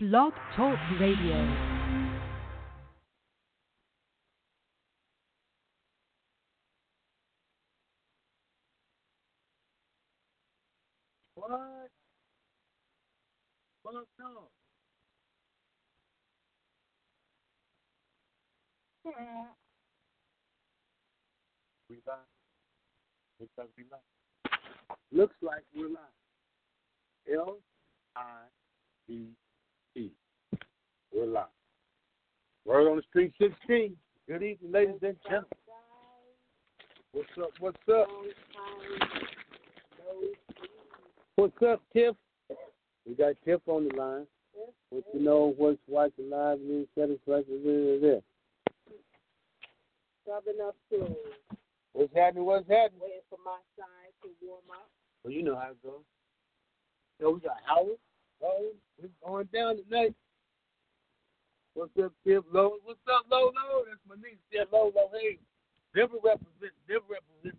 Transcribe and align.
Blog 0.00 0.32
Talk 0.54 0.78
Radio. 1.00 1.34
What? 11.34 11.90
Fuck 13.82 14.06
no. 14.20 14.46
We 21.90 21.96
live. 22.06 22.18
Looks 23.40 23.52
like 23.58 23.68
we 23.76 23.82
live. 23.90 23.98
Looks 25.10 25.34
like 25.42 25.64
we're 25.74 25.88
live. 25.88 25.96
L 27.34 27.58
I 28.14 28.46
V 29.08 29.34
E. 29.98 30.12
We're 31.12 31.26
live. 31.26 31.46
Word 32.64 32.88
on 32.88 32.96
the 32.98 33.02
street 33.08 33.32
16. 33.40 33.96
Good 34.28 34.42
evening, 34.44 34.70
ladies 34.70 34.94
and 35.02 35.16
gentlemen. 35.24 35.48
What's 37.12 37.28
up? 37.40 37.50
What's 37.58 37.78
up? 37.92 38.06
What's 41.34 41.62
up, 41.66 41.82
Tiff? 41.92 42.14
We 43.06 43.14
got 43.14 43.34
Tiff 43.44 43.60
on 43.66 43.88
the 43.88 43.94
line. 43.96 44.26
What 44.90 45.04
you 45.12 45.20
know, 45.20 45.54
what's 45.56 45.78
watching 45.88 46.30
live 46.30 46.60
news, 46.60 46.86
satisfaction, 46.96 48.00
there. 48.00 48.20
Rubbing 50.28 50.60
up 50.64 50.76
to 50.90 51.16
What's 51.92 52.14
happening? 52.14 52.44
What's 52.44 52.68
happening? 52.68 53.00
waiting 53.00 53.20
for 53.28 53.38
my 53.44 53.58
side 53.76 54.12
to 54.22 54.28
warm 54.46 54.62
up. 54.70 54.88
Well, 55.24 55.32
you 55.32 55.42
know 55.42 55.56
how 55.56 55.70
it 55.72 55.82
goes. 55.82 56.04
So 57.20 57.32
we 57.32 57.40
got 57.40 57.56
Howard. 57.66 57.98
Oh, 58.42 58.70
we're 59.00 59.08
going 59.24 59.48
down 59.52 59.76
tonight. 59.84 60.14
What's 61.74 61.92
up, 62.02 62.12
Tiff? 62.26 62.42
Low? 62.52 62.78
What's 62.84 63.00
up, 63.08 63.26
Low? 63.30 63.50
Low? 63.54 63.84
That's 63.86 64.02
my 64.08 64.16
niece. 64.16 64.38
Yeah, 64.50 64.64
Low, 64.72 64.92
Low. 64.94 65.10
Hey, 65.12 65.38
Denver 65.94 66.18
represent. 66.22 66.74
Denver 66.86 67.18
represent. 67.18 67.58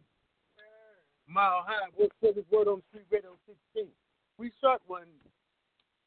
Mile 1.27 1.63
high. 1.65 1.87
What's 1.95 2.11
up? 2.27 2.35
This 2.35 2.45
word 2.51 2.67
on 2.67 2.81
the 2.81 2.83
street 2.89 3.05
radio 3.11 3.35
16. 3.75 3.87
We 4.37 4.51
shot 4.61 4.81
one 4.87 5.03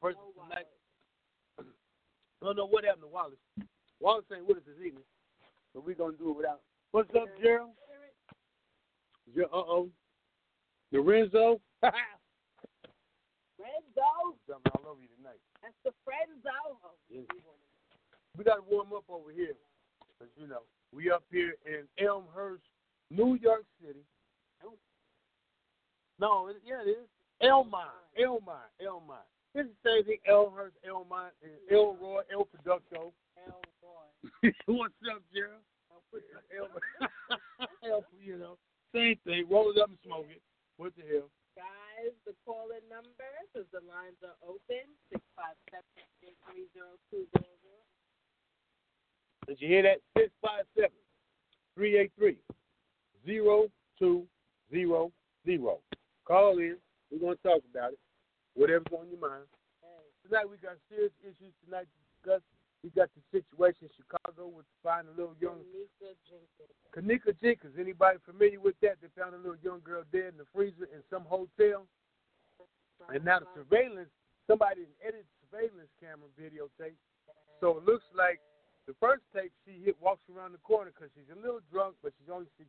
person 0.01 0.19
Oh, 0.21 0.43
tonight. 0.43 0.67
I 1.59 1.63
don't 2.45 2.57
know 2.57 2.67
what 2.67 2.83
happened 2.83 3.03
to 3.03 3.07
Wallace. 3.07 3.39
Wallace 3.99 4.25
ain't 4.35 4.45
with 4.45 4.57
us 4.57 4.63
this 4.67 4.85
evening, 4.85 5.05
but 5.73 5.85
we're 5.85 5.95
gonna 5.95 6.17
do 6.17 6.31
it 6.31 6.37
without. 6.37 6.61
What's 6.91 7.09
up, 7.15 7.27
Gerald? 7.41 7.71
Uh 9.37 9.45
oh. 9.53 9.89
Lorenzo. 10.91 11.61
Renzo, 13.63 14.35
Something 14.43 14.71
all 14.75 14.91
over 14.91 14.99
you 14.99 15.07
tonight. 15.15 15.39
that's 15.63 15.79
the 15.87 15.95
Frenzo. 16.03 16.51
Yes. 17.07 17.23
We 18.35 18.43
got 18.43 18.59
to 18.59 18.65
warm 18.67 18.91
up 18.91 19.07
over 19.07 19.31
here. 19.31 19.55
Because, 20.19 20.33
you 20.35 20.47
know, 20.47 20.67
we 20.91 21.09
up 21.09 21.23
here 21.31 21.55
in 21.65 21.87
Elmhurst, 22.03 22.67
New 23.09 23.35
York 23.39 23.63
City. 23.79 24.03
No, 26.19 26.47
it, 26.47 26.57
yeah, 26.65 26.81
it 26.85 26.89
is. 26.89 27.07
Elmont. 27.41 27.89
Elmont. 28.19 28.69
Elmont. 28.79 29.27
It's 29.55 29.69
the 29.83 29.89
same 29.89 30.03
thing. 30.05 30.17
Elmhurst, 30.27 30.75
Elmont, 30.87 31.33
and 31.41 31.51
Elroy, 31.71 32.21
El 32.31 32.47
Producto. 32.47 33.11
Elroy. 33.37 34.53
What's 34.67 34.93
up, 35.11 35.21
Gerald? 35.33 35.61
El, 36.55 36.69
El, 37.89 38.03
you 38.23 38.37
know, 38.37 38.57
same 38.93 39.17
thing. 39.25 39.45
Roll 39.49 39.71
it 39.75 39.81
up 39.81 39.89
and 39.89 39.97
smoke 40.05 40.27
it. 40.29 40.41
What 40.77 40.93
the 40.95 41.03
hell? 41.11 41.29
Guys, 42.03 42.11
the 42.27 42.35
call-in 42.43 42.83
number, 42.91 43.31
because 43.47 43.63
the 43.71 43.79
lines 43.87 44.19
are 44.27 44.35
open, 44.43 44.83
657 45.07 46.35
Did 49.47 49.55
you 49.63 49.67
hear 49.71 49.87
that? 49.87 50.03
657 50.19 50.91
383 51.79 52.43
0200. 53.23 54.27
Call 56.27 56.59
in. 56.59 56.75
We're 57.07 57.23
going 57.23 57.39
to 57.39 57.43
talk 57.43 57.63
about 57.71 57.95
it. 57.95 57.99
Whatever's 58.59 58.91
on 58.91 59.07
your 59.07 59.23
mind. 59.23 59.47
Tonight 60.27 60.51
we 60.51 60.59
got 60.59 60.75
serious 60.91 61.15
issues 61.23 61.55
tonight 61.63 61.87
to 61.87 61.99
discuss. 62.11 62.43
We 62.83 62.91
got 62.91 63.07
the 63.15 63.23
situation 63.31 63.87
in 63.87 63.95
Chicago 63.95 64.51
with 64.51 64.67
finding 64.83 65.15
a 65.15 65.15
little 65.15 65.39
young 65.39 65.63
Nika 65.71 66.19
Jenkins. 66.27 66.75
Kenneka 66.91 67.31
Jenkins. 67.39 67.79
Anybody 67.79 68.19
familiar 68.27 68.59
with 68.59 68.75
that? 68.83 68.99
They 68.99 69.07
found 69.15 69.35
a 69.35 69.39
little 69.39 69.59
young 69.63 69.79
girl 69.87 70.03
dead 70.11 70.35
in 70.35 70.37
the 70.37 70.47
freezer 70.51 70.91
in 70.91 70.99
some 71.07 71.23
hotel. 71.23 71.87
And 73.09 73.25
now 73.25 73.39
the 73.39 73.49
surveillance, 73.55 74.11
somebody 74.47 74.87
edited 75.03 75.27
surveillance 75.43 75.91
camera 75.99 76.29
videotape. 76.39 76.99
So 77.59 77.79
it 77.79 77.83
looks 77.83 78.05
like 78.15 78.39
the 78.87 78.95
first 78.99 79.23
tape 79.31 79.51
she 79.63 79.79
hit 79.83 79.95
walks 79.99 80.23
around 80.27 80.51
the 80.51 80.63
corner 80.63 80.91
because 80.91 81.11
she's 81.15 81.31
a 81.31 81.39
little 81.39 81.63
drunk, 81.71 81.95
but 82.03 82.11
she's 82.19 82.31
only 82.31 82.47
16. 82.59 82.67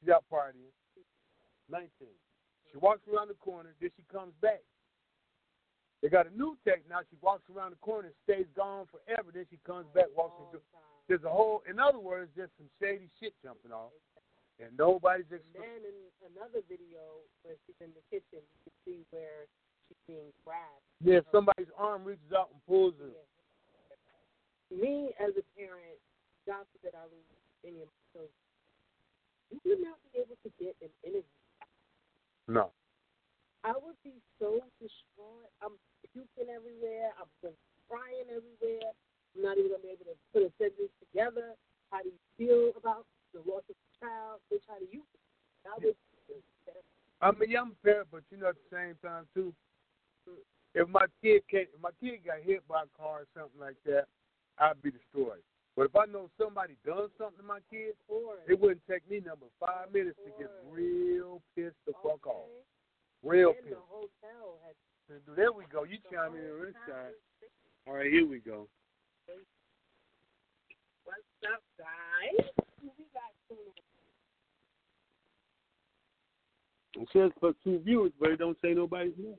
She's 0.00 0.08
out 0.08 0.24
partying. 0.32 0.72
19. 1.70 1.88
She 2.72 2.76
walks 2.78 3.04
around 3.08 3.28
the 3.28 3.38
corner, 3.40 3.70
then 3.80 3.90
she 3.96 4.04
comes 4.10 4.32
back. 4.40 4.60
They 6.02 6.08
got 6.12 6.28
a 6.28 6.36
new 6.36 6.56
tape 6.68 6.84
now. 6.84 7.00
She 7.08 7.16
walks 7.24 7.48
around 7.48 7.72
the 7.72 7.80
corner, 7.80 8.12
stays 8.28 8.44
gone 8.52 8.84
forever. 8.92 9.32
Then 9.32 9.46
she 9.48 9.56
comes 9.64 9.86
back, 9.94 10.12
walks 10.12 10.36
into. 10.36 10.60
There's 11.08 11.24
a 11.24 11.32
whole. 11.32 11.62
In 11.64 11.80
other 11.80 11.98
words, 11.98 12.28
there's 12.36 12.52
some 12.60 12.68
shady 12.76 13.08
shit 13.20 13.32
jumping 13.42 13.72
off, 13.72 13.88
and 14.62 14.70
nobody's 14.78 15.26
And 15.30 15.40
explaining. 15.40 15.82
then 15.82 15.94
in 16.22 16.32
another 16.34 16.62
video 16.70 17.22
where 17.42 17.56
she's 17.66 17.78
in 17.82 17.90
the 17.94 18.04
kitchen, 18.10 18.42
you 18.42 18.58
can 18.62 18.74
see 18.86 18.98
where 19.10 19.46
she's 19.88 20.00
being 20.06 20.30
grabbed. 20.44 20.84
Yeah, 21.02 21.20
somebody's 21.34 21.70
arm 21.76 22.04
reaches 22.04 22.30
out 22.32 22.50
and 22.54 22.60
pulls 22.66 22.94
her. 23.02 23.10
Yeah. 23.10 23.26
Me 24.74 25.12
as 25.20 25.34
a 25.36 25.44
parent, 25.58 25.98
God 26.46 26.64
forbid 26.74 26.94
I 26.96 27.04
lose 27.10 27.28
any 27.62 27.82
of 27.82 27.88
my 27.90 28.02
children. 28.12 28.42
You 29.52 29.60
would 29.70 29.82
not 29.84 29.98
be 30.10 30.18
able 30.18 30.38
to 30.42 30.50
get 30.58 30.74
an 30.82 30.90
interview. 31.04 31.38
No. 32.48 32.72
I 33.62 33.72
would 33.72 33.96
be 34.04 34.18
so 34.36 34.60
distraught. 34.76 35.48
I'm 35.64 35.76
puking 36.12 36.52
everywhere. 36.52 37.16
I'm 37.16 37.30
just 37.40 37.56
crying 37.88 38.28
everywhere. 38.28 38.92
I'm 39.36 39.40
not 39.42 39.56
even 39.56 39.72
gonna 39.72 39.84
be 39.84 39.94
able 39.94 40.10
to 40.10 40.16
put 40.32 40.42
a 40.44 40.50
sentence 40.60 40.92
together. 41.00 41.56
How 41.92 42.02
do 42.04 42.10
you 42.12 42.20
feel 42.36 42.72
about 42.76 43.06
the 43.34 43.42
loss 43.42 43.66
of 43.68 43.74
the 43.74 43.90
child? 43.98 44.38
Bitch, 44.48 44.62
how 44.70 44.78
do 44.78 44.86
you 44.90 45.02
feel? 45.02 45.18
I 45.66 45.80
mean, 45.82 45.94
yeah, 46.66 46.78
I'm 47.20 47.36
a 47.42 47.48
young 47.48 47.72
parent, 47.82 48.08
but 48.12 48.22
you 48.30 48.38
know, 48.38 48.48
at 48.48 48.56
the 48.56 48.70
same 48.70 48.94
time 49.02 49.26
too, 49.34 49.52
if 50.74 50.88
my 50.88 51.06
kid 51.22 51.42
came, 51.50 51.66
if 51.74 51.80
my 51.82 51.90
kid 52.00 52.20
got 52.24 52.42
hit 52.42 52.66
by 52.68 52.82
a 52.82 52.90
car 52.98 53.24
or 53.24 53.28
something 53.34 53.60
like 53.60 53.76
that, 53.86 54.06
I'd 54.58 54.80
be 54.82 54.90
destroyed. 54.90 55.42
But 55.76 55.90
if 55.90 55.96
I 55.96 56.06
know 56.06 56.30
somebody 56.38 56.76
done 56.86 57.10
something 57.18 57.42
to 57.42 57.46
my 57.46 57.58
kid, 57.70 57.98
for 58.06 58.38
it 58.46 58.60
wouldn't 58.60 58.86
take 58.88 59.02
me 59.10 59.18
number 59.18 59.46
five 59.58 59.90
minutes 59.92 60.18
to 60.22 60.30
get 60.38 60.50
real 60.70 61.42
pissed 61.56 61.74
the 61.86 61.92
fuck 62.02 62.26
off. 62.26 62.46
Real 63.24 63.50
And 63.58 63.58
the 63.58 63.74
pissed. 63.74 63.90
hotel 63.90 64.62
had 64.62 64.76
There 65.34 65.50
we 65.52 65.64
go. 65.72 65.82
You 65.82 65.98
chime 66.12 66.34
in 66.38 66.46
this 66.62 66.78
time. 66.86 67.10
All 67.86 67.94
right, 67.94 68.10
here 68.10 68.26
we 68.26 68.38
go. 68.38 68.68
What's 71.04 71.20
up, 71.44 71.60
guys? 71.76 72.48
Who 72.80 72.88
we 72.96 73.04
got 73.12 73.22
tuning 73.43 73.43
in? 73.43 73.43
It 76.94 77.08
says 77.12 77.30
for 77.40 77.52
two 77.64 77.80
viewers, 77.84 78.12
but 78.20 78.30
it 78.30 78.38
don't 78.38 78.56
say 78.62 78.72
nobody's 78.72 79.18
name. 79.18 79.34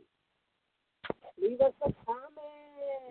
Leave 1.41 1.61
us 1.61 1.71
a 1.83 1.91
comment. 2.03 2.35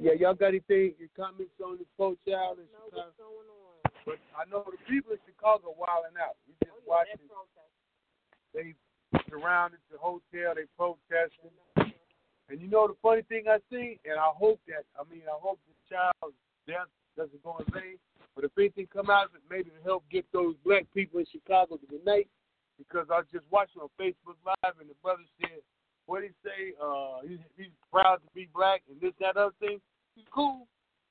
Yeah, 0.01 0.13
y'all 0.19 0.35
got 0.35 0.53
anything? 0.53 0.93
Your 0.99 1.09
comments 1.17 1.55
on 1.65 1.79
the 1.79 1.87
post 1.97 2.21
child 2.29 2.59
in 2.61 2.69
know 2.75 2.91
Chicago? 2.93 3.09
what's 3.09 3.17
going 3.17 3.49
on. 3.49 3.75
But 4.05 4.19
I 4.37 4.45
know 4.51 4.65
the 4.69 4.77
people 4.85 5.17
in 5.17 5.23
Chicago 5.25 5.73
are 5.73 5.79
wilding 5.81 6.19
out. 6.21 6.37
We 6.45 6.53
just 6.61 6.77
Oh, 6.77 6.81
yeah, 6.85 6.93
watching. 6.93 7.25
They 8.53 8.75
surrounded 9.31 9.81
the 9.89 9.97
hotel. 9.97 10.53
They 10.55 10.69
protesting. 10.77 11.55
And 12.51 12.61
you 12.61 12.69
know 12.69 12.87
the 12.87 12.97
funny 13.01 13.23
thing 13.23 13.49
I 13.49 13.57
see, 13.73 13.97
and 14.05 14.21
I 14.21 14.29
hope 14.37 14.61
that 14.69 14.85
I 15.01 15.09
mean 15.09 15.25
I 15.25 15.39
hope 15.41 15.59
the 15.65 15.77
child's 15.89 16.37
death 16.69 16.93
doesn't 17.17 17.41
go 17.43 17.57
in 17.65 17.67
vain. 17.73 17.97
But 18.35 18.45
if 18.45 18.51
anything 18.59 18.89
come 18.93 19.11
out 19.11 19.27
of 19.27 19.35
it, 19.35 19.43
maybe 19.49 19.71
it'll 19.71 19.85
help 19.85 20.05
get 20.11 20.27
those 20.33 20.55
black 20.65 20.87
people 20.93 21.21
in 21.21 21.27
Chicago 21.31 21.77
to 21.77 21.87
unite. 21.91 22.29
Because 22.77 23.07
I 23.07 23.23
was 23.23 23.31
just 23.31 23.47
watching 23.51 23.81
on 23.81 23.89
Facebook 23.95 24.35
Live, 24.43 24.75
and 24.81 24.91
the 24.91 24.99
brother 25.01 25.23
said, 25.41 25.63
"What 26.07 26.25
he 26.25 26.31
say? 26.43 26.75
Uh, 26.83 27.23
he's, 27.23 27.39
he's 27.57 27.75
proud 27.93 28.19
to 28.19 28.29
be 28.35 28.49
black 28.53 28.83
and 28.91 29.01
this, 29.01 29.15
that, 29.21 29.37
other 29.37 29.55
thing. 29.61 29.79
He's 30.17 30.27
cool." 30.35 30.67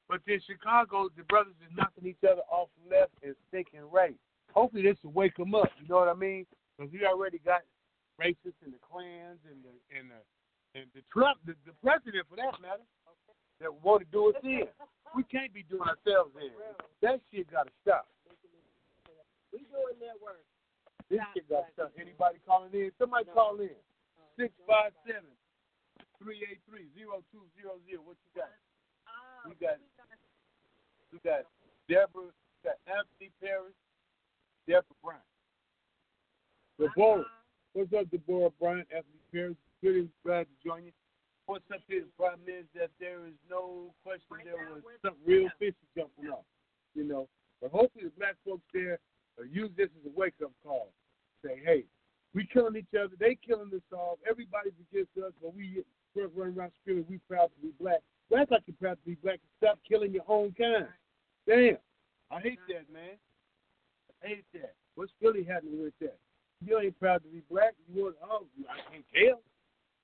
But 0.10 0.20
in 0.28 0.42
Chicago, 0.44 1.08
the 1.16 1.24
brothers 1.24 1.56
is 1.64 1.72
knocking 1.72 2.06
each 2.06 2.20
other 2.28 2.44
off 2.52 2.68
left 2.92 3.16
and 3.24 3.34
stinking 3.48 3.88
right. 3.90 4.16
Hopefully, 4.52 4.84
this 4.84 4.98
will 5.04 5.16
wake 5.16 5.38
them 5.38 5.56
up. 5.56 5.72
You 5.80 5.88
know 5.88 6.04
what 6.04 6.10
I 6.10 6.14
mean? 6.14 6.46
Because 6.76 6.92
we 6.92 7.08
already 7.08 7.40
got 7.40 7.64
racists 8.20 8.60
and 8.60 8.76
the 8.76 8.84
clans 8.84 9.40
and 9.48 9.64
the 9.64 9.72
and 9.96 10.12
the 10.12 10.20
and 10.76 10.86
the 10.94 11.02
Trump, 11.14 11.40
the, 11.46 11.56
the 11.66 11.74
president 11.82 12.28
for 12.28 12.36
that 12.36 12.60
matter, 12.60 12.84
that 13.64 13.72
want 13.80 14.04
to 14.04 14.08
do 14.12 14.30
us 14.30 14.40
in. 14.44 14.68
We 15.16 15.24
can't 15.24 15.54
be 15.56 15.64
doing 15.64 15.88
ourselves 15.88 16.36
in. 16.36 16.52
That 17.02 17.24
shit 17.32 17.48
got 17.48 17.72
to 17.72 17.74
stop. 17.82 18.12
We 19.56 19.64
doing 19.72 19.98
their 20.04 20.20
work. 20.20 20.44
This 21.08 21.24
shit 21.32 21.48
got 21.48 21.66
to 21.66 21.72
stop. 21.74 21.92
Anybody 21.96 22.44
calling 22.44 22.76
in? 22.76 22.92
Somebody 23.00 23.26
call 23.32 23.58
in. 23.64 23.78
Six 24.36 24.52
five 24.68 24.92
seven 25.06 25.30
three 26.18 26.42
eight 26.50 26.60
three 26.66 26.90
zero 26.98 27.22
two 27.30 27.46
zero 27.54 27.78
zero. 27.86 28.02
What 28.02 28.18
you 28.26 28.32
got? 28.34 28.50
Uh, 29.06 29.54
got 29.62 29.78
we 31.14 31.22
got 31.22 31.46
Deborah, 31.86 32.34
we 32.34 32.60
got 32.66 32.82
Anthony 32.90 33.30
Paris, 33.38 33.78
Deborah 34.66 34.98
Bryant. 35.06 35.22
Deborah, 36.82 37.22
what's 37.78 37.94
up, 37.94 38.10
Deborah 38.10 38.50
Bryant, 38.58 38.88
Anthony 38.90 39.22
Paris? 39.30 39.58
Really 39.84 40.10
glad 40.26 40.50
to 40.50 40.56
join 40.66 40.90
you. 40.90 40.96
What's 41.46 41.66
up 41.74 41.82
here? 41.88 42.02
The 42.02 42.16
problem 42.18 42.48
is 42.48 42.66
that 42.74 42.90
there 43.00 43.28
is 43.28 43.36
no 43.50 43.94
question 44.04 44.46
there 44.46 44.56
was 44.72 44.82
some 45.04 45.16
real 45.26 45.50
fishy 45.60 45.76
jumping 45.96 46.32
off, 46.32 46.46
you 46.96 47.04
know. 47.04 47.28
But 47.62 47.72
hopefully 47.72 48.06
the 48.06 48.16
black 48.18 48.36
folks 48.46 48.64
there 48.74 49.00
uh, 49.40 49.44
use 49.52 49.70
this 49.76 49.90
as 50.00 50.12
a 50.12 50.14
wake 50.18 50.36
up 50.44 50.52
call. 50.64 50.94
Say, 51.44 51.60
hey, 51.64 51.84
we 52.34 52.48
killing 52.48 52.78
each 52.78 52.96
other, 52.98 53.14
they 53.20 53.38
killing 53.46 53.70
us 53.76 53.82
all, 53.92 54.20
everybody's 54.30 54.74
against 54.90 55.12
us, 55.18 55.34
but 55.42 55.54
we 55.54 55.84
run 56.16 56.58
around 56.58 56.72
screaming, 56.82 57.06
we 57.10 57.20
proud 57.28 57.48
to 57.48 57.62
be 57.62 57.74
black. 57.80 58.00
Well, 58.30 58.42
act 58.42 58.52
like 58.52 58.64
you're 58.66 58.78
proud 58.80 58.98
to 59.04 59.06
be 59.06 59.18
black 59.22 59.40
stop 59.58 59.80
killing 59.88 60.14
your 60.14 60.24
own 60.28 60.56
kind. 60.58 60.88
Damn. 61.48 61.78
I 62.32 62.40
hate 62.40 62.60
that, 62.70 62.92
man. 62.92 63.20
I 64.24 64.28
hate 64.28 64.46
that. 64.54 64.74
What's 64.96 65.12
really 65.22 65.44
happening 65.44 65.84
with 65.84 65.94
that? 66.00 66.18
You 66.66 66.80
ain't 66.80 66.98
proud 67.00 67.22
to 67.24 67.30
be 67.30 67.42
black. 67.52 67.74
You 67.94 68.04
want, 68.04 68.16
oh, 68.24 68.46
I 68.70 68.92
can't 68.92 69.06
tell. 69.14 69.42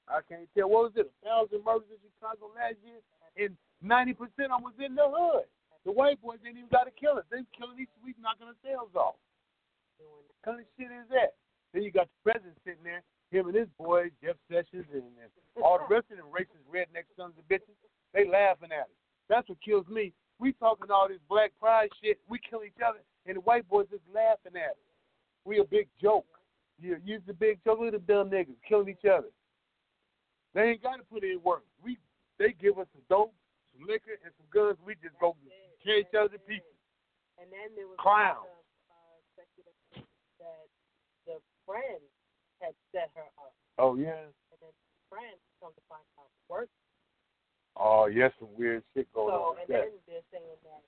I 0.09 0.25
can't 0.25 0.49
tell. 0.57 0.69
What 0.69 0.91
was 0.91 0.95
it? 0.97 1.05
A 1.05 1.15
thousand 1.21 1.61
murders 1.61 1.89
in 1.93 2.01
Chicago 2.17 2.49
last 2.57 2.81
year, 2.81 2.97
and 3.37 3.53
ninety 3.79 4.17
percent 4.17 4.49
of 4.49 4.59
them 4.59 4.65
was 4.65 4.77
in 4.81 4.97
the 4.97 5.05
hood. 5.05 5.45
The 5.85 5.93
white 5.93 6.19
boys 6.19 6.41
didn't 6.43 6.59
even 6.59 6.73
got 6.73 6.89
to 6.89 6.93
kill 6.97 7.21
us. 7.21 7.25
They 7.31 7.45
killing 7.55 7.79
each 7.79 7.93
week, 8.03 8.17
knocking 8.19 8.49
themselves 8.49 8.91
off. 8.97 9.15
What 10.01 10.41
kind 10.43 10.59
of 10.59 10.67
shit 10.75 10.91
is 10.91 11.07
that? 11.13 11.37
Then 11.71 11.85
you 11.85 11.91
got 11.93 12.09
the 12.09 12.19
president 12.25 12.57
sitting 12.65 12.83
there, 12.83 13.05
him 13.31 13.47
and 13.47 13.55
his 13.55 13.69
boy 13.77 14.09
Jeff 14.19 14.35
Sessions, 14.49 14.89
and, 14.91 15.05
and 15.21 15.29
all 15.61 15.77
the 15.77 15.87
rest 15.87 16.09
of 16.11 16.17
them 16.17 16.33
racist 16.33 16.65
redneck 16.67 17.05
sons 17.15 17.37
of 17.37 17.45
bitches. 17.45 17.77
They 18.11 18.27
laughing 18.27 18.73
at 18.73 18.89
us. 18.89 18.97
That's 19.29 19.47
what 19.47 19.61
kills 19.61 19.87
me. 19.87 20.11
We 20.39 20.53
talking 20.53 20.89
all 20.89 21.07
this 21.07 21.21
black 21.29 21.51
pride 21.59 21.89
shit. 22.01 22.17
We 22.27 22.39
kill 22.41 22.63
each 22.65 22.81
other, 22.81 22.99
and 23.27 23.37
the 23.37 23.41
white 23.41 23.69
boys 23.69 23.87
just 23.91 24.03
laughing 24.13 24.57
at 24.57 24.73
us. 24.73 24.83
We 25.45 25.59
a 25.59 25.63
big 25.63 25.87
joke. 26.01 26.25
You 26.79 26.97
use 27.05 27.21
the 27.27 27.33
big 27.33 27.59
joke. 27.63 27.79
Look 27.79 27.93
at 27.93 27.99
the 28.07 28.13
dumb 28.13 28.29
niggas 28.31 28.57
killing 28.67 28.89
each 28.89 29.05
other. 29.05 29.27
They 30.53 30.73
ain't 30.75 30.83
got 30.83 30.97
to 30.97 31.05
put 31.05 31.23
in 31.23 31.39
work. 31.43 31.63
We 31.83 31.97
they 32.37 32.53
give 32.57 32.79
us 32.79 32.87
some 32.95 33.03
dope, 33.09 33.33
some 33.75 33.85
liquor, 33.87 34.17
and 34.23 34.33
some 34.39 34.49
guns. 34.49 34.77
We 34.81 34.95
just 35.03 35.17
go 35.19 35.35
kill 35.83 35.99
each 35.99 36.15
other 36.17 36.39
pieces. 36.47 36.75
And 37.37 37.47
then 37.53 37.71
there 37.75 37.87
was 37.87 37.95
Clown. 38.01 38.43
uh, 38.43 39.17
that 39.37 39.47
the 41.27 41.37
friend 41.65 42.01
had 42.59 42.73
set 42.91 43.11
her 43.15 43.27
up, 43.39 43.53
Oh 43.77 43.95
yeah. 43.95 44.27
and 44.27 44.59
then 44.59 44.73
the 44.73 44.99
friend 45.07 45.37
come 45.61 45.71
to 45.71 45.83
find 45.87 46.03
out 46.19 46.27
worked. 46.49 46.73
Oh 47.77 48.07
yes, 48.11 48.33
some 48.39 48.51
weird 48.57 48.83
shit 48.91 49.07
going 49.13 49.31
So, 49.31 49.53
on 49.53 49.55
So 49.55 49.61
and 49.63 49.69
that. 49.69 49.81
then 49.87 49.95
they're 50.09 50.27
saying 50.33 50.59
that 50.67 50.83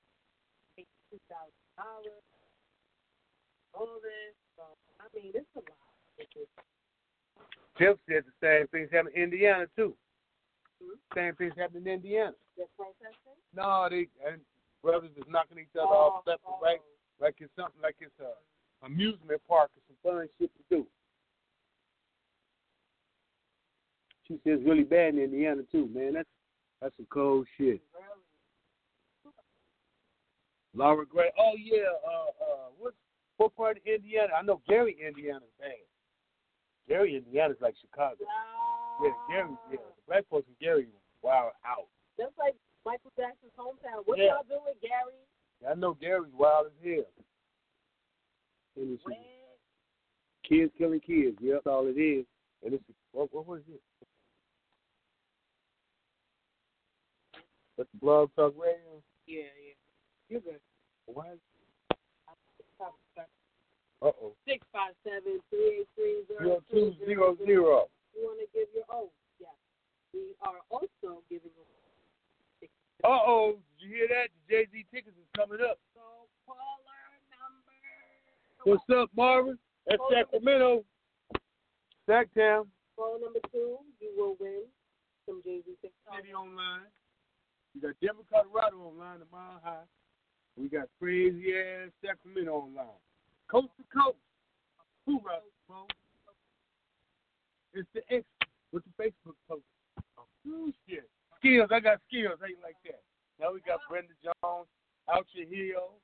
eighty-two 0.81 1.21
thousand 1.29 1.63
dollars, 1.77 2.25
all 3.77 4.01
this. 4.03 4.35
So, 4.59 4.63
I 4.99 5.07
mean, 5.15 5.31
it's 5.31 5.47
a 5.55 5.63
lot. 5.63 5.93
It's 6.19 6.27
just, 6.35 6.51
Jeff 7.79 7.97
said 8.07 8.23
the 8.25 8.33
same 8.41 8.67
things 8.67 8.89
happened 8.91 9.15
in 9.15 9.23
Indiana 9.23 9.65
too. 9.75 9.95
Mhm. 10.81 10.97
Same 11.15 11.35
things 11.35 11.53
happened 11.57 11.87
in 11.87 11.93
Indiana. 11.93 12.35
they're 12.57 12.67
protesting. 12.77 13.35
No, 13.53 13.87
they 13.89 14.07
and 14.25 14.41
brothers 14.81 15.11
is 15.17 15.23
knocking 15.27 15.59
each 15.59 15.75
other 15.75 15.87
Oh, 15.87 16.21
off 16.21 16.27
left 16.27 16.41
oh. 16.45 16.53
and 16.53 16.61
right 16.61 16.81
like 17.19 17.35
it's 17.39 17.53
something 17.55 17.81
like 17.81 17.95
it's 17.99 18.19
a 18.19 18.33
amusement 18.85 19.41
park 19.47 19.71
or 19.75 19.81
some 19.87 19.97
fun 20.03 20.29
shit 20.39 20.51
to 20.55 20.63
do. 20.75 20.87
She 24.27 24.39
says 24.43 24.59
really 24.65 24.83
bad 24.83 25.13
in 25.15 25.19
Indiana 25.19 25.63
too, 25.71 25.87
man. 25.93 26.13
That's 26.13 26.29
that's 26.81 26.95
some 26.97 27.07
cold 27.11 27.47
shit. 27.57 27.81
Really? 27.93 29.33
Laura 30.73 31.05
Gray. 31.05 31.31
Oh 31.37 31.53
yeah, 31.57 31.91
uh 32.05 32.43
uh 32.43 32.69
what 32.79 32.93
what 33.37 33.55
part 33.55 33.77
of 33.77 33.83
Indiana? 33.85 34.33
I 34.37 34.41
know 34.41 34.61
Gary, 34.67 34.97
Indiana's 35.05 35.43
bad. 35.59 35.71
Gary, 36.87 37.15
Indiana's 37.15 37.57
like 37.61 37.75
Chicago. 37.79 38.25
Yeah, 39.03 39.11
Gary, 39.29 39.49
yeah. 39.71 39.77
The 39.77 40.01
black 40.07 40.23
folks 40.29 40.47
in 40.47 40.55
Gary 40.65 40.87
wild 41.21 41.53
out. 41.65 41.87
Just 42.17 42.33
like 42.37 42.55
Michael 42.85 43.11
Jackson's 43.17 43.51
hometown. 43.57 44.05
What 44.05 44.17
Yeah. 44.17 44.35
y'all 44.35 44.43
doing, 44.43 44.75
Gary? 44.81 45.13
I 45.69 45.75
know 45.75 45.93
Gary's 45.93 46.33
wild 46.33 46.67
as 46.67 46.73
hell. 46.83 47.05
And 48.75 48.93
it's 48.99 49.03
kids 50.43 50.71
killing 50.77 50.99
kids. 51.01 51.37
Yeah, 51.39 51.55
that's 51.55 51.67
all 51.67 51.87
it 51.87 51.99
is. 51.99 52.25
And 52.63 52.73
it's 52.73 52.83
what 53.11 53.31
what 53.33 53.45
was 53.47 53.61
it? 53.67 53.81
That's 57.77 57.89
the 57.91 57.97
Blog 57.99 58.29
Talk 58.35 58.53
Radio. 58.57 59.01
Yeah, 59.25 59.43
yeah. 59.43 59.73
You're 60.29 60.41
good. 60.41 60.59
What? 61.05 61.27
Uh 61.27 61.35
oh. 64.01 64.33
Six 64.47 64.65
five 64.73 64.93
seven 65.03 65.39
three 65.49 65.85
eight 65.85 65.89
three 65.95 66.23
Zero 66.27 66.41
zero 66.41 66.63
two 66.71 66.95
zero 67.05 67.37
zero. 67.45 67.89
You 68.15 68.25
want 68.25 68.39
to 68.41 68.47
give 68.53 68.67
your 68.73 68.85
oath? 68.89 69.13
Yes. 69.39 69.53
We 70.13 70.35
are 70.41 70.61
also 70.69 71.21
giving 71.29 71.53
away. 71.55 72.69
Uh 73.03 73.07
oh. 73.07 73.57
Did 73.79 73.89
you 73.89 73.95
hear 73.95 74.07
that? 74.09 74.29
The 74.47 74.53
Jay 74.53 74.67
Z 74.71 74.85
tickets 74.93 75.17
is 75.17 75.29
coming 75.35 75.59
up. 75.61 75.77
So 75.93 76.01
caller 76.45 76.59
number. 77.33 77.67
What's 78.63 78.89
up, 78.93 79.09
Marvin? 79.15 79.57
That's 79.87 80.01
Sacramento. 80.11 80.83
Sacktown. 82.07 82.67
Caller 82.95 83.19
number 83.21 83.39
two, 83.51 83.77
you 83.99 84.11
will 84.17 84.35
win 84.39 84.65
some 85.25 85.41
Jay 85.43 85.61
Z 85.65 85.77
tickets. 85.81 85.97
City 86.15 86.33
online. 86.33 86.85
We 87.73 87.81
got 87.81 87.95
Denver, 88.01 88.23
Colorado 88.29 88.77
online, 88.77 89.19
the 89.19 89.25
Mile 89.31 89.61
High. 89.63 89.87
We 90.59 90.67
got 90.67 90.89
crazy 90.99 91.55
ass 91.55 91.89
Sacramento 92.05 92.51
online. 92.51 92.99
Coast 93.51 93.75
to 93.75 93.83
coast. 93.91 94.15
Hoorah, 95.05 95.43
bro. 95.67 95.83
It's 97.73 97.87
the 97.93 97.99
X 98.07 98.23
with 98.71 98.83
the 98.87 98.95
Facebook 98.95 99.35
post. 99.49 99.67
Oh, 100.47 100.71
shit. 100.87 101.03
Skills. 101.39 101.67
I 101.71 101.79
got 101.83 101.99
skills. 102.07 102.39
Ain't 102.39 102.63
like 102.63 102.79
that. 102.87 103.03
Now 103.39 103.51
we 103.51 103.59
got 103.67 103.83
Brenda 103.89 104.15
Jones, 104.23 104.71
Out 105.11 105.27
Your 105.33 105.47
Heel. 105.51 105.99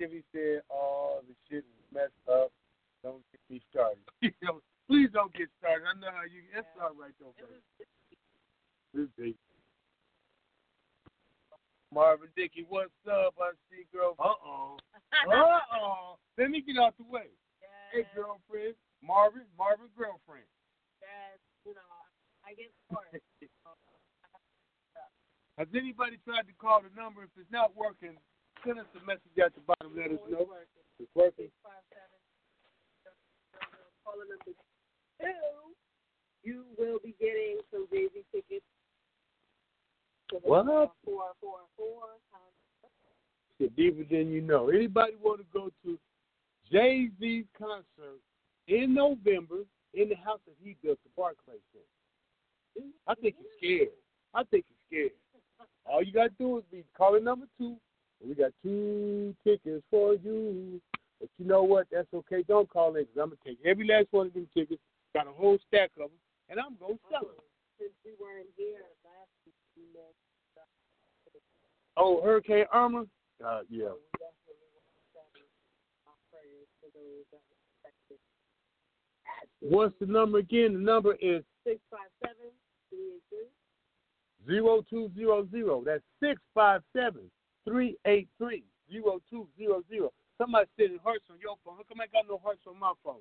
Timmy 0.00 0.22
said, 0.34 0.62
oh, 0.72 1.20
the 1.26 1.34
shit 1.46 1.62
is 1.62 1.86
messed 1.94 2.18
up. 2.26 2.50
Don't 3.02 3.22
get 3.30 3.40
me 3.50 3.62
started. 3.70 4.02
Please 4.88 5.10
don't 5.12 5.34
get 5.34 5.48
started. 5.60 5.86
I 5.86 5.94
know 6.00 6.10
how 6.10 6.26
you. 6.26 6.42
That's 6.54 6.66
all 6.80 6.96
right, 6.98 7.14
though, 7.20 7.34
baby. 7.38 7.62
This 8.94 9.06
big. 9.18 9.36
Marvin 11.92 12.28
Dickey, 12.36 12.66
what's 12.68 12.92
up? 13.08 13.34
I 13.40 13.56
see 13.72 13.88
girl. 13.92 14.12
Uh 14.20 14.36
oh. 14.44 14.76
Uh 15.24 15.60
oh. 15.72 16.18
Let 16.36 16.50
me 16.50 16.60
get 16.60 16.76
out 16.76 16.94
the 17.00 17.08
way. 17.08 17.32
Hey, 17.92 18.04
girlfriend. 18.12 18.76
Marvin, 19.00 19.48
Marvin, 19.56 19.88
girlfriend. 19.96 20.44
Yes, 21.00 21.40
you 21.64 21.72
know, 21.72 21.92
I 22.44 22.52
get 22.52 22.68
bored. 22.92 23.08
Has 25.56 25.66
anybody 25.74 26.20
tried 26.22 26.46
to 26.46 26.54
call 26.60 26.84
the 26.84 26.92
number? 26.94 27.24
If 27.24 27.32
it's 27.34 27.50
not 27.50 27.74
working, 27.74 28.14
send 28.62 28.78
us 28.78 28.86
a 28.94 29.02
message 29.02 29.34
at 29.40 29.56
the 29.56 29.64
bottom. 29.64 29.96
Let 29.96 30.12
us 30.12 30.22
know. 30.28 30.46
It's 31.00 31.10
working. 31.16 31.48
Six 31.48 31.64
five 31.64 31.82
seven. 31.88 32.20
Caller 34.04 34.28
number 34.28 34.52
two, 34.52 34.54
you 36.44 36.68
will 36.76 37.00
be 37.02 37.16
getting 37.18 37.58
some 37.72 37.88
Jay 37.90 38.06
Z 38.12 38.22
tickets. 38.30 38.68
What? 40.42 40.66
Four 40.66 40.90
four 41.40 41.58
four. 41.76 42.02
Deeper 43.76 44.04
than 44.08 44.30
you 44.30 44.40
know. 44.40 44.68
Anybody 44.68 45.14
want 45.20 45.40
to 45.40 45.46
go 45.52 45.70
to 45.84 45.98
Jay 46.70 47.08
Z's 47.18 47.44
concert 47.58 48.20
in 48.68 48.94
November 48.94 49.64
in 49.94 50.08
the 50.08 50.14
house 50.14 50.38
that 50.46 50.54
he 50.62 50.76
built, 50.82 50.98
the 51.02 51.10
Barclays 51.16 51.58
Center? 51.72 52.86
I 53.08 53.14
think 53.16 53.34
he's 53.36 53.46
scared. 53.58 53.88
I 54.34 54.44
think 54.44 54.64
he's 54.68 54.76
scared. 54.86 55.10
All 55.86 56.02
you 56.04 56.12
gotta 56.12 56.30
do 56.38 56.58
is 56.58 56.64
be 56.70 56.84
calling 56.96 57.24
number 57.24 57.46
two. 57.58 57.76
and 58.20 58.28
We 58.28 58.34
got 58.36 58.52
two 58.62 59.34
tickets 59.42 59.82
for 59.90 60.14
you. 60.14 60.80
But 61.18 61.30
you 61.38 61.46
know 61.46 61.64
what? 61.64 61.88
That's 61.90 62.06
okay. 62.14 62.44
Don't 62.46 62.68
call 62.70 62.94
in 62.94 63.06
'cause 63.06 63.16
I'm 63.16 63.30
gonna 63.30 63.40
take 63.44 63.58
every 63.64 63.86
last 63.88 64.06
one 64.12 64.28
of 64.28 64.34
them 64.34 64.46
tickets. 64.54 64.80
Got 65.14 65.26
a 65.26 65.32
whole 65.32 65.58
stack 65.66 65.90
of 65.96 66.10
them, 66.10 66.20
and 66.48 66.60
I'm 66.60 66.76
gonna 66.76 66.98
sell 67.10 67.24
them. 67.24 67.34
Since 67.78 67.94
we 68.04 68.12
weren't 68.20 68.50
here 68.56 68.86
Oh, 71.96 72.22
Hurricane 72.22 72.64
Irma. 72.72 73.06
Uh, 73.44 73.60
yeah. 73.68 73.90
We 73.90 74.06
definitely 74.22 74.70
want 74.70 74.86
to 74.86 75.02
send 75.10 75.34
our 76.06 76.14
prayers 76.30 76.68
to 76.82 76.86
those 76.94 77.26
that 77.32 77.42
were 77.50 77.58
affected. 77.82 78.18
What's 79.60 79.94
the 79.98 80.06
number 80.06 80.38
again? 80.38 80.74
The 80.74 80.80
number 80.80 81.14
is 81.20 81.42
Six 81.66 81.80
five 81.90 82.08
seven 82.22 82.54
three 82.88 83.18
eight 83.18 83.22
three. 83.28 83.42
zero 84.46 84.82
two 84.88 85.10
zero 85.14 85.46
zero. 85.50 85.82
That's 85.84 86.02
six 86.22 86.40
five 86.54 86.82
seven 86.94 87.30
three 87.66 87.96
eight 88.06 88.28
three 88.38 88.62
zero 88.90 89.20
two 89.28 89.48
zero 89.58 89.82
zero. 89.90 90.12
Somebody 90.38 90.70
sending 90.78 91.00
hearts 91.02 91.24
on 91.30 91.36
your 91.42 91.56
phone. 91.64 91.76
How 91.76 91.82
come 91.88 92.00
I 92.00 92.06
got 92.06 92.30
no 92.30 92.38
hearts 92.42 92.62
on 92.66 92.78
my 92.78 92.92
phone? 93.04 93.20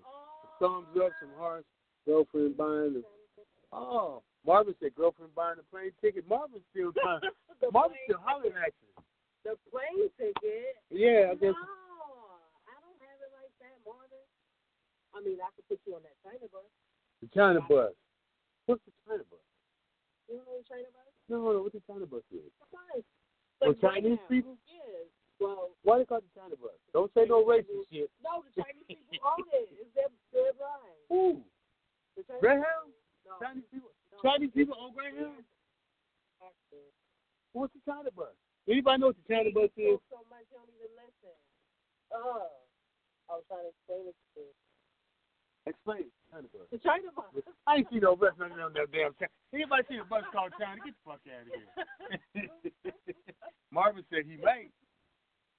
Some 0.61 0.85
thumbs 0.85 1.03
up, 1.03 1.11
some 1.19 1.33
hearts. 1.37 1.65
Girlfriend 2.05 2.55
buying 2.55 2.93
the. 2.93 3.03
Oh, 3.73 4.23
Marvin 4.45 4.75
said 4.79 4.95
girlfriend 4.95 5.35
buying 5.35 5.57
the 5.59 5.67
plane 5.67 5.91
ticket. 5.99 6.23
Marvin's 6.27 6.63
still 6.71 6.91
trying. 7.01 7.21
Marvin's 7.73 7.99
still 8.07 8.21
hollering 8.23 8.55
at 8.55 8.71
you. 8.79 8.91
The 9.43 9.53
plane 9.71 10.07
ticket. 10.15 10.79
Yeah, 10.91 11.31
I 11.31 11.35
No, 11.35 11.41
guess. 11.41 11.55
I 12.67 12.75
don't 12.79 12.99
have 13.03 13.19
it 13.23 13.31
like 13.35 13.51
that, 13.63 13.75
Marvin. 13.83 14.23
I 15.15 15.19
mean, 15.23 15.39
I 15.43 15.49
could 15.55 15.67
put 15.67 15.79
you 15.87 15.95
on 15.99 16.03
that 16.07 16.15
China 16.23 16.47
bus. 16.51 16.67
The 17.23 17.27
China 17.35 17.59
bus. 17.67 17.91
What's 18.67 18.83
the 18.87 18.93
China 19.07 19.23
bus? 19.27 19.43
You 20.31 20.39
know 20.43 20.59
the 20.59 20.67
China 20.67 20.87
bus? 20.95 21.07
No, 21.27 21.43
no, 21.51 21.59
what 21.63 21.71
the 21.75 21.83
China 21.87 22.07
bus 22.07 22.23
is? 22.31 22.47
For 22.61 22.67
oh, 22.71 23.73
Like 23.73 23.79
right 23.83 24.03
Chinese 24.03 24.19
now. 24.23 24.31
people? 24.31 24.55
Yes. 24.67 25.07
Well, 25.39 25.71
Why 25.83 25.99
they 25.99 26.05
call 26.07 26.19
it 26.19 26.27
the 26.31 26.35
China 26.39 26.55
bus? 26.59 26.75
Don't 26.95 27.11
say 27.15 27.27
no 27.27 27.43
racist 27.43 27.87
shit. 27.91 28.07
no, 28.23 28.43
the 28.47 28.51
Chinese 28.63 28.87
people 28.87 29.19
own 29.27 29.43
it. 29.55 29.67
It's 29.75 29.91
their, 29.95 30.11
their 30.35 30.51
ride. 30.59 31.03
Ooh, 31.11 31.39
The 32.15 32.23
Greyhound? 32.39 32.91
No. 33.27 33.35
Chinese 33.43 33.67
people. 33.69 33.91
Chinese 34.23 34.53
people 34.55 34.75
own 34.79 34.95
Greyhound. 34.95 35.43
What's 37.53 37.73
the 37.73 37.81
China 37.83 38.09
bus? 38.15 38.33
Anybody 38.69 38.97
know 38.99 39.11
what 39.11 39.19
the 39.19 39.27
China 39.27 39.49
bus 39.51 39.71
is? 39.77 39.99
So 40.07 40.23
much 40.31 40.47
you 40.51 40.57
don't 40.57 40.71
even 40.75 40.91
listen. 40.95 41.35
Oh. 42.15 42.47
I 43.27 43.35
was 43.35 43.43
trying 43.51 43.67
to 43.67 43.71
explain 43.75 44.07
it 44.07 44.15
to 44.15 44.39
you. 44.39 44.53
Explain 45.67 46.07
it. 46.07 46.15
China 46.31 46.47
bus. 46.47 46.67
The 46.71 46.79
China 46.79 47.09
bus. 47.11 47.31
I 47.67 47.83
ain't 47.83 47.89
seen 47.91 48.03
no 48.07 48.15
bus 48.15 48.31
running 48.39 48.59
on 48.63 48.71
that 48.73 48.87
damn 48.91 49.11
China. 49.19 49.33
Anybody 49.51 49.83
seen 49.91 49.99
a 49.99 50.07
bus 50.07 50.23
called 50.31 50.55
China? 50.55 50.79
Get 50.83 50.95
the 50.95 51.03
fuck 51.03 51.23
out 51.27 51.43
of 51.43 51.51
here. 51.51 52.93
Marvin 53.75 54.03
said 54.07 54.23
he 54.23 54.39
might. 54.39 54.71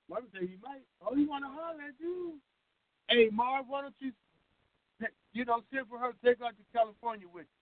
Marvin 0.09 0.33
said 0.33 0.49
he 0.49 0.57
might. 0.65 0.87
Oh, 1.05 1.13
he 1.13 1.29
want 1.29 1.45
to 1.45 1.53
holler 1.53 1.85
at 1.85 1.97
you. 2.01 2.41
Hey, 3.09 3.29
Marv, 3.33 3.67
why 3.69 3.83
don't 3.83 3.97
you, 4.01 4.13
you 5.33 5.45
know, 5.45 5.61
send 5.73 5.89
for 5.89 5.99
her, 5.99 6.13
to 6.13 6.19
take 6.25 6.41
her 6.41 6.47
out 6.47 6.57
to 6.57 6.65
California 6.73 7.29
with 7.29 7.49
you. 7.49 7.58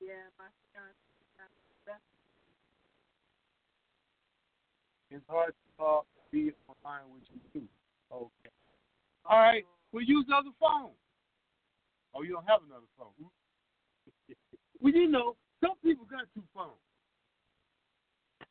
Yeah, 0.00 0.26
my 0.38 0.50
son. 0.74 0.92
It's 5.10 5.24
hard 5.26 5.56
to 5.56 5.68
talk, 5.80 6.04
be 6.30 6.52
online 6.68 7.08
with 7.08 7.24
you, 7.32 7.40
too. 7.48 7.66
Okay. 8.12 8.52
All 9.24 9.40
right. 9.40 9.64
We'll 9.92 10.04
use 10.04 10.26
the 10.28 10.36
other 10.36 10.52
phone. 10.60 10.92
Oh, 12.14 12.22
you 12.22 12.36
don't 12.36 12.48
have 12.48 12.60
another 12.68 12.88
phone. 13.00 13.16
well, 14.80 14.92
you 14.92 15.08
know, 15.08 15.36
some 15.64 15.80
people 15.82 16.04
got 16.04 16.28
two 16.36 16.44
phones. 16.52 16.76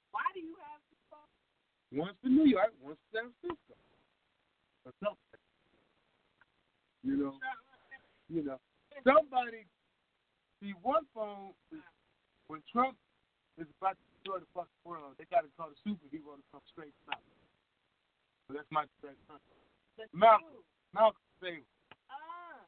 Why 0.10 0.25
do 0.34 0.42
you 0.42 0.58
have 0.66 0.82
two 0.89 0.98
phones? 1.13 1.34
One's 1.94 2.18
for 2.25 2.30
New 2.30 2.50
York, 2.50 2.74
one's 2.82 2.98
for 3.06 3.22
San 3.22 3.30
Francisco. 3.38 3.77
Or 4.86 4.94
something. 4.98 5.42
You 7.06 7.18
know, 7.18 7.34
you 8.34 8.42
know. 8.44 8.58
Somebody 9.06 9.70
see 10.62 10.74
one 10.82 11.06
phone 11.14 11.54
is, 11.72 11.82
when 12.48 12.62
Trump 12.72 12.98
is 13.58 13.68
about 13.82 13.98
to 13.98 14.04
destroy 14.18 14.40
the 14.40 14.50
fucking 14.54 14.82
world, 14.86 15.14
they 15.18 15.26
gotta 15.30 15.50
call 15.58 15.70
the 15.70 15.80
superhero 15.86 16.36
to 16.38 16.44
come 16.52 16.62
straight 16.72 16.94
out. 17.14 17.22
So 18.48 18.54
that's 18.56 18.70
my 18.72 18.86
direct 19.02 19.20
country. 19.28 19.60
Malcolm. 20.14 20.64
Malcolm 20.94 21.22
say 21.42 21.60
Ah. 22.10 22.64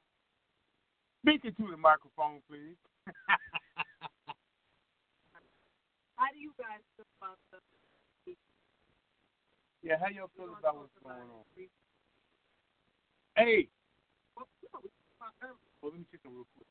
speak 1.24 1.46
into 1.46 1.70
the 1.72 1.78
microphone, 1.78 2.42
please. 2.50 2.76
How 6.20 6.28
do 6.36 6.40
you 6.40 6.52
guys 6.60 6.84
feel 6.98 7.06
about 7.22 7.40
the 7.52 7.60
yeah, 9.82 9.96
how 9.96 10.12
y'all 10.12 10.28
feel 10.36 10.52
about 10.60 10.76
what's 10.76 10.92
going 11.00 11.16
on? 11.24 11.48
Hey, 13.40 13.70
Well, 14.36 14.44
no, 14.76 14.84
we 14.84 14.92
talked 14.92 15.16
about 15.16 15.32
earlier. 15.40 15.72
Well, 15.80 15.92
let 15.96 16.04
me 16.04 16.06
check 16.12 16.20
them 16.24 16.36
real 16.36 16.44
quick. 16.60 16.68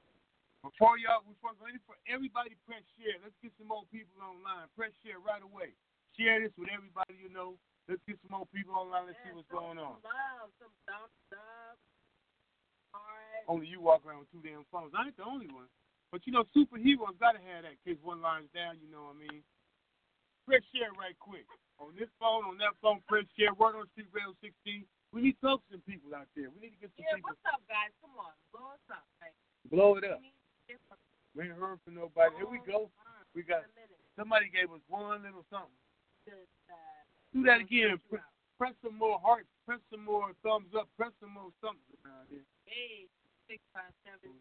Before 0.67 0.99
y'all, 0.99 1.23
before 1.23 1.55
for 1.87 1.97
everybody 2.11 2.59
press 2.67 2.83
share. 2.99 3.15
Let's 3.23 3.37
get 3.41 3.55
some 3.57 3.71
more 3.71 3.87
people 3.95 4.19
online. 4.21 4.67
Press 4.75 4.91
share 5.07 5.23
right 5.23 5.41
away. 5.43 5.71
Share 6.19 6.43
this 6.43 6.51
with 6.59 6.69
everybody 6.75 7.15
you 7.15 7.31
know. 7.31 7.55
Let's 7.87 8.03
get 8.05 8.19
some 8.27 8.35
more 8.35 8.49
people 8.51 8.75
online. 8.75 9.07
Let's 9.09 9.17
see 9.23 9.33
what's 9.33 9.49
going 9.49 9.79
on. 9.79 10.03
Love, 10.03 10.51
some 10.59 10.75
thumbs 10.85 11.15
up. 11.33 11.79
All 12.93 13.07
right. 13.07 13.45
Only 13.47 13.71
you 13.71 13.79
walk 13.81 14.03
around 14.05 14.27
with 14.27 14.33
two 14.35 14.43
damn 14.43 14.67
phones. 14.69 14.93
I 14.99 15.09
ain't 15.09 15.17
the 15.17 15.25
only 15.25 15.47
one. 15.49 15.71
But 16.11 16.27
you 16.27 16.33
know, 16.35 16.43
superheroes 16.57 17.17
gotta 17.23 17.39
have 17.39 17.63
that 17.69 17.77
in 17.77 17.81
case 17.85 18.01
one 18.03 18.19
line's 18.21 18.51
down, 18.57 18.81
you 18.83 18.89
know 18.91 19.13
what 19.13 19.21
I 19.21 19.29
mean? 19.31 19.41
Press 20.49 20.65
share 20.75 20.91
right 20.99 21.15
quick. 21.21 21.45
On 21.79 21.95
this 21.95 22.11
phone, 22.19 22.49
on 22.49 22.59
that 22.59 22.75
phone, 22.83 22.99
press 23.07 23.29
share. 23.39 23.55
Word 23.55 23.77
on 23.79 23.87
Street 23.95 24.11
Radio 24.11 24.35
16. 24.43 24.83
We 25.15 25.23
need 25.23 25.37
to 25.39 25.55
talk 25.55 25.61
to 25.71 25.79
some 25.79 25.85
people 25.87 26.13
out 26.17 26.29
there. 26.35 26.51
We 26.53 26.59
need 26.67 26.75
to 26.77 26.81
get 26.83 26.91
some 26.97 27.05
Yeah, 27.07 27.17
people. 27.21 27.33
what's 27.37 27.47
up, 27.49 27.63
guys? 27.71 27.93
Come 28.05 28.17
on, 28.21 28.33
blow 28.53 28.75
us 28.75 28.85
up. 28.93 29.05
Like, 29.23 29.33
Blow 29.69 29.97
it 30.01 30.05
up. 30.05 30.21
we 30.21 30.29
need 30.29 30.33
to 30.33 30.37
get 30.37 30.37
some 30.37 30.38
We 31.37 31.45
ain't 31.45 31.59
heard 31.59 31.79
from 31.85 31.95
nobody. 31.95 32.37
Here 32.37 32.49
we 32.49 32.61
go. 32.67 32.91
We 33.35 33.43
got 33.43 33.65
somebody 34.17 34.51
gave 34.51 34.73
us 34.73 34.83
one 34.89 35.23
little 35.23 35.45
something. 35.51 35.75
Do 37.33 37.45
that 37.45 37.61
again. 37.61 38.01
Press, 38.09 38.25
press 38.57 38.75
some 38.83 38.97
more 38.97 39.21
hearts. 39.21 39.49
Press 39.67 39.81
some 39.93 40.05
more 40.05 40.33
thumbs 40.43 40.73
up. 40.73 40.89
Press 40.97 41.13
some 41.21 41.37
more 41.37 41.53
something. 41.61 41.97
Hey, 42.65 43.07
six 43.47 43.61
five 43.73 43.93
seven 44.05 44.33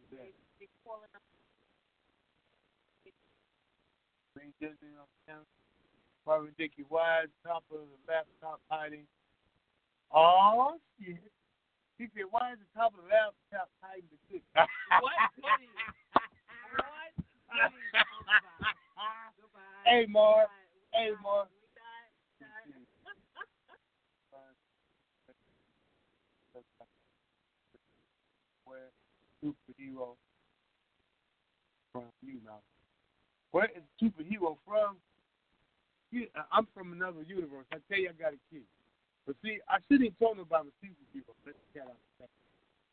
six 0.59 0.71
calling 0.83 1.11
up. 1.13 1.23
Marvin 6.25 6.51
Dickey 6.57 6.83
Wise, 6.89 7.31
top 7.45 7.63
of 7.71 7.79
the 7.87 7.97
laptop 8.07 8.59
hiding. 8.69 9.07
Oh 10.13 10.75
shit. 10.99 11.17
He 11.97 12.05
said, 12.13 12.29
why 12.29 12.53
is 12.53 12.59
the 12.61 12.69
top 12.77 12.93
of 12.93 13.01
the 13.01 13.09
laptop 13.09 13.73
hiding 13.81 14.05
the 14.11 14.19
dick? 14.29 14.43
What? 15.01 15.17
Hey. 17.49 17.71
Goodbye. 19.39 19.61
Hey. 19.85 21.13
Where 28.65 28.91
superhero 29.43 30.15
from 31.93 32.03
you 32.21 32.39
now? 32.45 32.59
Where 33.51 33.65
is 33.65 33.83
superhero 34.01 34.57
from? 34.65 34.97
I'm 36.51 36.67
from 36.73 36.93
another 36.93 37.21
universe. 37.27 37.65
I 37.71 37.77
tell 37.89 37.99
you, 37.99 38.09
I 38.09 38.13
got 38.13 38.33
a 38.33 38.39
kid. 38.51 38.63
But 39.25 39.35
see, 39.43 39.59
I 39.69 39.77
shouldn't 39.87 40.09
have 40.11 40.19
told 40.19 40.37
nobody 40.37 40.61
I'm 40.61 40.67
a 40.67 40.85
superhero. 40.85 41.33
Let 41.45 41.55
the 41.55 41.79
cat 41.79 41.87
out. 41.87 42.29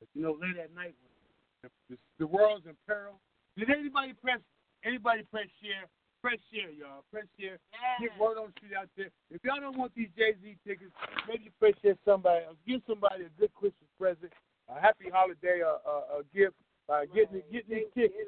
But 0.00 0.08
you 0.14 0.22
know, 0.22 0.36
late 0.40 0.56
at 0.62 0.74
night, 0.74 0.94
when 1.02 1.70
the, 1.88 1.94
the, 1.94 1.98
the 2.18 2.26
world's 2.26 2.66
in 2.66 2.76
peril. 2.86 3.20
Did 3.56 3.70
anybody 3.70 4.12
press? 4.14 4.40
Anybody 4.84 5.22
press 5.30 5.48
share? 5.62 5.86
Press 6.20 6.40
share, 6.52 6.72
y'all. 6.72 7.04
Press 7.12 7.28
share. 7.38 7.58
Yeah. 7.72 8.08
Get 8.08 8.18
word 8.18 8.38
on 8.40 8.48
the 8.48 8.54
street 8.56 8.72
out 8.76 8.88
there. 8.96 9.12
If 9.30 9.44
y'all 9.44 9.60
don't 9.60 9.76
want 9.76 9.92
these 9.94 10.08
Jay 10.16 10.32
Z 10.40 10.56
tickets, 10.66 10.90
maybe 11.28 11.52
press 11.60 11.74
share 11.82 11.96
somebody. 12.04 12.44
Or 12.48 12.56
give 12.66 12.80
somebody 12.88 13.28
a 13.28 13.32
good 13.38 13.52
Christmas 13.54 13.88
present, 14.00 14.32
a 14.72 14.80
happy 14.80 15.12
holiday, 15.12 15.60
a, 15.60 15.76
a, 15.84 16.20
a 16.20 16.22
gift 16.34 16.56
by 16.88 17.04
getting 17.12 17.44
Right. 17.44 17.52
getting 17.52 17.76
these 17.76 17.92
tickets. 17.92 18.24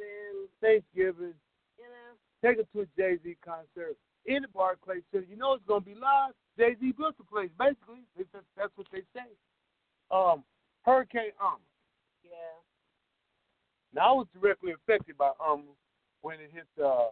Thanksgiving, 0.60 1.32
Thanksgiving. 1.34 1.36
You 1.80 1.88
know. 1.88 2.12
Take 2.44 2.58
it 2.60 2.68
to 2.76 2.84
a 2.84 2.86
Jay 2.96 3.16
Z 3.24 3.36
concert 3.44 3.96
in 4.28 4.42
the 4.44 4.48
Barclays 4.52 5.02
Center. 5.10 5.24
You 5.28 5.36
know 5.36 5.54
it's 5.54 5.64
gonna 5.66 5.80
be 5.80 5.96
live. 5.96 6.36
Jay 6.60 6.76
Z 6.76 6.92
built 7.00 7.16
the 7.16 7.24
place. 7.24 7.50
Basically, 7.58 8.04
it's 8.16 8.28
that's 8.56 8.72
what 8.76 8.86
they 8.92 9.02
say. 9.16 9.28
Um, 10.12 10.44
Hurricane 10.84 11.32
Irma. 11.40 11.64
Yeah. 12.24 12.60
Now 13.94 14.10
I 14.10 14.12
was 14.12 14.26
directly 14.34 14.72
affected 14.72 15.16
by 15.16 15.30
um 15.44 15.64
when 16.22 16.40
it 16.40 16.50
hit 16.52 16.66
uh, 16.84 17.08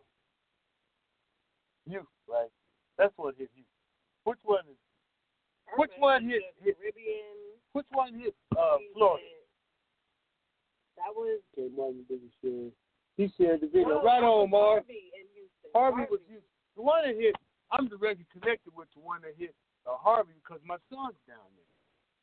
you, 1.86 2.06
right? 2.28 2.50
That's 2.98 3.12
what 3.16 3.34
hit 3.38 3.50
you. 3.54 3.64
Which 4.24 4.38
one 4.44 4.64
is? 4.70 4.76
Which 5.76 5.90
one 5.98 6.24
hit- 6.28 6.42
hit- 6.62 6.76
Caribbean. 6.78 7.58
Which 7.72 7.86
one 7.92 8.14
hit 8.14 8.34
uh, 8.56 8.76
Florida? 8.94 9.24
That 10.96 11.10
was. 11.14 11.40
Okay, 11.58 11.68
Martin 11.76 12.04
didn't 12.08 12.30
share. 12.42 12.70
He 13.16 13.30
shared 13.36 13.60
the 13.62 13.66
video. 13.66 13.98
No, 14.00 14.02
right 14.02 14.22
on, 14.22 14.50
was 14.50 14.50
Marv. 14.50 14.82
Harvey 14.86 15.10
in 15.14 15.26
Harvey 15.74 16.06
was 16.10 16.20
used. 16.30 16.46
The 16.76 16.82
one 16.82 17.02
that 17.06 17.14
hit. 17.16 17.34
I'm 17.72 17.88
directly 17.88 18.26
connected 18.30 18.70
with 18.76 18.86
the 18.94 19.02
one 19.02 19.22
that 19.22 19.34
hit 19.38 19.54
uh, 19.86 19.96
Harvey 19.98 20.32
because 20.38 20.62
my 20.64 20.78
son's 20.86 21.18
down 21.26 21.50
there. 21.58 21.74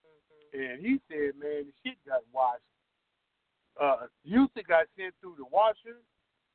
Mhm. 0.08 0.72
And 0.72 0.75
he 0.86 1.00
said, 1.12 1.36
man, 1.36 1.67
the 1.67 1.74
shit 1.84 1.98
got 2.08 2.24
washed. 2.31 2.63
Uh, 3.82 4.06
Houston 4.24 4.62
got 4.70 4.86
sent 4.94 5.10
through 5.20 5.34
the 5.42 5.50
washer, 5.50 5.98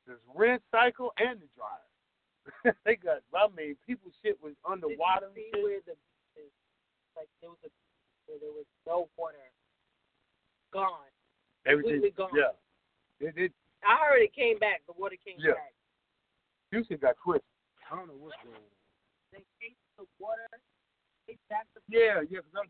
the 0.07 0.15
rinse 0.31 0.63
cycle, 0.71 1.11
and 1.19 1.43
the 1.43 1.49
dryer. 1.59 2.71
they 2.87 2.95
got, 2.95 3.19
I 3.35 3.51
mean, 3.51 3.75
people's 3.83 4.15
shit 4.23 4.39
was 4.39 4.55
underwater. 4.63 5.27
Did 5.35 5.43
you 5.43 5.51
see 5.51 5.63
where 5.63 5.83
the 5.83 5.95
like 7.19 7.27
there 7.43 7.49
was 7.51 7.59
a 7.67 7.71
where 8.29 8.39
there 8.39 8.53
was 8.55 8.69
no 8.85 9.09
water 9.17 9.43
gone. 10.71 11.11
Everything, 11.65 11.99
completely 11.99 12.15
gone. 12.15 12.31
yeah. 12.31 12.55
It, 13.19 13.33
it, 13.35 13.51
I 13.83 13.97
heard 14.05 14.21
it 14.21 14.31
came 14.31 14.59
back. 14.59 14.85
The 14.87 14.93
water 14.95 15.17
came 15.19 15.35
Yeah. 15.39 15.57
back. 15.57 15.73
Houston 16.71 16.97
got 17.01 17.15
twisted. 17.23 17.43
I 17.89 17.95
don't 17.95 18.07
know 18.07 18.19
what's 18.19 18.37
going 18.43 18.55
on. 18.55 18.71
They 19.33 19.43
chased 19.59 19.79
the 19.97 20.05
water. 20.19 20.47
They 21.27 21.35
back 21.49 21.67
the 21.75 21.81
Yeah, 21.89 22.23
yeah, 22.29 22.39
because 22.43 22.55
I'm, 22.55 22.69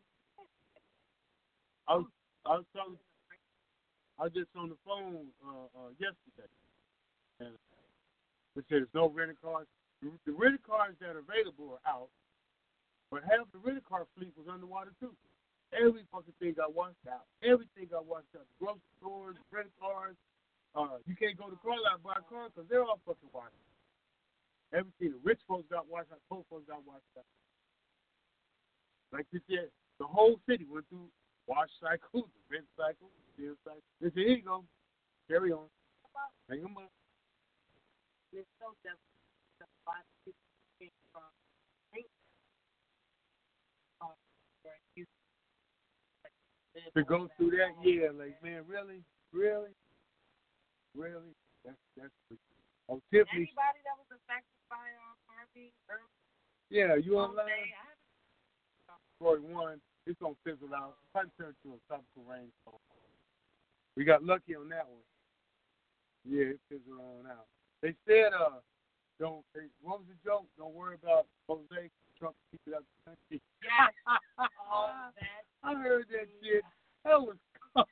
I 1.89 1.93
was, 2.01 2.09
I 2.45 2.49
was 2.57 2.65
talking, 2.73 2.97
I 4.17 4.25
was 4.25 4.33
just 4.33 4.49
on 4.57 4.73
the 4.73 4.79
phone 4.81 5.29
uh, 5.45 5.69
uh, 5.77 5.91
yesterday, 6.01 6.49
and 7.39 7.53
said 8.65 8.81
there's 8.81 8.97
no 8.97 9.13
rental 9.13 9.37
cars. 9.37 9.69
The, 10.01 10.09
the 10.25 10.33
rental 10.33 10.61
cars 10.65 10.97
that 10.97 11.13
are 11.13 11.21
available 11.21 11.77
are 11.77 11.85
out. 11.85 12.09
But 13.13 13.23
half 13.23 13.45
the 13.53 13.61
rental 13.61 13.85
car 13.85 14.09
fleet 14.17 14.33
was 14.33 14.49
underwater 14.49 14.91
too. 14.99 15.13
Every 15.71 16.01
fucking 16.09 16.33
thing 16.41 16.57
got 16.57 16.73
washed 16.73 17.05
out. 17.05 17.29
Everything 17.45 17.87
got 17.91 18.09
washed 18.09 18.33
out. 18.33 18.49
Grocery 18.57 18.81
stores, 18.97 19.37
rental 19.53 19.77
cars. 19.77 20.17
Uh, 20.73 20.97
you 21.05 21.13
can't 21.13 21.37
go 21.37 21.47
to 21.47 21.57
car 21.61 21.77
lot 21.77 22.01
buy 22.01 22.17
a 22.17 22.25
car 22.25 22.49
because 22.49 22.65
they're 22.69 22.83
all 22.83 22.99
fucking 23.05 23.29
washed 23.29 23.53
out. 23.53 24.81
Everything. 24.81 25.13
The 25.15 25.21
rich 25.23 25.39
folks 25.47 25.69
got 25.69 25.85
washed 25.85 26.09
out. 26.11 26.19
Poor 26.27 26.43
folks 26.49 26.65
got 26.65 26.81
washed 26.83 27.05
out. 27.13 27.29
Like 29.13 29.29
you 29.31 29.39
said, 29.47 29.69
the 29.99 30.07
whole 30.09 30.39
city 30.49 30.65
went 30.65 30.89
through 30.89 31.07
wash 31.47 31.71
cycles, 31.79 32.29
rent 32.51 32.67
cycle, 32.75 33.09
steel 33.33 33.55
cycle. 33.63 33.81
They 33.99 34.11
said, 34.11 34.27
here 34.27 34.37
you 34.37 34.43
go. 34.43 34.63
Carry 35.27 35.51
on. 35.51 35.67
Hang 36.51 36.61
them 36.61 36.77
up. 36.77 36.91
It's 38.31 38.47
so 38.59 38.75
devastating. 38.83 39.63
A 39.63 39.67
lot 39.87 40.03
of 40.03 40.07
people 40.23 40.47
came 40.79 40.91
from 41.11 41.23
um, 44.03 44.15
to 46.93 47.03
go 47.03 47.27
through 47.35 47.51
that, 47.57 47.73
yeah, 47.83 48.11
like 48.13 48.37
man, 48.43 48.63
really, 48.67 49.01
really, 49.33 49.73
really, 50.95 51.33
that's 51.65 51.79
that's. 51.95 52.13
Oh, 52.87 53.01
Tiffany, 53.11 53.51
Anybody 53.51 53.83
that 53.83 53.99
was 53.99 54.07
affected 54.15 54.59
by 54.71 54.79
um, 54.79 55.19
Harvey, 55.27 55.75
Irma, 55.91 56.07
yeah, 56.69 56.95
you 56.95 57.19
online? 57.19 57.47
Troy 59.19 59.39
one, 59.43 59.81
it's 60.07 60.19
gonna 60.19 60.39
fizzle 60.43 60.71
out. 60.73 60.95
Probably 61.11 61.31
turn 61.37 61.53
to 61.63 61.75
a 61.75 61.79
tropical 61.87 62.23
rainstorm. 62.23 62.79
We 63.95 64.05
got 64.07 64.23
lucky 64.23 64.55
on 64.55 64.69
that 64.69 64.87
one. 64.87 65.03
Yeah, 66.23 66.55
it 66.55 66.59
fizzled 66.69 66.99
on 66.99 67.27
out. 67.29 67.45
They 67.81 67.93
said, 68.07 68.31
uh, 68.33 68.63
don't. 69.19 69.43
They, 69.53 69.67
what 69.83 69.99
was 69.99 70.07
the 70.07 70.17
joke? 70.23 70.47
Don't 70.57 70.73
worry 70.73 70.95
about 71.01 71.27
Jose. 71.49 71.91
Trump 72.17 72.35
keep 72.49 72.61
it 72.65 72.73
up 72.73 72.81
the 72.81 73.11
country. 73.11 73.41
Yes. 73.61 73.93
Oh. 74.39 74.89
I 75.63 75.73
heard 75.75 76.05
that 76.09 76.25
shit. 76.41 76.63
That 77.05 77.21
was. 77.21 77.37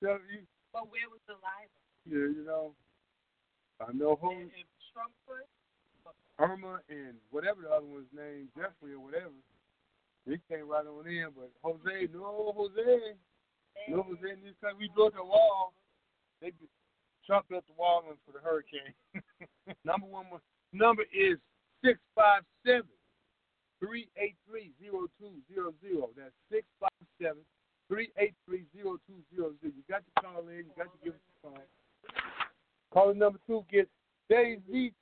so 0.00 0.16
you, 0.32 0.40
But 0.72 0.88
where 0.88 1.08
was 1.10 1.20
the 1.26 1.34
lie? 1.44 1.68
yeah, 2.08 2.32
you 2.32 2.44
know. 2.46 2.72
I 3.80 3.92
know 3.92 4.18
who. 4.20 4.32
If 4.32 4.68
Trump 4.92 5.12
put 5.26 5.44
Irma 6.38 6.80
and 6.88 7.14
whatever 7.30 7.62
the 7.62 7.70
other 7.70 7.86
one's 7.86 8.08
name, 8.14 8.48
Jeffrey 8.56 8.94
or 8.94 9.00
whatever. 9.00 9.34
He 10.28 10.36
came 10.48 10.68
right 10.68 10.84
on 10.84 11.08
in, 11.08 11.28
but 11.34 11.50
Jose, 11.64 12.08
no 12.12 12.52
Jose, 12.54 13.16
no 13.88 14.02
Jose 14.02 14.28
in 14.28 14.44
this 14.44 14.54
time 14.62 14.76
We 14.78 14.90
built 14.94 15.14
a 15.18 15.24
wall. 15.24 15.72
They 16.42 16.52
Trump 17.26 17.48
built 17.48 17.64
the 17.66 17.74
wall 17.76 18.02
one 18.04 18.16
for 18.24 18.32
the 18.32 18.44
hurricane. 18.44 18.92
number 19.84 20.06
one 20.06 20.26
number 20.72 21.02
is 21.12 21.38
six 21.84 21.98
five 22.14 22.42
seven 22.64 22.92
three 23.80 24.08
eight 24.16 24.36
three 24.48 24.72
zero 24.80 25.08
two 25.18 25.32
zero 25.52 25.72
zero. 25.80 26.10
That's 26.16 26.36
six 26.52 26.64
five 26.80 26.90
seven 27.20 27.42
three 27.88 28.10
eight 28.18 28.34
three 28.46 28.64
zero 28.76 28.98
two 29.08 29.20
zero 29.34 29.52
zero. 29.60 29.72
You 29.76 29.84
got 29.88 30.02
to 30.04 30.22
call 30.22 30.48
in. 30.48 30.68
You 30.68 30.72
got 30.76 30.92
to 30.92 30.98
give 31.04 31.14
us 31.14 31.20
a 31.24 31.48
call. 31.48 31.64
Caller 32.92 33.14
number 33.14 33.38
two 33.46 33.64
gets 33.70 33.88
Jay 34.30 34.58
Z. 34.70 34.92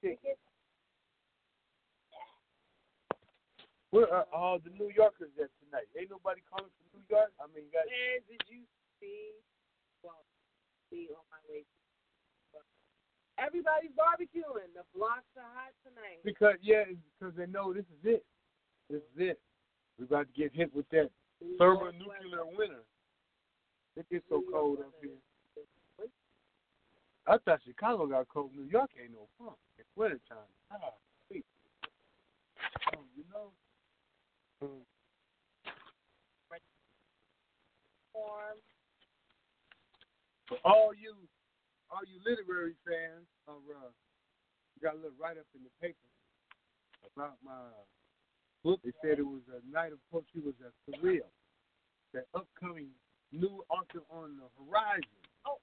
Where 3.90 4.10
are 4.12 4.26
all 4.34 4.58
the 4.58 4.70
New 4.74 4.90
Yorkers 4.90 5.30
at 5.38 5.50
tonight? 5.62 5.86
Ain't 5.94 6.10
nobody 6.10 6.42
calling 6.50 6.70
from 6.74 6.86
New 6.92 7.06
York. 7.06 7.30
I 7.38 7.46
mean, 7.54 7.70
Man, 7.70 8.18
did 8.26 8.42
you 8.50 8.66
see? 8.98 9.30
Well, 10.02 10.26
see 10.90 11.08
on 11.14 11.22
my 11.30 11.40
way. 11.48 11.62
Everybody's 13.38 13.92
barbecuing. 13.92 14.72
The 14.72 14.82
blocks 14.96 15.28
are 15.36 15.52
hot 15.52 15.76
tonight. 15.84 16.24
because 16.24 16.56
yeah, 16.62 16.88
because 17.18 17.36
they 17.36 17.46
know 17.46 17.72
this 17.72 17.84
is 18.00 18.16
it. 18.16 18.24
This 18.88 19.04
is 19.12 19.36
it. 19.36 19.38
We're 19.98 20.06
about 20.06 20.26
to 20.32 20.34
get 20.40 20.56
hit 20.56 20.74
with 20.74 20.88
that 20.90 21.10
thermonuclear 21.58 22.48
winter. 22.56 22.84
It 23.96 24.08
gets 24.10 24.24
so 24.28 24.42
cold 24.50 24.80
up 24.80 24.92
here. 25.00 25.20
I 27.26 27.36
thought 27.44 27.60
Chicago 27.66 28.06
got 28.06 28.28
cold. 28.28 28.50
New 28.56 28.68
York 28.70 28.90
ain't 29.02 29.12
no 29.12 29.26
fun. 29.38 29.54
It's 29.78 29.88
winter 29.96 30.20
time. 30.28 30.48
Ah, 30.70 30.94
sweet. 31.28 31.44
Oh, 32.94 33.02
you 33.16 33.24
know. 33.32 33.50
Warm. 34.60 34.82
For 40.48 40.58
all 40.64 40.94
you, 40.94 41.14
all 41.90 42.00
you 42.06 42.18
literary 42.24 42.74
fans 42.86 43.26
of, 43.48 43.60
uh, 43.68 43.90
got 44.82 44.94
a 44.94 44.96
little 44.96 45.10
write 45.20 45.38
up 45.38 45.46
in 45.54 45.62
the 45.62 45.70
paper 45.80 46.08
about 47.14 47.36
my 47.44 47.52
book. 48.64 48.80
They 48.84 48.92
said 49.02 49.18
it 49.18 49.26
was 49.26 49.42
a 49.52 49.60
night 49.72 49.92
of 49.92 49.98
poetry 50.10 50.40
was 50.44 50.54
a 50.64 50.70
surreal. 50.88 51.28
That 52.14 52.26
upcoming 52.34 52.88
new 53.32 53.64
author 53.68 54.02
on 54.10 54.38
the 54.38 54.48
horizon. 54.56 55.20
Oh. 55.44 55.58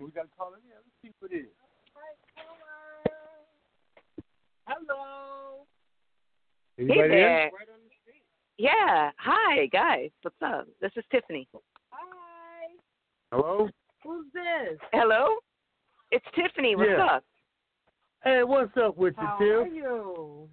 We 0.00 0.10
got 0.10 0.22
to 0.22 0.28
call 0.36 0.54
it 0.54 0.62
in. 0.64 0.74
Let's 0.74 0.98
see 1.02 1.12
what 1.20 1.30
it 1.30 1.46
is. 1.46 1.54
Hello. 4.66 5.66
Anybody 6.78 7.08
there. 7.08 7.50
Right 7.54 7.68
on 7.70 7.73
the 7.73 7.73
street. 7.73 7.73
Yeah. 8.58 9.10
Hi, 9.18 9.66
guys. 9.66 10.10
What's 10.22 10.36
up? 10.44 10.66
This 10.80 10.92
is 10.96 11.04
Tiffany. 11.10 11.48
Hi. 11.90 12.72
Hello. 13.32 13.68
Who's 14.04 14.26
this? 14.32 14.78
Hello? 14.92 15.36
It's 16.10 16.24
Tiffany. 16.34 16.76
What's 16.76 16.90
Yeah. 16.90 17.04
up? 17.04 17.24
Hey, 18.22 18.42
what's 18.44 18.76
up 18.76 18.96
with 18.96 19.14
you, 19.20 19.26
How 19.26 19.36
are 19.38 19.66
you? 19.66 20.48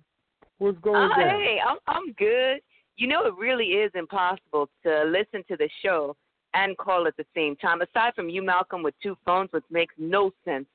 What's 0.58 0.80
going 0.80 1.12
Oh, 1.12 1.16
down? 1.16 1.30
hey, 1.30 1.60
I'm 1.64 1.78
I'm 1.88 2.12
good. 2.14 2.62
You 2.98 3.08
know, 3.08 3.26
it 3.26 3.36
really 3.36 3.74
is 3.74 3.92
impossible 3.96 4.70
to 4.84 5.04
listen 5.06 5.44
to 5.48 5.56
the 5.56 5.70
show 5.82 6.16
and 6.54 6.78
call 6.78 7.08
at 7.08 7.16
the 7.18 7.26
same 7.34 7.56
time. 7.56 7.82
Aside 7.82 8.14
from 8.16 8.30
you, 8.30 8.42
Malcolm, 8.42 8.84
with 8.84 8.94
two 9.02 9.18
phones, 9.26 9.52
which 9.54 9.64
makes 9.70 9.96
no 9.98 10.32
sense. 10.44 10.68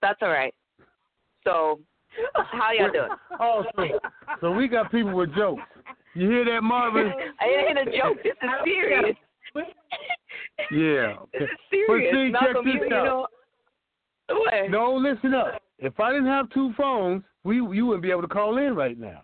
That's 0.00 0.20
all 0.22 0.30
right. 0.30 0.54
So, 1.44 1.80
how 2.34 2.72
y'all 2.72 2.90
doing? 2.90 3.10
Oh, 3.38 3.64
so, 3.76 4.00
so 4.40 4.52
we 4.52 4.66
got 4.66 4.90
people 4.90 5.12
with 5.14 5.34
jokes. 5.34 5.62
You 6.14 6.28
hear 6.30 6.44
that, 6.46 6.62
Marvin? 6.62 7.12
It 7.42 7.78
ain't 7.78 7.88
a 7.88 7.98
joke. 7.98 8.18
This 8.22 8.32
is 8.42 8.50
serious. 8.64 9.16
Yeah. 10.70 11.16
This 11.32 11.42
is 11.42 11.48
serious. 11.70 12.12
see, 12.14 12.32
check 12.32 12.54
this 12.64 12.74
you, 12.74 12.86
you 12.88 12.94
out. 12.94 13.04
know. 13.04 13.26
What? 14.28 14.70
No, 14.70 14.94
listen 14.94 15.34
up. 15.34 15.60
If 15.78 15.98
I 15.98 16.10
didn't 16.12 16.26
have 16.26 16.50
two 16.50 16.72
phones, 16.76 17.22
we 17.44 17.56
you 17.56 17.86
wouldn't 17.86 18.02
be 18.02 18.10
able 18.10 18.22
to 18.22 18.28
call 18.28 18.58
in 18.58 18.74
right 18.74 18.98
now. 18.98 19.22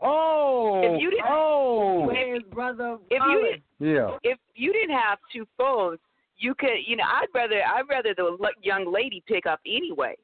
Oh. 0.00 0.80
If 0.84 1.00
you 1.00 1.10
didn't- 1.10 1.26
oh. 1.28 2.10
His 2.10 2.42
brother. 2.52 2.98
If 3.10 3.22
you 3.30 3.40
didn't, 3.40 3.62
Yeah. 3.96 4.16
if 4.24 4.38
you 4.54 4.72
didn't 4.72 4.96
have 4.96 5.18
two 5.32 5.46
phones, 5.56 6.00
you 6.38 6.54
could, 6.56 6.78
you 6.86 6.96
know, 6.96 7.04
I'd 7.06 7.28
rather 7.34 7.62
I'd 7.62 7.88
rather 7.88 8.14
the 8.16 8.36
young 8.62 8.92
lady 8.92 9.22
pick 9.28 9.46
up 9.46 9.60
anyway. 9.64 10.16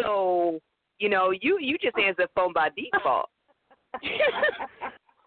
So, 0.00 0.60
you 0.98 1.08
know, 1.08 1.32
you 1.32 1.58
you 1.60 1.76
just 1.78 1.98
answer 2.02 2.22
the 2.22 2.28
phone 2.34 2.52
by 2.52 2.68
default. 2.76 3.28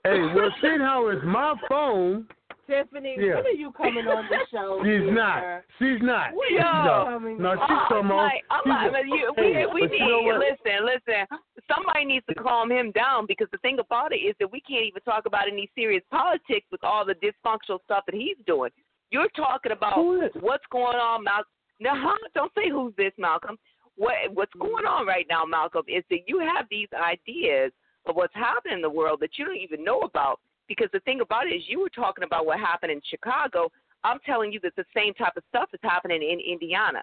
Hey, 0.08 0.34
well, 0.34 0.50
seeing 0.62 0.80
how 0.80 1.08
it's 1.10 1.22
my 1.26 1.54
phone, 1.70 2.28
Tiffany, 2.67 3.15
Yeah. 3.20 3.36
when 3.36 3.46
are 3.46 3.50
you 3.52 3.72
coming 3.72 4.08
on 4.08 4.28
the 4.30 4.39
show? 4.52 4.80
she's 4.84 5.02
dear? 5.08 5.12
not. 5.13 5.63
She's 5.80 6.02
not. 6.02 6.34
We 6.34 6.39
are. 6.39 6.48
you 6.58 6.60
not. 6.60 7.06
coming 7.08 7.38
No, 7.41 7.54
she's 7.56 7.62
I'm 7.91 8.12
on. 8.12 8.17
like, 8.28 8.43
I'm 8.52 8.62
She's 8.63 8.91
like, 8.93 9.04
a- 9.04 9.08
you, 9.08 9.34
Hey, 9.38 9.65
we 9.74 9.82
we 9.82 9.88
need 9.88 10.00
you 10.00 10.08
know 10.34 10.39
listen, 10.39 10.86
listen. 10.86 11.26
Somebody 11.74 12.06
needs 12.06 12.26
to 12.28 12.36
calm 12.36 12.72
him 12.72 12.91
down 12.91 13.26
because 13.28 13.48
the 13.52 13.58
thing 13.60 13.80
about 13.80 14.12
it 14.13 14.17
is 14.20 14.36
that 14.39 14.52
we 14.52 14.60
can't 14.62 14.84
even 14.86 15.02
talk 15.04 15.26
about 15.26 15.48
any 15.48 15.70
serious 15.76 16.04
politics 16.12 16.65
with 16.72 16.84
all 16.84 17.06
the 17.06 17.15
dysfunctional 17.15 17.80
stuff 17.84 18.04
that 18.06 18.15
he's 18.15 18.38
doing. 18.46 18.72
You're 19.12 19.30
talking 19.30 19.72
about 19.72 19.98
what's 20.41 20.65
going 20.72 20.98
on, 20.98 21.24
Malcolm. 21.24 21.52
No, 21.80 21.91
don't 22.36 22.52
say 22.56 22.70
who's 22.70 22.93
this, 22.98 23.13
Malcolm. 23.17 23.58
What 23.96 24.15
what's 24.34 24.54
going 24.60 24.86
on 24.86 25.08
right 25.08 25.26
now, 25.30 25.43
Malcolm, 25.46 25.84
is 25.88 26.04
that 26.10 26.20
you 26.28 26.39
have 26.39 26.65
these 26.70 26.89
ideas 26.93 27.72
of 28.10 28.15
what's 28.15 28.34
happening 28.36 28.76
in 28.76 28.82
the 28.82 28.89
world 28.89 29.20
that 29.22 29.32
you 29.38 29.46
don't 29.46 29.58
even 29.58 29.84
know 29.84 30.02
about. 30.02 30.39
Because 30.67 30.89
the 30.91 31.00
thing 31.02 31.22
about 31.22 31.48
it 31.48 31.52
is, 31.52 31.63
you 31.67 31.80
were 31.80 31.89
talking 31.89 32.24
about 32.24 32.46
what 32.46 32.60
happened 32.60 32.91
in 32.91 33.02
Chicago. 33.10 33.72
I'm 34.04 34.20
telling 34.26 34.52
you 34.52 34.60
that 34.63 34.76
the 34.76 34.86
same 34.96 35.13
type 35.13 35.38
of 35.38 35.43
stuff 35.50 35.70
is 35.74 35.80
happening 35.82 36.22
in 36.22 36.39
Indiana. 36.39 37.02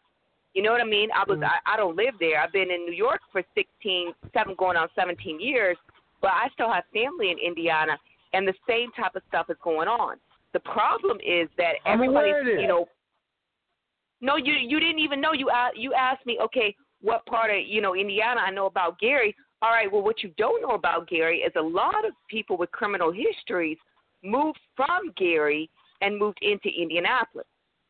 You 0.55 0.63
know 0.63 0.71
what 0.71 0.81
I 0.81 0.85
mean? 0.85 1.09
I 1.15 1.25
was 1.27 1.39
mm. 1.39 1.45
I, 1.45 1.75
I 1.75 1.77
don't 1.77 1.97
live 1.97 2.15
there. 2.21 2.41
I've 2.41 2.53
been 2.53 2.71
in 2.71 2.87
New 2.87 2.95
York 2.95 3.21
for 3.33 3.43
16, 3.55 4.13
seven 4.33 4.55
going 4.57 4.77
on 4.77 4.89
17 4.95 5.41
years, 5.41 5.77
but 6.23 6.31
I 6.31 6.49
still 6.55 6.73
have 6.73 6.85
family 6.93 7.33
in 7.33 7.39
Indiana, 7.45 7.99
and 8.33 8.47
the 8.47 8.55
same 8.69 8.91
type 8.93 9.17
of 9.17 9.23
stuff 9.29 9.51
is 9.51 9.57
going 9.65 9.89
on. 9.89 10.17
The 10.53 10.61
problem 10.61 11.19
is 11.19 11.49
that 11.59 11.75
I'm 11.85 12.01
aware 12.01 12.39
everybody's, 12.39 12.53
of 12.55 12.59
it. 12.59 12.63
you 12.63 12.69
know, 12.69 12.87
no, 14.21 14.37
you 14.37 14.53
you 14.53 14.79
didn't 14.79 15.01
even 15.01 15.21
know. 15.21 15.33
You 15.33 15.51
a- 15.51 15.77
you 15.77 15.93
asked 15.93 16.25
me, 16.25 16.39
okay, 16.41 16.77
what 17.03 17.27
part 17.27 17.51
of 17.51 17.57
you 17.67 17.81
know 17.81 17.97
Indiana 17.97 18.41
I 18.41 18.51
know 18.53 18.67
about 18.67 19.01
Gary? 19.01 19.35
All 19.65 19.71
right, 19.71 19.91
well, 19.91 20.03
what 20.03 20.23
you 20.23 20.31
don't 20.37 20.61
know 20.61 20.75
about 20.75 21.09
Gary 21.09 21.39
is 21.39 21.53
a 21.57 21.63
lot 21.63 22.05
of 22.05 22.13
people 22.29 22.59
with 22.59 22.71
criminal 22.71 23.11
histories 23.11 23.79
moved 24.23 24.59
from 24.77 25.11
Gary 25.17 25.71
and 26.03 26.19
moved 26.19 26.39
into 26.43 26.69
Indianapolis. 26.69 27.47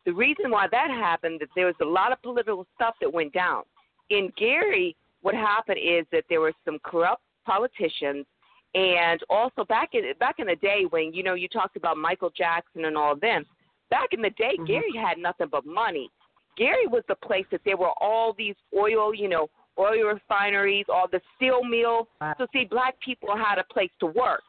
The 0.06 0.12
reason 0.12 0.52
why 0.52 0.68
that 0.70 0.90
happened 0.90 1.40
that 1.40 1.48
there 1.56 1.66
was 1.66 1.74
a 1.82 1.84
lot 1.84 2.12
of 2.12 2.22
political 2.22 2.64
stuff 2.76 2.94
that 3.00 3.12
went 3.12 3.32
down 3.32 3.64
in 4.08 4.30
Gary. 4.36 4.94
What 5.22 5.34
happened 5.34 5.80
is 5.82 6.06
that 6.12 6.22
there 6.28 6.40
were 6.40 6.52
some 6.64 6.78
corrupt 6.84 7.22
politicians 7.44 8.24
And 8.76 9.20
also 9.28 9.64
back 9.64 9.90
in 9.94 10.02
back 10.18 10.36
in 10.38 10.46
the 10.46 10.56
day 10.56 10.84
when 10.90 11.12
you 11.12 11.22
know 11.22 11.34
you 11.34 11.48
talked 11.48 11.76
about 11.76 11.96
Michael 11.96 12.30
Jackson 12.30 12.84
and 12.84 12.96
all 12.96 13.12
of 13.12 13.20
them, 13.20 13.46
back 13.90 14.12
in 14.12 14.20
the 14.20 14.30
day 14.30 14.56
Mhm. 14.58 14.66
Gary 14.66 14.92
had 14.96 15.18
nothing 15.18 15.48
but 15.48 15.64
money. 15.64 16.10
Gary 16.56 16.86
was 16.86 17.04
the 17.06 17.14
place 17.16 17.46
that 17.50 17.62
there 17.64 17.76
were 17.76 17.94
all 18.00 18.32
these 18.32 18.56
oil, 18.76 19.14
you 19.14 19.28
know, 19.28 19.48
oil 19.78 20.04
refineries, 20.14 20.86
all 20.88 21.08
the 21.10 21.20
steel 21.36 21.64
mill. 21.64 22.08
Right. 22.20 22.36
So 22.38 22.46
see, 22.52 22.64
black 22.64 22.98
people 23.00 23.36
had 23.36 23.58
a 23.58 23.64
place 23.64 23.90
to 24.00 24.06
work. 24.06 24.44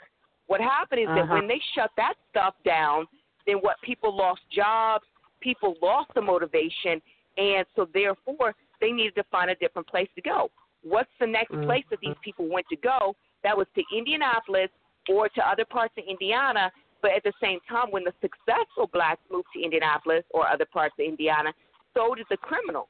What 0.47 0.61
happened 0.61 1.01
is 1.01 1.07
that 1.07 1.23
Uh-huh. 1.23 1.35
when 1.35 1.47
they 1.47 1.59
shut 1.73 1.91
that 1.97 2.15
stuff 2.29 2.55
down, 2.63 3.07
then 3.45 3.57
what 3.57 3.79
people 3.81 4.15
lost 4.15 4.41
jobs, 4.49 5.05
people 5.39 5.75
lost 5.81 6.13
the 6.13 6.21
motivation, 6.21 7.01
and 7.38 7.65
so 7.75 7.85
therefore 7.85 8.55
they 8.79 8.91
needed 8.91 9.15
to 9.15 9.23
find 9.25 9.49
a 9.49 9.55
different 9.55 9.88
place 9.88 10.09
to 10.15 10.21
go. 10.21 10.51
What's 10.83 11.11
the 11.19 11.27
next 11.27 11.51
Mhm. 11.51 11.65
place 11.65 11.85
that 11.89 11.99
these 11.99 12.17
people 12.21 12.47
went 12.47 12.67
to 12.69 12.75
go? 12.75 13.15
That 13.41 13.57
was 13.57 13.67
to 13.75 13.83
Indianapolis 13.91 14.69
or 15.09 15.29
to 15.29 15.47
other 15.47 15.65
parts 15.65 15.97
of 15.97 16.03
Indiana. 16.03 16.71
But 17.01 17.11
at 17.11 17.23
the 17.23 17.33
same 17.39 17.59
time, 17.61 17.91
when 17.91 18.03
the 18.03 18.13
successful 18.21 18.88
blacks 18.88 19.21
moved 19.29 19.51
to 19.53 19.61
Indianapolis 19.61 20.25
or 20.31 20.47
other 20.47 20.65
parts 20.65 20.93
of 20.97 21.05
Indiana, 21.05 21.53
so 21.93 22.15
did 22.15 22.27
the 22.29 22.38
criminals 22.38 22.89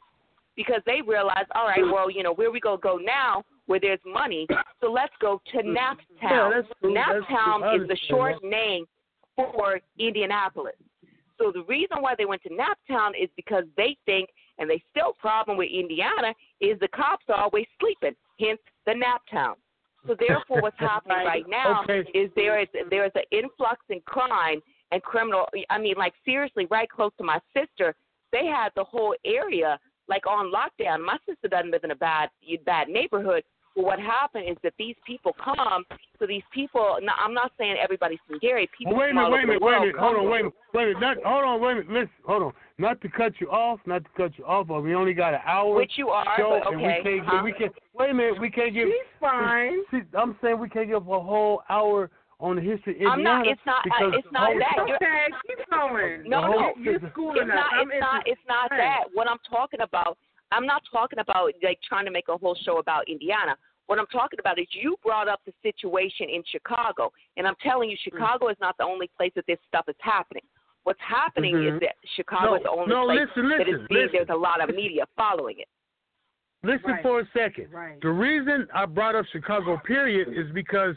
because 0.55 0.81
they 0.85 1.01
realized, 1.05 1.49
all 1.53 1.67
right, 1.67 1.83
well, 1.83 2.09
you 2.09 2.23
know, 2.23 2.33
where 2.33 2.51
we 2.51 2.59
gonna 2.59 2.77
go 2.77 2.97
now, 2.97 3.43
where 3.65 3.79
there's 3.79 3.99
money, 4.05 4.47
so 4.81 4.91
let's 4.91 5.13
go 5.19 5.41
to 5.51 5.57
Yeah, 5.57 5.93
Naptown. 6.21 6.51
that's 6.51 6.67
true. 6.79 6.93
That's 6.93 7.25
Naptown 7.25 7.81
is 7.81 7.87
the 7.87 7.97
short 8.07 8.43
name 8.43 8.85
for 9.35 9.79
Indianapolis. 9.99 10.75
So 11.37 11.51
the 11.51 11.63
reason 11.63 11.97
why 12.01 12.15
they 12.17 12.25
went 12.25 12.41
to 12.43 12.49
Naptown 12.49 13.11
is 13.21 13.29
because 13.35 13.65
they 13.75 13.97
think, 14.05 14.29
and 14.57 14.69
they 14.69 14.81
still 14.91 15.13
problem 15.13 15.57
with 15.57 15.69
Indiana, 15.69 16.33
is 16.61 16.79
the 16.79 16.87
cops 16.89 17.25
are 17.27 17.35
always 17.35 17.65
sleeping, 17.79 18.15
hence 18.39 18.59
the 18.85 18.93
Naptown. 18.93 19.55
So 20.07 20.15
therefore, 20.19 20.61
what's 20.61 20.79
happening 20.79 21.17
Right. 21.17 21.25
right 21.25 21.49
now 21.49 21.81
Okay. 21.83 22.09
is 22.13 22.29
there 22.35 22.59
is 22.59 22.67
there 22.89 23.05
is 23.05 23.11
an 23.15 23.23
influx 23.31 23.81
in 23.89 23.99
crime 24.01 24.61
and 24.91 25.01
criminal. 25.03 25.47
I 25.69 25.77
mean, 25.77 25.95
like 25.97 26.13
seriously, 26.23 26.67
right 26.71 26.89
close 26.89 27.11
to 27.17 27.23
my 27.23 27.39
sister, 27.55 27.95
they 28.31 28.45
had 28.45 28.69
the 28.75 28.83
whole 28.83 29.15
area 29.25 29.79
like 30.07 30.27
on 30.27 30.51
lockdown. 30.51 31.05
My 31.05 31.17
sister 31.27 31.47
doesn't 31.47 31.71
live 31.71 31.83
in 31.83 31.91
a 31.91 31.95
bad 31.95 32.29
bad 32.65 32.89
neighborhood. 32.89 33.43
But 33.75 33.83
what 33.83 33.99
happened 33.99 34.45
is 34.49 34.55
that 34.63 34.73
these 34.79 34.95
people 35.05 35.35
come. 35.43 35.83
So 36.17 36.25
these 36.25 36.43
people. 36.53 36.97
Now, 37.01 37.13
I'm 37.19 37.33
not 37.33 37.51
saying 37.57 37.75
everybody's 37.81 38.19
from 38.27 38.39
Gary. 38.39 38.69
People 38.77 38.95
wait 38.95 39.11
a 39.11 39.13
minute, 39.13 39.31
wait 39.31 39.43
a 39.43 39.47
minute, 39.47 39.61
wait 39.61 39.75
a 39.75 39.79
minute. 39.81 39.95
Hold 39.97 40.15
on, 40.15 40.29
wait 40.29 40.39
a 40.39 40.43
minute, 40.43 40.53
wait 40.73 40.83
a 40.83 40.85
minute. 40.85 40.99
Not, 41.01 41.17
hold 41.25 41.43
on, 41.43 41.61
wait 41.61 41.71
a 41.71 41.75
minute. 41.75 41.91
Listen, 41.91 42.09
hold 42.25 42.43
on. 42.43 42.53
Not 42.77 43.01
to 43.01 43.09
cut 43.09 43.33
you 43.39 43.49
off, 43.49 43.79
not 43.85 44.03
to 44.03 44.09
cut 44.15 44.37
you 44.37 44.45
off, 44.45 44.67
but 44.67 44.81
we 44.81 44.95
only 44.95 45.13
got 45.13 45.33
an 45.33 45.41
hour 45.45 45.75
Which 45.75 45.93
you 45.95 46.09
are, 46.09 46.25
show, 46.37 46.61
but 46.63 46.73
and 46.73 46.81
okay. 46.81 46.99
we 47.03 47.17
can't, 47.17 47.27
huh? 47.27 47.41
we 47.43 47.53
can't. 47.53 47.73
Wait 47.93 48.09
a 48.09 48.13
minute, 48.13 48.39
we 48.39 48.49
can't 48.49 48.73
give. 48.73 48.87
She's 48.87 49.19
fine. 49.19 49.79
I'm 50.17 50.37
saying 50.41 50.59
we 50.59 50.69
can't 50.69 50.87
give 50.87 51.07
a 51.07 51.19
whole 51.19 51.61
hour 51.69 52.09
on 52.39 52.57
the 52.57 52.61
history 52.61 52.99
of 53.05 53.11
I'm 53.13 53.23
not. 53.23 53.47
It's 53.47 53.61
not. 53.65 53.83
because 53.83 54.13
Uh, 54.13 54.17
it's 54.17 54.31
not 54.31 54.51
that. 54.59 54.75
whole- 54.75 54.87
You're, 54.87 54.95
Okay, 54.97 55.27
keep 55.47 55.69
going. 55.69 56.23
No, 56.29 56.41
the 56.41 56.47
no. 56.47 56.73
You're 56.77 56.99
schooling 57.11 57.43
it's 57.43 57.51
us. 57.51 57.55
not. 57.55 57.81
It's 57.87 57.99
not. 58.01 58.27
It's 58.27 58.41
not 58.47 58.69
that. 58.71 59.03
What 59.13 59.29
I'm 59.29 59.39
talking 59.49 59.81
about. 59.81 60.17
I'm 60.51 60.65
not 60.65 60.83
talking 60.91 61.19
about 61.19 61.51
like 61.63 61.79
trying 61.81 62.05
to 62.05 62.11
make 62.11 62.27
a 62.27 62.37
whole 62.37 62.55
show 62.63 62.77
about 62.77 63.07
Indiana. 63.09 63.55
What 63.87 63.99
I'm 63.99 64.07
talking 64.07 64.39
about 64.39 64.59
is 64.59 64.67
you 64.71 64.95
brought 65.03 65.27
up 65.27 65.41
the 65.45 65.53
situation 65.61 66.29
in 66.29 66.43
Chicago, 66.51 67.11
and 67.37 67.47
I'm 67.47 67.55
telling 67.61 67.89
you, 67.89 67.97
Chicago 68.03 68.47
is 68.49 68.57
not 68.59 68.75
the 68.77 68.83
only 68.83 69.09
place 69.15 69.31
that 69.35 69.45
this 69.47 69.59
stuff 69.67 69.85
is 69.87 69.95
happening. 69.99 70.43
What's 70.83 71.01
happening 71.01 71.55
Mhm. 71.55 71.75
is 71.75 71.79
that 71.81 71.95
Chicago 72.15 72.45
No, 72.51 72.55
is 72.55 72.63
the 72.63 72.69
only 72.69 72.87
no, 72.87 73.05
place 73.05 73.19
listen, 73.27 73.49
that 73.49 73.59
listen, 73.59 73.73
is 73.81 73.87
being. 73.87 74.01
listen. 74.01 74.11
There's 74.17 74.29
a 74.29 74.35
lot 74.35 74.61
of 74.61 74.73
media 74.75 75.05
following 75.15 75.59
it. 75.59 75.67
Listen 76.63 76.91
Right. 76.91 77.01
for 77.03 77.19
a 77.19 77.25
second. 77.27 77.71
Right. 77.71 77.99
The 78.01 78.09
reason 78.09 78.67
I 78.73 78.85
brought 78.85 79.15
up 79.15 79.25
Chicago, 79.27 79.77
period, 79.77 80.29
is 80.29 80.51
because 80.51 80.95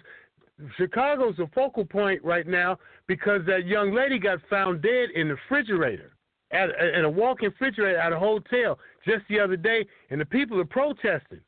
Chicago's 0.76 1.38
a 1.38 1.46
focal 1.54 1.84
point 1.84 2.22
right 2.24 2.46
now 2.46 2.78
because 3.06 3.42
that 3.46 3.66
young 3.66 3.94
lady 3.94 4.18
got 4.18 4.38
found 4.50 4.82
dead 4.82 5.10
in 5.14 5.28
the 5.28 5.34
refrigerator, 5.34 6.12
at, 6.50 6.70
in 6.94 7.04
a 7.04 7.10
walk-in 7.10 7.50
refrigerator 7.50 7.98
at 7.98 8.12
a 8.12 8.18
hotel 8.18 8.78
just 9.04 9.24
the 9.28 9.38
other 9.38 9.56
day, 9.56 9.86
and 10.10 10.20
the 10.20 10.26
people 10.26 10.60
are 10.60 10.64
protesting. 10.64 11.40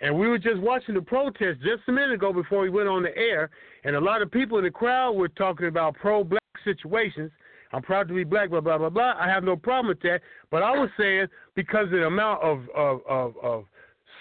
And 0.00 0.16
we 0.16 0.28
were 0.28 0.38
just 0.38 0.58
watching 0.58 0.94
the 0.94 1.02
protest 1.02 1.60
just 1.60 1.82
a 1.88 1.92
minute 1.92 2.12
ago 2.12 2.32
before 2.32 2.60
we 2.60 2.70
went 2.70 2.88
on 2.88 3.02
the 3.02 3.16
air, 3.16 3.50
and 3.84 3.96
a 3.96 4.00
lot 4.00 4.22
of 4.22 4.30
people 4.30 4.58
in 4.58 4.64
the 4.64 4.70
crowd 4.70 5.12
were 5.12 5.28
talking 5.28 5.66
about 5.66 5.94
pro-black 5.96 6.42
situations. 6.64 7.32
I'm 7.72 7.82
proud 7.82 8.08
to 8.08 8.14
be 8.14 8.24
black, 8.24 8.50
blah 8.50 8.60
blah 8.60 8.78
blah 8.78 8.90
blah. 8.90 9.14
I 9.18 9.28
have 9.28 9.44
no 9.44 9.56
problem 9.56 9.88
with 9.88 10.00
that, 10.02 10.20
but 10.50 10.62
I 10.62 10.70
was 10.78 10.88
saying 10.98 11.26
because 11.54 11.84
of 11.84 11.90
the 11.90 12.06
amount 12.06 12.42
of 12.42 12.60
of 12.74 13.00
of, 13.06 13.34
of 13.42 13.64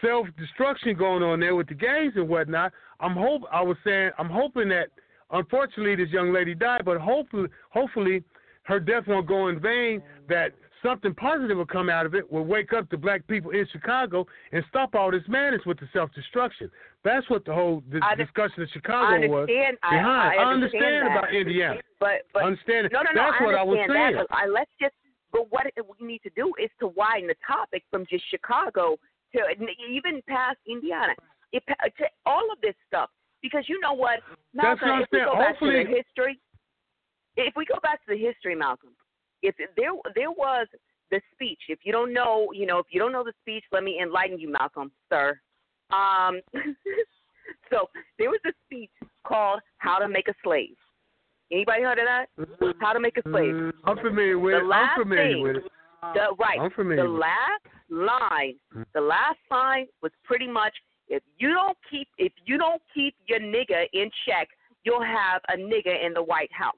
self 0.01 0.27
destruction 0.37 0.95
going 0.97 1.23
on 1.23 1.39
there 1.39 1.55
with 1.55 1.67
the 1.67 1.75
gangs 1.75 2.13
and 2.15 2.27
whatnot. 2.27 2.73
I'm 2.99 3.13
hope 3.13 3.43
I 3.51 3.61
was 3.61 3.77
saying 3.83 4.11
I'm 4.17 4.29
hoping 4.29 4.69
that 4.69 4.87
unfortunately 5.31 5.95
this 5.95 6.11
young 6.11 6.33
lady 6.33 6.55
died, 6.55 6.83
but 6.85 6.97
hopefully 6.99 7.49
hopefully 7.69 8.23
her 8.63 8.79
death 8.79 9.03
won't 9.07 9.27
go 9.27 9.47
in 9.49 9.59
vain. 9.59 10.01
That 10.29 10.53
something 10.83 11.13
positive 11.15 11.57
will 11.57 11.65
come 11.65 11.89
out 11.89 12.05
of 12.05 12.15
it. 12.15 12.29
Will 12.31 12.43
wake 12.45 12.73
up 12.73 12.89
the 12.89 12.97
black 12.97 13.25
people 13.27 13.51
in 13.51 13.65
Chicago 13.71 14.25
and 14.51 14.63
stop 14.69 14.95
all 14.95 15.11
this 15.11 15.23
madness 15.27 15.61
with 15.65 15.79
the 15.79 15.87
self 15.93 16.11
destruction. 16.13 16.69
That's 17.03 17.29
what 17.29 17.45
the 17.45 17.53
whole 17.53 17.83
the 17.91 17.99
I- 18.03 18.15
discussion 18.15 18.63
I 18.63 18.65
Chicago 18.73 19.27
was 19.27 19.41
understand. 19.49 19.77
I, 19.83 19.89
behind. 19.95 20.39
I, 20.39 20.43
I 20.43 20.45
understand, 20.53 20.83
understand 20.85 21.07
that. 21.07 21.17
about 21.17 21.33
Indiana. 21.35 21.79
But 21.99 22.11
but 22.33 22.43
understand 22.43 22.89
No, 22.91 23.01
no, 23.03 23.11
no. 23.13 23.21
That's 23.23 23.37
I 23.39 23.43
what 23.45 23.55
I 23.55 23.63
was 23.63 23.77
understand 23.79 24.15
saying. 24.15 24.25
that. 24.29 24.35
I, 24.35 24.45
uh, 24.45 24.51
let's 24.51 24.71
just. 24.81 24.93
But 25.31 25.51
what 25.51 25.65
we 25.99 26.07
need 26.07 26.23
to 26.23 26.29
do 26.35 26.53
is 26.61 26.69
to 26.79 26.87
widen 26.87 27.27
the 27.27 27.35
topic 27.45 27.83
from 27.91 28.05
just 28.09 28.23
Chicago 28.31 28.95
to 29.33 29.39
even 29.91 30.21
past 30.27 30.57
Indiana, 30.65 31.13
it, 31.53 31.63
all 32.25 32.51
of 32.51 32.59
this 32.61 32.75
stuff. 32.87 33.09
Because 33.41 33.65
you 33.67 33.79
know 33.79 33.93
what, 33.93 34.19
That's 34.53 34.81
Malcolm, 34.81 34.89
what 34.89 35.01
if 35.03 35.07
we 35.11 35.19
go 35.19 35.35
back 35.35 35.59
to 35.59 35.65
the 35.67 35.85
history, 35.95 36.39
if 37.37 37.53
we 37.55 37.65
go 37.65 37.79
back 37.83 38.03
to 38.05 38.15
the 38.15 38.17
history, 38.17 38.55
Malcolm, 38.55 38.89
if 39.43 39.55
there 39.75 39.91
there 40.15 40.31
was 40.31 40.67
the 41.11 41.21
speech, 41.33 41.59
if 41.69 41.79
you 41.83 41.91
don't 41.91 42.13
know, 42.13 42.47
you 42.53 42.65
know, 42.65 42.79
if 42.79 42.87
you 42.89 42.99
don't 42.99 43.11
know 43.11 43.23
the 43.23 43.33
speech, 43.41 43.63
let 43.71 43.83
me 43.83 43.99
enlighten 44.01 44.39
you, 44.39 44.51
Malcolm, 44.51 44.91
sir. 45.09 45.39
Um, 45.91 46.41
so 47.71 47.89
there 48.17 48.29
was 48.29 48.39
a 48.45 48.51
speech 48.65 48.89
called 49.25 49.61
"How 49.77 49.99
to 49.99 50.09
Make 50.09 50.27
a 50.27 50.33
Slave." 50.43 50.75
Anybody 51.51 51.83
heard 51.83 51.99
of 51.99 52.05
that? 52.05 52.73
How 52.81 52.91
to 52.91 52.99
make 52.99 53.15
a 53.17 53.21
slave. 53.29 53.53
Mm, 53.53 53.71
I'm 53.85 53.97
familiar 53.97 54.37
with 54.37 54.53
The 54.53 54.57
it. 54.57 54.61
I'm 54.63 54.67
last 54.67 54.99
familiar 54.99 55.31
thing- 55.33 55.43
with 55.43 55.55
it. 55.57 55.63
The 56.13 56.35
right. 56.39 56.59
I'm 56.59 56.71
familiar 56.71 57.03
The 57.03 57.09
last 57.09 57.65
line, 57.89 58.55
the 58.93 59.01
last 59.01 59.39
line 59.49 59.87
was 60.01 60.11
pretty 60.25 60.47
much 60.47 60.73
if 61.09 61.23
you 61.37 61.53
don't 61.53 61.77
keep 61.89 62.07
if 62.17 62.33
you 62.45 62.57
don't 62.57 62.81
keep 62.93 63.15
your 63.27 63.39
nigga 63.39 63.85
in 63.93 64.09
check, 64.27 64.49
you'll 64.83 65.03
have 65.03 65.41
a 65.49 65.57
nigga 65.57 66.05
in 66.05 66.13
the 66.13 66.23
White 66.23 66.51
House. 66.51 66.77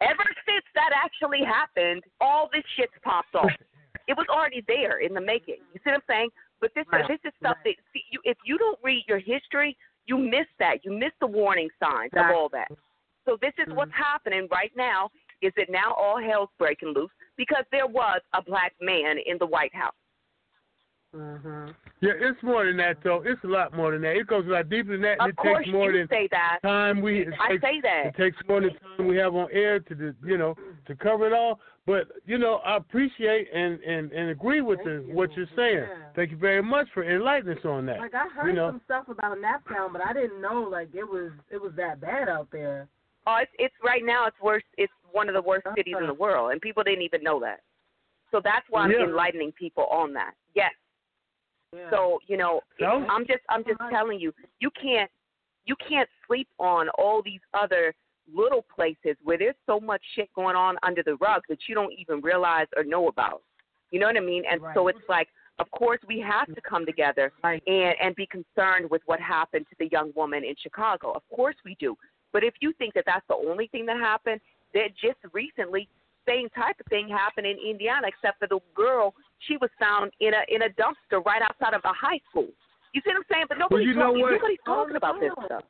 Ever 0.00 0.24
since 0.46 0.64
that 0.74 0.90
actually 0.94 1.40
happened, 1.44 2.02
all 2.20 2.48
this 2.52 2.64
shit's 2.76 2.92
popped 3.02 3.34
off. 3.34 3.52
It 4.08 4.16
was 4.16 4.26
already 4.28 4.64
there 4.66 4.98
in 4.98 5.14
the 5.14 5.20
making. 5.20 5.58
You 5.72 5.78
see 5.84 5.90
what 5.90 6.02
I'm 6.02 6.02
saying? 6.08 6.30
But 6.60 6.72
this 6.74 6.84
Right. 6.90 7.06
this 7.06 7.20
is 7.24 7.32
stuff 7.38 7.58
that 7.64 7.74
see, 7.92 8.02
you, 8.10 8.18
if 8.24 8.36
you 8.44 8.58
don't 8.58 8.78
read 8.82 9.04
your 9.06 9.20
history, 9.20 9.76
you 10.06 10.18
miss 10.18 10.46
that. 10.58 10.84
You 10.84 10.90
miss 10.90 11.12
the 11.20 11.28
warning 11.28 11.68
signs 11.78 12.10
Right. 12.12 12.30
of 12.30 12.36
all 12.36 12.48
that. 12.48 12.72
So 13.24 13.36
this 13.40 13.52
is 13.58 13.72
what's 13.72 13.92
happening 13.92 14.48
right 14.50 14.72
now. 14.74 15.10
Is 15.42 15.52
that 15.56 15.70
now 15.70 15.94
all 15.94 16.20
hell's 16.20 16.50
breaking 16.58 16.88
loose 16.88 17.10
because 17.36 17.64
there 17.70 17.86
was 17.86 18.20
a 18.34 18.42
black 18.42 18.74
man 18.80 19.18
in 19.24 19.38
the 19.38 19.46
White 19.46 19.74
House. 19.74 19.94
Mm-hmm. 21.14 21.70
Yeah, 22.02 22.12
it's 22.16 22.42
more 22.42 22.64
than 22.64 22.78
that 22.78 22.96
though. 23.04 23.22
It's 23.26 23.42
a 23.44 23.46
lot 23.46 23.76
more 23.76 23.92
than 23.92 24.00
that. 24.02 24.16
It 24.16 24.26
goes 24.26 24.46
a 24.46 24.50
lot 24.50 24.70
deeper 24.70 24.92
than 24.92 25.02
that. 25.02 25.18
and 25.20 25.22
Of 25.22 25.28
it 25.30 25.36
course, 25.36 25.64
takes 25.64 25.72
more 25.72 25.92
you 25.92 25.98
than 25.98 26.08
say 26.08 26.28
that. 26.30 26.58
time 26.62 27.02
we. 27.02 27.20
It 27.22 27.28
I 27.38 27.48
takes, 27.50 27.62
say 27.62 27.80
that. 27.82 28.06
It 28.06 28.16
takes 28.16 28.36
more 28.48 28.62
than 28.62 28.70
time 28.70 29.06
we 29.06 29.16
have 29.18 29.34
on 29.34 29.48
air 29.52 29.80
to, 29.80 29.94
do- 29.94 30.14
you 30.24 30.38
know, 30.38 30.54
to 30.86 30.94
cover 30.96 31.26
it 31.26 31.34
all. 31.34 31.60
But 31.86 32.08
you 32.24 32.38
know, 32.38 32.56
I 32.64 32.76
appreciate 32.78 33.48
and 33.52 33.78
and 33.80 34.12
and 34.12 34.30
agree 34.30 34.62
with 34.62 34.78
the, 34.84 35.04
what 35.12 35.32
you're 35.36 35.46
saying. 35.54 35.84
Yeah. 35.88 35.94
Thank 36.16 36.30
you 36.30 36.38
very 36.38 36.62
much 36.62 36.86
for 36.94 37.04
enlightening 37.04 37.58
us 37.58 37.64
on 37.66 37.84
that. 37.86 37.98
Like 37.98 38.14
I 38.14 38.28
heard 38.28 38.48
you 38.48 38.54
know, 38.54 38.70
some 38.70 38.80
stuff 38.86 39.08
about 39.08 39.36
Naptown, 39.38 39.92
but 39.92 40.00
I 40.00 40.12
didn't 40.14 40.40
know 40.40 40.66
like 40.70 40.88
it 40.94 41.04
was 41.04 41.32
it 41.50 41.60
was 41.60 41.72
that 41.76 42.00
bad 42.00 42.28
out 42.30 42.48
there. 42.50 42.88
Oh, 43.26 43.36
it's 43.42 43.52
it's 43.58 43.74
right 43.84 44.02
now. 44.04 44.26
It's 44.26 44.40
worse. 44.42 44.62
It's 44.78 44.92
one 45.12 45.28
of 45.28 45.34
the 45.34 45.42
worst 45.42 45.66
Uh-huh. 45.66 45.74
cities 45.76 45.96
in 46.00 46.06
the 46.06 46.14
world, 46.14 46.52
and 46.52 46.60
people 46.62 46.82
didn't 46.82 47.02
even 47.02 47.22
know 47.22 47.38
that. 47.40 47.60
So 48.30 48.40
that's 48.42 48.64
why 48.70 48.84
I'm 48.84 48.92
Yeah. 48.92 49.04
enlightening 49.04 49.52
people 49.52 49.84
on 49.90 50.14
that. 50.14 50.32
Yes. 50.54 50.72
Yeah. 51.74 51.90
So 51.90 52.18
you 52.26 52.36
know, 52.36 52.60
So? 52.78 53.04
I'm 53.08 53.26
just 53.26 53.40
I'm 53.48 53.64
just 53.64 53.80
telling 53.90 54.18
you, 54.18 54.32
you 54.60 54.70
can't 54.80 55.10
you 55.66 55.76
can't 55.88 56.08
sleep 56.26 56.48
on 56.58 56.88
all 56.98 57.22
these 57.22 57.40
other 57.54 57.94
little 58.32 58.64
places 58.74 59.16
where 59.22 59.38
there's 59.38 59.54
so 59.66 59.80
much 59.80 60.02
shit 60.14 60.32
going 60.34 60.56
on 60.56 60.76
under 60.82 61.02
the 61.02 61.16
rug 61.16 61.42
that 61.48 61.58
you 61.68 61.74
don't 61.74 61.92
even 61.98 62.20
realize 62.20 62.66
or 62.76 62.84
know 62.84 63.08
about. 63.08 63.42
You 63.90 63.98
know 64.00 64.06
what 64.06 64.16
I 64.16 64.20
mean? 64.20 64.44
And 64.50 64.60
so 64.74 64.86
it's 64.88 64.98
like, 65.08 65.28
of 65.58 65.68
course, 65.72 65.98
we 66.06 66.20
have 66.20 66.46
to 66.54 66.60
come 66.60 66.86
together 66.86 67.32
Right. 67.42 67.62
and 67.66 67.94
and 68.02 68.14
be 68.14 68.26
concerned 68.26 68.90
with 68.90 69.02
what 69.06 69.20
happened 69.20 69.66
to 69.70 69.76
the 69.78 69.88
young 69.90 70.12
woman 70.16 70.44
in 70.44 70.54
Chicago. 70.60 71.12
Of 71.12 71.22
course 71.34 71.56
we 71.64 71.76
do. 71.78 71.96
But 72.32 72.44
if 72.44 72.54
you 72.60 72.72
think 72.78 72.94
that 72.94 73.04
that's 73.06 73.26
the 73.28 73.34
only 73.34 73.66
thing 73.68 73.86
that 73.86 73.98
happened, 73.98 74.40
that 74.74 74.88
just 75.00 75.18
recently 75.32 75.88
same 76.26 76.48
type 76.50 76.76
of 76.80 76.86
thing 76.86 77.08
happened 77.08 77.46
in 77.46 77.56
Indiana, 77.58 78.08
except 78.08 78.38
for 78.38 78.46
the 78.48 78.60
girl 78.74 79.14
she 79.46 79.56
was 79.58 79.70
found 79.78 80.12
in 80.20 80.32
a 80.34 80.42
in 80.54 80.62
a 80.62 80.68
dumpster 80.80 81.24
right 81.24 81.42
outside 81.42 81.74
of 81.74 81.82
a 81.84 81.92
high 81.92 82.20
school. 82.30 82.48
You 82.92 83.00
see 83.04 83.10
what 83.10 83.16
I'm 83.18 83.28
saying? 83.30 83.44
But 83.48 83.58
nobody's 83.58 83.86
you 83.88 83.94
know 83.94 84.12
talking, 84.12 84.20
what? 84.22 84.32
nobody's 84.32 84.58
talking 84.66 84.94
Oh, 84.94 84.96
about 84.96 85.20
this 85.20 85.32
stuff. 85.46 85.64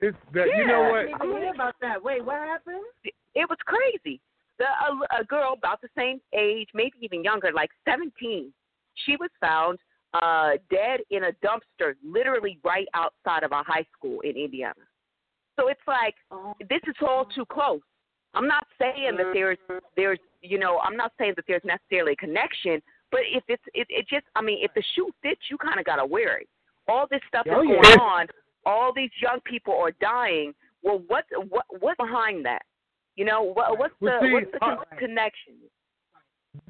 It's 0.00 0.16
that 0.32 0.46
yeah. 0.48 0.56
you 0.58 0.66
know 0.66 0.82
I 0.82 0.90
what? 0.90 1.02
didn't 1.06 1.22
even 1.30 1.42
hear 1.42 1.54
about 1.54 1.74
that. 1.80 2.02
Wait, 2.02 2.24
what 2.24 2.36
happened? 2.38 2.84
It 3.04 3.48
was 3.48 3.58
crazy. 3.66 4.20
The 4.58 4.64
a, 4.64 5.20
a 5.20 5.24
girl 5.24 5.54
about 5.56 5.80
the 5.80 5.88
same 5.96 6.20
age, 6.32 6.68
maybe 6.74 6.94
even 7.02 7.22
younger, 7.24 7.50
like 7.52 7.70
17. 7.88 8.52
She 9.06 9.16
was 9.16 9.30
found 9.40 9.78
uh 10.14 10.52
dead 10.70 11.00
in 11.10 11.24
a 11.24 11.32
dumpster, 11.44 11.94
literally 12.04 12.58
right 12.64 12.86
outside 12.94 13.42
of 13.42 13.52
a 13.52 13.62
high 13.66 13.84
school 13.96 14.20
in 14.20 14.36
Indiana. 14.36 14.84
So 15.58 15.68
it's 15.68 15.86
like 15.86 16.14
Oh. 16.30 16.54
this 16.60 16.80
is 16.86 16.94
all 17.02 17.24
too 17.26 17.44
close. 17.46 17.80
I'm 18.34 18.46
not 18.46 18.66
saying 18.78 19.16
that 19.16 19.30
there's 19.32 19.58
there's 19.96 20.18
you 20.42 20.58
know 20.58 20.78
I'm 20.84 20.96
not 20.96 21.12
saying 21.18 21.34
that 21.36 21.44
there's 21.48 21.62
necessarily 21.64 22.12
a 22.12 22.16
connection, 22.16 22.80
but 23.10 23.20
if 23.32 23.42
it's 23.48 23.62
it, 23.74 23.86
it 23.90 24.06
just 24.08 24.26
I 24.36 24.42
mean 24.42 24.58
if 24.62 24.72
the 24.74 24.82
shoe 24.94 25.10
fits, 25.22 25.40
you 25.50 25.56
kind 25.58 25.78
of 25.78 25.84
gotta 25.84 26.04
wear 26.06 26.38
it. 26.38 26.48
All 26.88 27.06
this 27.10 27.20
stuff 27.28 27.46
Oh, 27.50 27.62
is 27.62 27.68
yeah. 27.68 27.82
going 27.82 27.98
on. 28.00 28.26
All 28.66 28.92
these 28.94 29.10
young 29.20 29.40
people 29.44 29.74
are 29.74 29.92
dying. 30.00 30.52
Well, 30.82 31.02
what 31.08 31.24
what 31.48 31.64
what's 31.80 31.96
behind 31.96 32.44
that? 32.46 32.62
You 33.16 33.24
know 33.24 33.42
what 33.42 33.78
what's 33.78 33.94
the 34.00 34.06
Well, 34.06 34.20
see, 34.22 34.32
what's 34.32 34.52
the 34.52 34.58
con- 34.58 34.78
uh, 34.78 34.96
connection? 34.96 35.54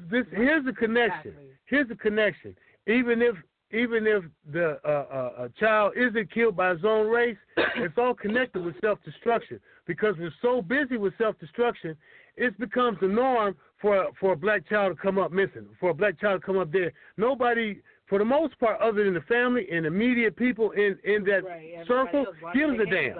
This 0.09 0.25
here's 0.31 0.65
the 0.65 0.73
connection. 0.73 1.31
Exactly. 1.31 1.45
Here's 1.65 1.87
the 1.87 1.95
connection. 1.95 2.55
Even 2.87 3.21
if 3.21 3.35
even 3.71 4.07
if 4.07 4.23
the 4.51 4.79
uh, 4.83 4.89
uh, 4.89 5.45
a 5.45 5.49
child 5.59 5.93
isn't 5.95 6.31
killed 6.33 6.55
by 6.55 6.71
his 6.71 6.83
own 6.83 7.07
race, 7.07 7.37
it's 7.77 7.97
all 7.97 8.13
connected 8.13 8.63
with 8.63 8.75
self 8.81 8.99
destruction. 9.05 9.59
Because 9.85 10.15
we're 10.19 10.33
so 10.41 10.61
busy 10.61 10.97
with 10.97 11.13
self 11.17 11.37
destruction, 11.39 11.95
it 12.35 12.57
becomes 12.59 12.97
the 13.01 13.07
norm 13.07 13.55
for 13.81 14.07
for 14.19 14.33
a 14.33 14.35
black 14.35 14.67
child 14.67 14.95
to 14.95 15.01
come 15.01 15.17
up 15.17 15.31
missing, 15.31 15.67
for 15.79 15.91
a 15.91 15.93
black 15.93 16.19
child 16.19 16.41
to 16.41 16.45
come 16.45 16.57
up 16.57 16.71
dead. 16.71 16.93
Nobody, 17.17 17.79
for 18.07 18.17
the 18.17 18.25
most 18.25 18.59
part, 18.59 18.79
other 18.81 19.03
than 19.03 19.13
the 19.13 19.21
family 19.21 19.67
and 19.71 19.85
immediate 19.85 20.35
people 20.35 20.71
in 20.71 20.97
in 21.03 21.23
that 21.25 21.43
Right, 21.45 21.87
circle, 21.87 22.25
gives 22.53 22.73
a 22.79 22.85
damn. 22.85 23.17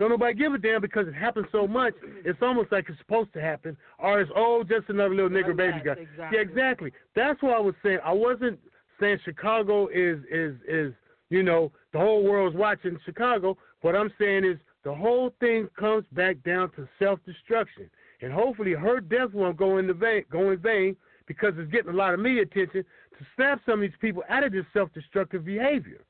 Don't 0.00 0.10
nobody 0.10 0.34
give 0.34 0.54
a 0.54 0.58
damn 0.58 0.80
because 0.80 1.06
it 1.06 1.14
happens 1.14 1.46
so 1.52 1.68
much. 1.68 1.94
It's 2.24 2.38
almost 2.42 2.72
like 2.72 2.86
it's 2.88 2.98
supposed 2.98 3.32
to 3.34 3.40
happen, 3.40 3.76
or 3.98 4.20
it's 4.20 4.30
oh, 4.34 4.64
just 4.64 4.88
another 4.88 5.14
little 5.14 5.30
nigger 5.30 5.56
baby 5.56 5.80
guy. 5.84 5.92
exactly. 5.92 6.28
Yeah, 6.32 6.40
exactly. 6.40 6.92
That's 7.14 7.40
what 7.42 7.54
I 7.54 7.60
was 7.60 7.74
saying. 7.82 7.98
I 8.04 8.12
wasn't 8.12 8.58
saying 9.00 9.18
Chicago 9.24 9.88
is 9.88 10.18
is 10.30 10.54
is 10.68 10.92
you 11.30 11.42
know 11.42 11.72
the 11.92 11.98
whole 11.98 12.22
world's 12.24 12.56
watching 12.56 12.98
Chicago. 13.04 13.56
What 13.82 13.94
I'm 13.96 14.12
saying 14.18 14.44
is 14.44 14.58
the 14.84 14.94
whole 14.94 15.34
thing 15.40 15.68
comes 15.78 16.04
back 16.12 16.42
down 16.44 16.70
to 16.72 16.88
self 16.98 17.18
destruction, 17.24 17.90
and 18.20 18.32
hopefully 18.32 18.72
her 18.72 19.00
death 19.00 19.32
won't 19.32 19.56
go 19.56 19.78
in 19.78 19.86
the 19.86 19.94
vain, 19.94 20.24
go 20.30 20.50
in 20.50 20.58
vain 20.58 20.96
because 21.26 21.54
it's 21.56 21.70
getting 21.70 21.90
a 21.90 21.96
lot 21.96 22.14
of 22.14 22.20
media 22.20 22.42
attention 22.42 22.84
to 23.18 23.26
snap 23.36 23.60
some 23.64 23.74
of 23.74 23.80
these 23.80 23.98
people 24.00 24.22
out 24.28 24.44
of 24.44 24.52
this 24.52 24.64
self 24.72 24.92
destructive 24.92 25.44
behavior. 25.44 26.04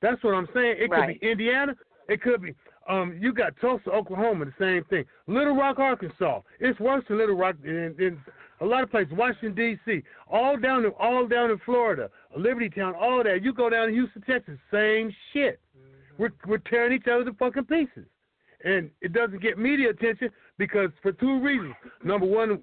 That's 0.00 0.22
what 0.22 0.34
I'm 0.34 0.48
saying. 0.52 0.76
It 0.78 0.90
Right. 0.90 1.08
could 1.08 1.20
be 1.20 1.30
Indiana. 1.30 1.76
It 2.08 2.20
could 2.20 2.42
be 2.42 2.54
um 2.86 3.16
you 3.18 3.32
got 3.32 3.56
Tulsa, 3.60 3.90
Oklahoma, 3.90 4.44
the 4.44 4.54
same 4.58 4.84
thing. 4.84 5.04
Little 5.26 5.56
Rock, 5.56 5.78
Arkansas. 5.78 6.42
It's 6.60 6.78
worse 6.78 7.04
than 7.08 7.16
Little 7.18 7.36
Rock 7.36 7.56
in, 7.64 7.94
in 7.98 8.20
a 8.60 8.64
lot 8.64 8.82
of 8.82 8.90
places. 8.90 9.12
Washington 9.16 9.54
D.C. 9.54 10.02
All 10.28 10.56
down 10.56 10.84
in 10.84 10.90
all 10.98 11.26
down 11.26 11.50
in 11.50 11.58
Florida, 11.64 12.10
Liberty 12.36 12.70
Town, 12.70 12.94
all 12.94 13.22
that. 13.24 13.42
You 13.42 13.52
go 13.52 13.68
down 13.70 13.88
to 13.88 13.92
Houston, 13.92 14.22
Texas, 14.22 14.58
same 14.72 15.14
shit. 15.32 15.60
Mm-hmm. 15.76 16.22
We're 16.22 16.32
we're 16.46 16.58
tearing 16.58 16.92
each 16.92 17.08
other 17.08 17.24
to 17.24 17.32
fucking 17.34 17.64
pieces, 17.64 18.06
and 18.64 18.90
it 19.00 19.12
doesn't 19.12 19.42
get 19.42 19.58
media 19.58 19.90
attention 19.90 20.30
because 20.58 20.90
for 21.02 21.12
two 21.12 21.40
reasons. 21.40 21.74
Number 22.02 22.26
one, 22.26 22.60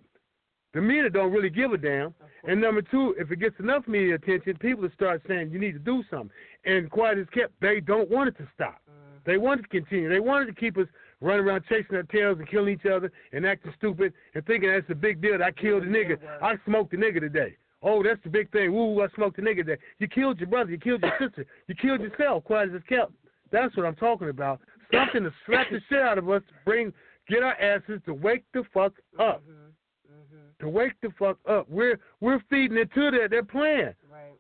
the 0.74 0.82
media 0.82 1.10
don't 1.10 1.32
really 1.32 1.50
give 1.50 1.74
a 1.74 1.78
damn. 1.78 2.14
And 2.44 2.60
number 2.60 2.82
two, 2.82 3.14
if 3.20 3.30
it 3.30 3.40
gets 3.40 3.60
enough 3.60 3.88
media 3.88 4.16
attention, 4.16 4.58
people 4.58 4.84
will 4.84 4.92
start 4.96 5.22
saying 5.28 5.52
you 5.52 5.60
need 5.60 5.74
to 5.74 5.80
do 5.80 6.04
something. 6.10 6.32
And 6.66 6.90
quiet 6.90 7.20
as 7.20 7.28
kept, 7.34 7.60
they 7.62 7.80
don't 7.80 8.10
want 8.10 8.30
it 8.30 8.38
to 8.38 8.48
stop. 8.56 8.82
Mm-hmm. 8.90 9.30
They 9.30 9.38
want 9.38 9.60
it 9.60 9.64
to 9.64 9.70
continue. 9.70 10.10
They 10.10 10.20
wanted 10.20 10.48
to 10.48 10.54
keep 10.54 10.78
us 10.78 10.88
running 11.22 11.46
around 11.46 11.64
chasing 11.70 11.96
our 11.96 12.04
tails 12.04 12.40
and 12.40 12.50
killing 12.50 12.74
each 12.74 12.86
other 12.86 13.12
and 13.32 13.46
acting 13.46 13.74
stupid 13.78 14.14
and 14.34 14.46
thinking 14.46 14.70
that's 14.72 14.90
a 14.90 14.96
big 14.96 15.22
deal. 15.22 15.38
that 15.38 15.44
I 15.44 15.52
killed 15.52 15.84
a 15.84 15.88
nigga. 15.88 16.18
I 16.42 16.56
smoked 16.66 16.94
a 16.94 16.98
nigga 16.98 17.20
today. 17.20 17.56
Oh, 17.84 18.04
that's 18.04 18.22
the 18.24 18.30
big 18.30 18.52
thing. 18.52 18.74
Woo, 18.74 19.02
I 19.02 19.08
smoked 19.16 19.40
a 19.40 19.42
nigga 19.42 19.58
today. 19.58 19.78
You 20.00 20.08
killed 20.08 20.40
your 20.40 20.50
brother. 20.50 20.72
You 20.72 20.78
killed 20.78 21.02
your 21.02 21.14
sister. 21.20 21.46
You 21.68 21.76
killed 21.76 22.02
yourself. 22.02 22.44
Quiet 22.44 22.70
as 22.70 22.76
it's 22.76 22.88
kept. 22.88 23.12
That's 23.52 23.76
what 23.76 23.86
I'm 23.86 23.96
talking 23.96 24.30
about. 24.30 24.60
Something 24.94 25.24
to 25.24 25.32
slap 25.46 25.68
the 25.72 25.80
shit 25.90 26.00
out 26.00 26.18
of 26.18 26.30
us 26.30 26.42
to 26.48 26.54
bring, 26.66 26.94
get 27.28 27.44
our 27.44 27.54
asses 27.54 28.02
to 28.06 28.14
wake 28.14 28.44
the 28.54 28.64
fuck 28.74 28.94
mm-hmm. 28.94 29.22
up. 29.22 29.44
Mm-hmm. 29.48 30.66
To 30.66 30.70
wake 30.70 30.94
the 31.02 31.10
fuck 31.18 31.38
up. 31.50 31.68
We're 31.70 32.00
we're 32.20 32.42
feeding 32.50 32.78
into 32.78 33.12
their 33.12 33.28
their 33.28 33.44
plan. 33.44 33.96
Right. 34.12 34.34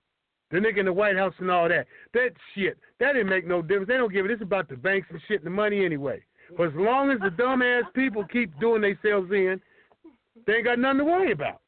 The 0.51 0.57
nigga 0.57 0.79
in 0.79 0.85
the 0.85 0.93
White 0.93 1.15
House 1.15 1.33
and 1.39 1.49
all 1.49 1.69
that. 1.69 1.87
That 2.13 2.31
shit. 2.53 2.77
That 2.99 3.13
didn't 3.13 3.29
make 3.29 3.47
no 3.47 3.61
difference. 3.61 3.87
They 3.87 3.97
don't 3.97 4.11
give 4.11 4.25
it. 4.25 4.31
It's 4.31 4.41
about 4.41 4.69
the 4.69 4.75
banks 4.75 5.07
and 5.09 5.21
shit 5.27 5.37
and 5.37 5.45
the 5.45 5.49
money 5.49 5.83
anyway. 5.83 6.21
But 6.57 6.67
as 6.67 6.73
long 6.75 7.11
as 7.11 7.19
the 7.19 7.29
dumbass 7.29 7.83
people 7.93 8.25
keep 8.25 8.57
doing 8.59 8.81
themselves 8.81 9.31
in, 9.31 9.61
they 10.45 10.53
ain't 10.53 10.65
got 10.65 10.79
nothing 10.79 10.99
to 10.99 11.05
worry 11.05 11.31
about. 11.31 11.61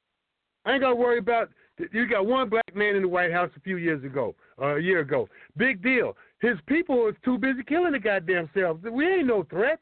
I 0.65 0.73
ain't 0.73 0.81
got 0.81 0.89
to 0.89 0.95
worry 0.95 1.19
about. 1.19 1.49
You 1.91 2.07
got 2.07 2.25
one 2.25 2.49
black 2.49 2.75
man 2.75 2.95
in 2.95 3.01
the 3.01 3.07
White 3.07 3.31
House 3.31 3.49
a 3.57 3.59
few 3.61 3.77
years 3.77 4.03
ago, 4.03 4.35
uh, 4.61 4.75
a 4.75 4.79
year 4.79 4.99
ago. 4.99 5.27
Big 5.57 5.81
deal. 5.81 6.15
His 6.41 6.57
people 6.67 6.97
was 6.97 7.15
too 7.25 7.37
busy 7.37 7.63
killing 7.63 7.93
the 7.93 7.99
goddamn 7.99 8.49
selves. 8.53 8.83
We 8.83 9.07
ain't 9.07 9.27
no 9.27 9.43
threat. 9.43 9.79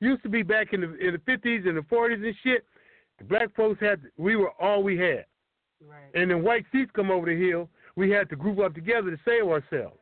Used 0.00 0.22
to 0.22 0.28
be 0.28 0.44
back 0.44 0.72
in 0.72 0.82
the 0.82 0.96
in 0.98 1.14
the 1.14 1.20
fifties 1.26 1.64
and 1.66 1.76
the 1.76 1.82
forties 1.88 2.20
and 2.22 2.34
shit. 2.44 2.64
The 3.18 3.24
black 3.24 3.54
folks 3.56 3.80
had 3.80 4.00
we 4.16 4.36
were 4.36 4.52
all 4.60 4.84
we 4.84 4.96
had. 4.96 5.24
Right. 5.84 6.10
And 6.14 6.30
then 6.30 6.44
white 6.44 6.64
seats 6.70 6.90
come 6.94 7.10
over 7.10 7.26
the 7.26 7.36
hill. 7.36 7.68
We 7.96 8.10
had 8.10 8.28
to 8.30 8.36
group 8.36 8.60
up 8.60 8.74
together 8.74 9.10
to 9.10 9.16
save 9.24 9.48
ourselves. 9.48 9.98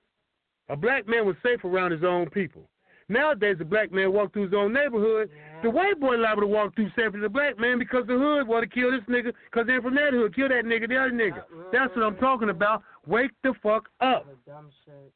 A 0.69 0.77
black 0.77 1.09
man 1.09 1.25
was 1.27 1.37
safe 1.43 1.65
around 1.65 1.93
his 1.93 2.05
own 2.05 2.29
people. 2.29 2.69
Nowadays, 3.09 3.57
a 3.61 3.65
black 3.65 3.93
man 3.93 4.13
walk 4.13 4.33
through 4.33 4.45
his 4.45 4.55
own 4.55 4.73
neighborhood. 4.73 5.31
The 5.63 5.71
white 5.71 6.01
boy 6.01 6.17
liable 6.17 6.43
to 6.43 6.49
walk 6.49 6.75
through 6.75 6.91
than 6.97 7.21
the 7.21 7.29
black 7.29 7.59
man 7.59 7.79
because 7.79 8.05
the 8.07 8.15
hood 8.15 8.49
want 8.49 8.69
to 8.69 8.69
kill 8.69 8.91
this 8.91 9.03
nigga 9.09 9.33
because 9.51 9.67
they're 9.67 9.81
from 9.83 9.95
that 9.95 10.13
hood. 10.13 10.35
Kill 10.35 10.49
that 10.49 10.65
nigga, 10.65 10.89
the 10.89 10.97
other 10.97 11.13
nigga. 11.13 11.43
That's 11.73 11.95
what 11.95 12.05
I'm 12.05 12.17
talking 12.17 12.51
about. 12.51 12.83
Wake 13.07 13.31
the 13.45 13.55
fuck 13.63 13.89
up. 14.01 14.27
The 14.27 14.51
dumb 14.51 14.71
shit. 14.85 15.13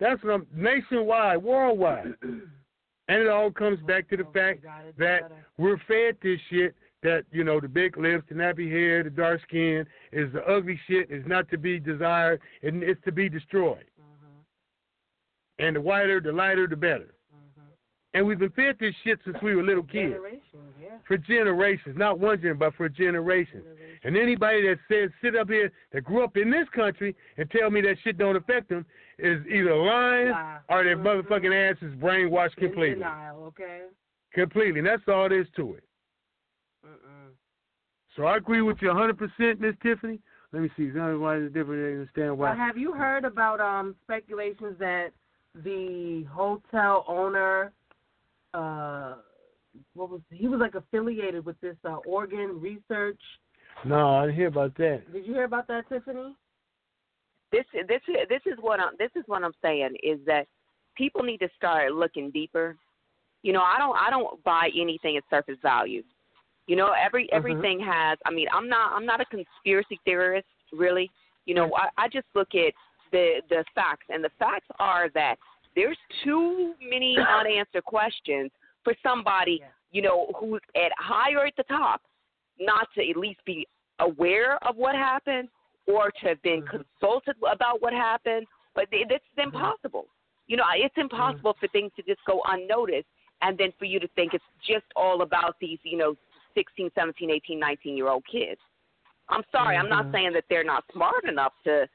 That's 0.00 0.22
what 0.24 0.34
I'm 0.34 0.46
nationwide, 0.54 1.42
worldwide. 1.42 2.14
And 3.06 3.20
it 3.20 3.28
all 3.28 3.50
comes 3.50 3.78
back 3.80 4.08
to 4.08 4.16
the 4.16 4.24
fact 4.32 4.64
that 4.96 5.30
we're 5.58 5.76
fed 5.86 6.16
this 6.22 6.40
shit 6.50 6.74
that, 7.02 7.24
you 7.30 7.44
know, 7.44 7.60
the 7.60 7.68
big 7.68 7.98
lips, 7.98 8.24
the 8.30 8.34
nappy 8.34 8.70
hair, 8.70 9.02
the 9.02 9.10
dark 9.10 9.42
skin 9.42 9.84
is 10.10 10.32
the 10.32 10.42
ugly 10.46 10.80
shit, 10.88 11.10
is 11.10 11.22
not 11.26 11.48
to 11.50 11.58
be 11.58 11.78
desired, 11.78 12.40
and 12.62 12.82
it's 12.82 13.02
to 13.04 13.12
be 13.12 13.28
destroyed. 13.28 13.84
And 15.58 15.76
the 15.76 15.82
whiter, 15.82 16.20
the 16.20 16.32
lighter, 16.32 16.66
the 16.66 16.76
better. 16.76 17.13
And 18.14 18.24
we've 18.26 18.38
been 18.38 18.50
fed 18.50 18.76
this 18.78 18.94
shit 19.02 19.18
since 19.24 19.36
we 19.42 19.56
were 19.56 19.62
little 19.62 19.82
kids. 19.82 20.12
Generations, 20.14 20.72
yeah. 20.80 20.98
For 21.08 21.18
generations, 21.18 21.96
not 21.98 22.20
one 22.20 22.36
generation, 22.36 22.58
but 22.58 22.74
for 22.76 22.88
generations. 22.88 23.64
And 24.04 24.16
anybody 24.16 24.62
that 24.68 24.78
says 24.88 25.10
sit 25.20 25.34
up 25.34 25.48
here 25.48 25.72
that 25.92 26.02
grew 26.04 26.22
up 26.22 26.36
in 26.36 26.48
this 26.50 26.68
country 26.74 27.16
and 27.36 27.50
tell 27.50 27.70
me 27.70 27.80
that 27.80 27.96
shit 28.04 28.16
don't 28.16 28.36
affect 28.36 28.68
them 28.68 28.86
is 29.18 29.44
either 29.46 29.74
lying 29.74 30.30
Lie. 30.30 30.58
or 30.68 30.84
their 30.84 30.96
motherfucking 30.96 31.70
ass 31.70 31.76
is 31.82 31.92
brainwashed 31.94 32.56
In 32.58 32.68
completely. 32.68 32.94
denial, 32.94 33.44
okay? 33.46 33.82
Completely. 34.32 34.78
And 34.78 34.86
that's 34.88 35.02
all 35.08 35.28
there 35.28 35.40
is 35.40 35.46
to 35.56 35.74
it. 35.74 35.84
Mm-mm. 36.86 37.30
So 38.16 38.24
I 38.24 38.36
agree 38.36 38.60
with 38.62 38.76
you 38.80 38.88
100%, 38.88 39.58
Miss 39.58 39.74
Tiffany. 39.82 40.20
Let 40.52 40.62
me 40.62 40.70
see. 40.76 40.84
Why 40.90 41.38
is 41.38 41.46
it 41.46 41.54
different? 41.54 41.82
I 41.84 42.00
understand 42.00 42.38
why. 42.38 42.54
have 42.54 42.76
you 42.78 42.92
heard 42.92 43.24
about 43.24 43.60
um 43.60 43.96
speculations 44.04 44.76
that 44.78 45.08
the 45.64 46.24
hotel 46.30 47.04
owner, 47.08 47.72
uh, 48.54 49.14
what 49.94 50.10
was 50.10 50.20
he 50.30 50.48
was 50.48 50.60
like 50.60 50.74
affiliated 50.74 51.44
with 51.44 51.60
this 51.60 51.76
uh, 51.84 51.96
organ 52.06 52.60
research? 52.60 53.20
No, 53.84 54.16
I 54.16 54.26
didn't 54.26 54.36
hear 54.36 54.46
about 54.48 54.76
that. 54.76 55.12
Did 55.12 55.26
you 55.26 55.34
hear 55.34 55.44
about 55.44 55.66
that, 55.68 55.88
Tiffany? 55.88 56.34
this 57.54 57.64
this 57.88 58.00
this 58.28 58.40
is 58.46 58.58
what 58.60 58.80
I'm 58.80 58.92
this 58.98 59.10
is 59.14 59.22
what 59.26 59.44
I'm 59.44 59.52
saying 59.62 59.96
is 60.02 60.18
that 60.26 60.46
people 60.96 61.22
need 61.22 61.38
to 61.38 61.48
start 61.56 61.92
looking 61.92 62.30
deeper. 62.30 62.76
You 63.42 63.52
know, 63.52 63.62
I 63.62 63.78
don't 63.78 63.96
I 63.96 64.10
don't 64.10 64.42
buy 64.42 64.70
anything 64.78 65.16
at 65.16 65.22
surface 65.30 65.58
value. 65.62 66.02
You 66.66 66.76
know, 66.76 66.92
every 66.92 67.28
everything 67.32 67.78
has. 67.80 68.18
I 68.26 68.30
mean, 68.30 68.48
I'm 68.52 68.68
not 68.68 68.92
I'm 68.92 69.06
not 69.06 69.20
a 69.20 69.24
conspiracy 69.26 70.00
theorist 70.04 70.46
really. 70.72 71.10
You 71.46 71.54
know, 71.54 71.70
I, 71.76 72.04
I 72.04 72.08
just 72.08 72.26
look 72.34 72.54
at 72.54 72.72
the 73.12 73.42
the 73.50 73.64
facts, 73.74 74.06
and 74.08 74.24
the 74.24 74.30
facts 74.38 74.66
are 74.78 75.08
that 75.10 75.36
there's 75.76 75.98
too 76.22 76.74
many 76.80 77.16
unanswered 77.40 77.84
questions 77.84 78.50
for 78.82 78.94
somebody 79.02 79.62
you 79.90 80.02
know 80.02 80.30
who's 80.38 80.60
at 80.76 80.92
higher 80.98 81.46
at 81.46 81.54
the 81.56 81.64
top 81.64 82.00
not 82.60 82.88
to 82.94 83.08
at 83.08 83.16
least 83.16 83.40
be 83.44 83.66
aware 84.00 84.62
of 84.66 84.76
what 84.76 84.94
happened 84.94 85.48
or 85.86 86.10
to 86.10 86.28
have 86.28 86.42
been 86.42 86.62
mm-hmm. 86.62 86.82
consulted 86.98 87.36
about 87.50 87.82
what 87.82 87.92
happened. 87.92 88.46
But 88.74 88.88
it- 88.92 89.10
it's 89.10 89.24
mm-hmm. 89.38 89.54
impossible. 89.54 90.06
You 90.46 90.56
know, 90.56 90.64
it's 90.74 90.92
mm-hmm. 90.92 91.02
impossible 91.02 91.56
for 91.58 91.68
things 91.68 91.92
to 91.96 92.02
just 92.02 92.20
go 92.26 92.42
unnoticed 92.46 93.08
and 93.42 93.58
then 93.58 93.72
for 93.78 93.84
you 93.84 94.00
to 94.00 94.08
think 94.08 94.34
it's 94.34 94.44
just 94.66 94.86
all 94.96 95.22
about 95.22 95.56
these, 95.60 95.78
you 95.82 95.98
know, 95.98 96.16
16, 96.54 96.90
17, 96.94 97.30
18, 97.30 97.58
19 97.58 97.96
year 97.96 98.08
old 98.08 98.24
kids. 98.30 98.60
I'm 99.28 99.42
sorry, 99.50 99.76
I'm 99.76 99.88
not 99.88 100.12
saying 100.12 100.34
that 100.34 100.44
they're 100.50 100.64
not 100.64 100.84
smart 100.92 101.24
enough 101.24 101.54
to 101.64 101.88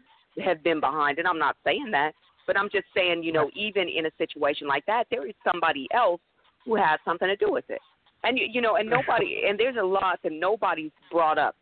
have 0.44 0.64
been 0.64 0.80
behind 0.80 1.20
it. 1.20 1.26
I'm 1.28 1.38
not 1.38 1.58
saying 1.64 1.90
that. 1.92 2.14
But 2.50 2.58
I'm 2.58 2.70
just 2.72 2.88
saying, 2.96 3.22
you 3.22 3.32
know, 3.32 3.52
even 3.54 3.88
in 3.88 4.08
a 4.08 4.10
situation 4.18 4.68
like 4.68 4.84
that, 4.88 5.04
there 5.12 5.28
is 5.28 5.36
somebody 5.46 5.88
else 5.94 6.20
who 6.66 6.78
has 6.78 7.00
something 7.06 7.28
to 7.28 7.36
do 7.36 7.52
with 7.52 7.66
it. 7.70 7.80
And 8.24 8.40
you, 8.40 8.48
you 8.52 8.60
know, 8.60 8.78
and 8.78 8.90
nobody, 8.98 9.44
and 9.48 9.60
there's 9.60 9.76
a 9.80 9.86
lot 9.86 10.18
that 10.24 10.32
nobody's 10.32 10.90
brought 11.12 11.38
up. 11.38 11.56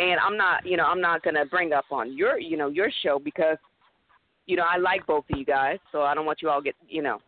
And 0.00 0.18
I'm 0.18 0.36
not, 0.36 0.66
you 0.66 0.76
know, 0.76 0.84
I'm 0.84 1.00
not 1.00 1.22
gonna 1.22 1.46
bring 1.46 1.72
up 1.72 1.84
on 1.92 2.16
your, 2.16 2.40
you 2.40 2.56
know, 2.56 2.66
your 2.66 2.90
show 3.04 3.20
because, 3.20 3.56
you 4.46 4.56
know, 4.56 4.64
I 4.68 4.78
like 4.78 5.06
both 5.06 5.22
of 5.30 5.38
you 5.38 5.44
guys, 5.44 5.78
so 5.92 6.02
I 6.02 6.12
don't 6.12 6.26
want 6.26 6.42
you 6.42 6.50
all 6.50 6.60
get, 6.60 6.74
you 6.88 7.02
know, 7.02 7.20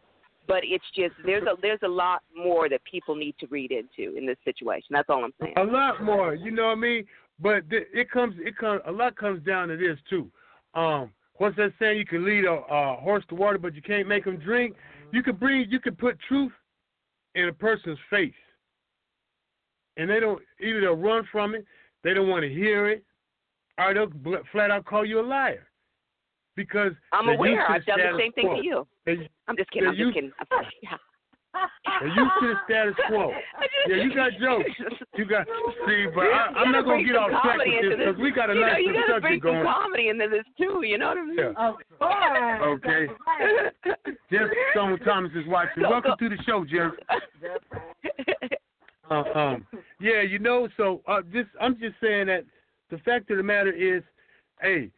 but 0.48 0.62
it's 0.64 0.84
just 0.96 1.14
there's 1.24 1.44
a 1.44 1.54
there's 1.62 1.78
a 1.84 1.88
lot 1.88 2.24
more 2.36 2.68
that 2.68 2.80
people 2.82 3.14
need 3.14 3.36
to 3.38 3.46
read 3.46 3.70
into 3.70 4.18
in 4.18 4.26
this 4.26 4.38
situation. 4.44 4.88
That's 4.90 5.08
all 5.08 5.24
I'm 5.24 5.34
saying. 5.40 5.54
A 5.56 5.62
lot 5.62 6.02
more, 6.02 6.34
you 6.34 6.50
know 6.50 6.64
what 6.64 6.78
I 6.78 6.80
mean? 6.80 7.04
But 7.38 7.70
th- 7.70 7.86
it 7.94 8.10
comes 8.10 8.34
it 8.40 8.56
comes 8.58 8.80
a 8.88 8.90
lot 8.90 9.14
comes 9.16 9.46
down 9.46 9.68
to 9.68 9.76
this 9.76 9.98
too. 10.10 10.28
Um, 10.74 11.12
what's 11.36 11.56
that 11.56 11.72
saying? 11.78 11.98
You 11.98 12.06
can 12.06 12.24
lead 12.24 12.44
a, 12.44 12.52
a 12.52 12.96
horse 12.96 13.24
to 13.28 13.34
water, 13.34 13.58
but 13.58 13.74
you 13.74 13.82
can't 13.82 14.08
make 14.08 14.24
him 14.24 14.36
drink. 14.36 14.74
You 15.12 15.22
can 15.22 15.36
bring 15.36 15.66
you 15.70 15.80
can 15.80 15.94
put 15.96 16.18
truth 16.28 16.52
in 17.34 17.48
a 17.48 17.52
person's 17.52 17.98
face, 18.10 18.32
and 19.96 20.08
they 20.08 20.20
don't 20.20 20.40
either 20.60 20.80
they'll 20.80 20.96
run 20.96 21.26
from 21.30 21.54
it, 21.54 21.64
they 22.02 22.14
don't 22.14 22.28
want 22.28 22.42
to 22.42 22.48
hear 22.48 22.88
it, 22.88 23.04
or 23.78 23.94
they'll 23.94 24.42
flat 24.52 24.70
out 24.70 24.84
call 24.84 25.04
you 25.04 25.20
a 25.20 25.26
liar. 25.26 25.66
Because 26.56 26.92
I'm 27.12 27.28
aware. 27.28 27.68
I've 27.68 27.84
done 27.84 27.98
the 27.98 28.18
same 28.18 28.32
thing 28.32 28.46
quo. 28.46 28.56
to 28.56 28.64
you. 28.64 28.86
They- 29.06 29.28
I'm 29.48 29.56
just 29.56 29.70
kidding. 29.70 29.88
I'm 29.88 29.96
just 29.96 30.14
kidding. 30.14 30.32
I'm 30.38 30.64
yeah. 30.82 30.96
They're 32.00 32.08
used 32.08 32.32
to 32.40 32.46
the 32.48 32.54
status 32.64 32.94
quo. 33.08 33.32
Yeah, 33.88 33.96
you 33.96 34.14
got 34.14 34.30
jokes. 34.40 34.70
You 35.16 35.24
got 35.26 35.46
see, 35.86 36.06
but 36.12 36.24
I, 36.24 36.50
I'm 36.56 36.72
not 36.72 36.84
gonna 36.84 37.04
get 37.04 37.14
off 37.14 37.30
track 37.30 37.58
with 37.58 37.82
this 37.82 37.98
because 37.98 38.20
we 38.20 38.32
got 38.32 38.50
a 38.50 38.54
you 38.54 38.60
know, 38.60 38.66
nice 38.66 38.80
you 38.80 38.92
little 38.92 39.02
gotta 39.06 39.20
bring 39.20 39.40
subject 39.40 39.44
some 39.44 39.62
going. 39.62 39.64
comedy 39.64 40.08
into 40.08 40.26
this 40.28 40.44
too. 40.58 40.82
You 40.82 40.98
know 40.98 41.08
what 41.08 41.18
I 41.18 41.24
mean? 41.24 41.38
Yeah. 41.38 41.50
Of 41.54 41.76
course. 42.00 42.80
Okay. 42.82 43.06
Jeff 44.32 44.48
Stone 44.72 44.98
Thomas 45.04 45.30
is 45.36 45.46
watching. 45.46 45.84
Go, 45.84 45.90
Welcome 45.90 46.16
go. 46.18 46.28
to 46.28 46.36
the 46.36 46.42
show, 46.42 46.64
Jeff. 46.64 46.92
Uh, 49.08 49.38
um, 49.38 49.66
yeah, 50.00 50.22
you 50.22 50.38
know, 50.40 50.66
so 50.76 51.02
uh, 51.06 51.20
just 51.32 51.50
I'm 51.60 51.78
just 51.78 51.94
saying 52.02 52.26
that 52.26 52.44
the 52.90 52.98
fact 52.98 53.30
of 53.30 53.36
the 53.36 53.42
matter 53.42 53.70
is, 53.70 54.02
hey, 54.60 54.90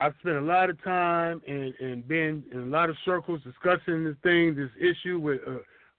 I've 0.00 0.14
spent 0.20 0.36
a 0.36 0.40
lot 0.42 0.70
of 0.70 0.82
time 0.82 1.40
and 1.48 1.72
and 1.80 2.06
been 2.06 2.44
in 2.52 2.58
a 2.58 2.66
lot 2.66 2.90
of 2.90 2.96
circles 3.04 3.40
discussing 3.44 4.04
this 4.04 4.16
thing, 4.22 4.54
this 4.54 4.70
issue 4.78 5.18
with 5.18 5.40
uh, 5.46 5.58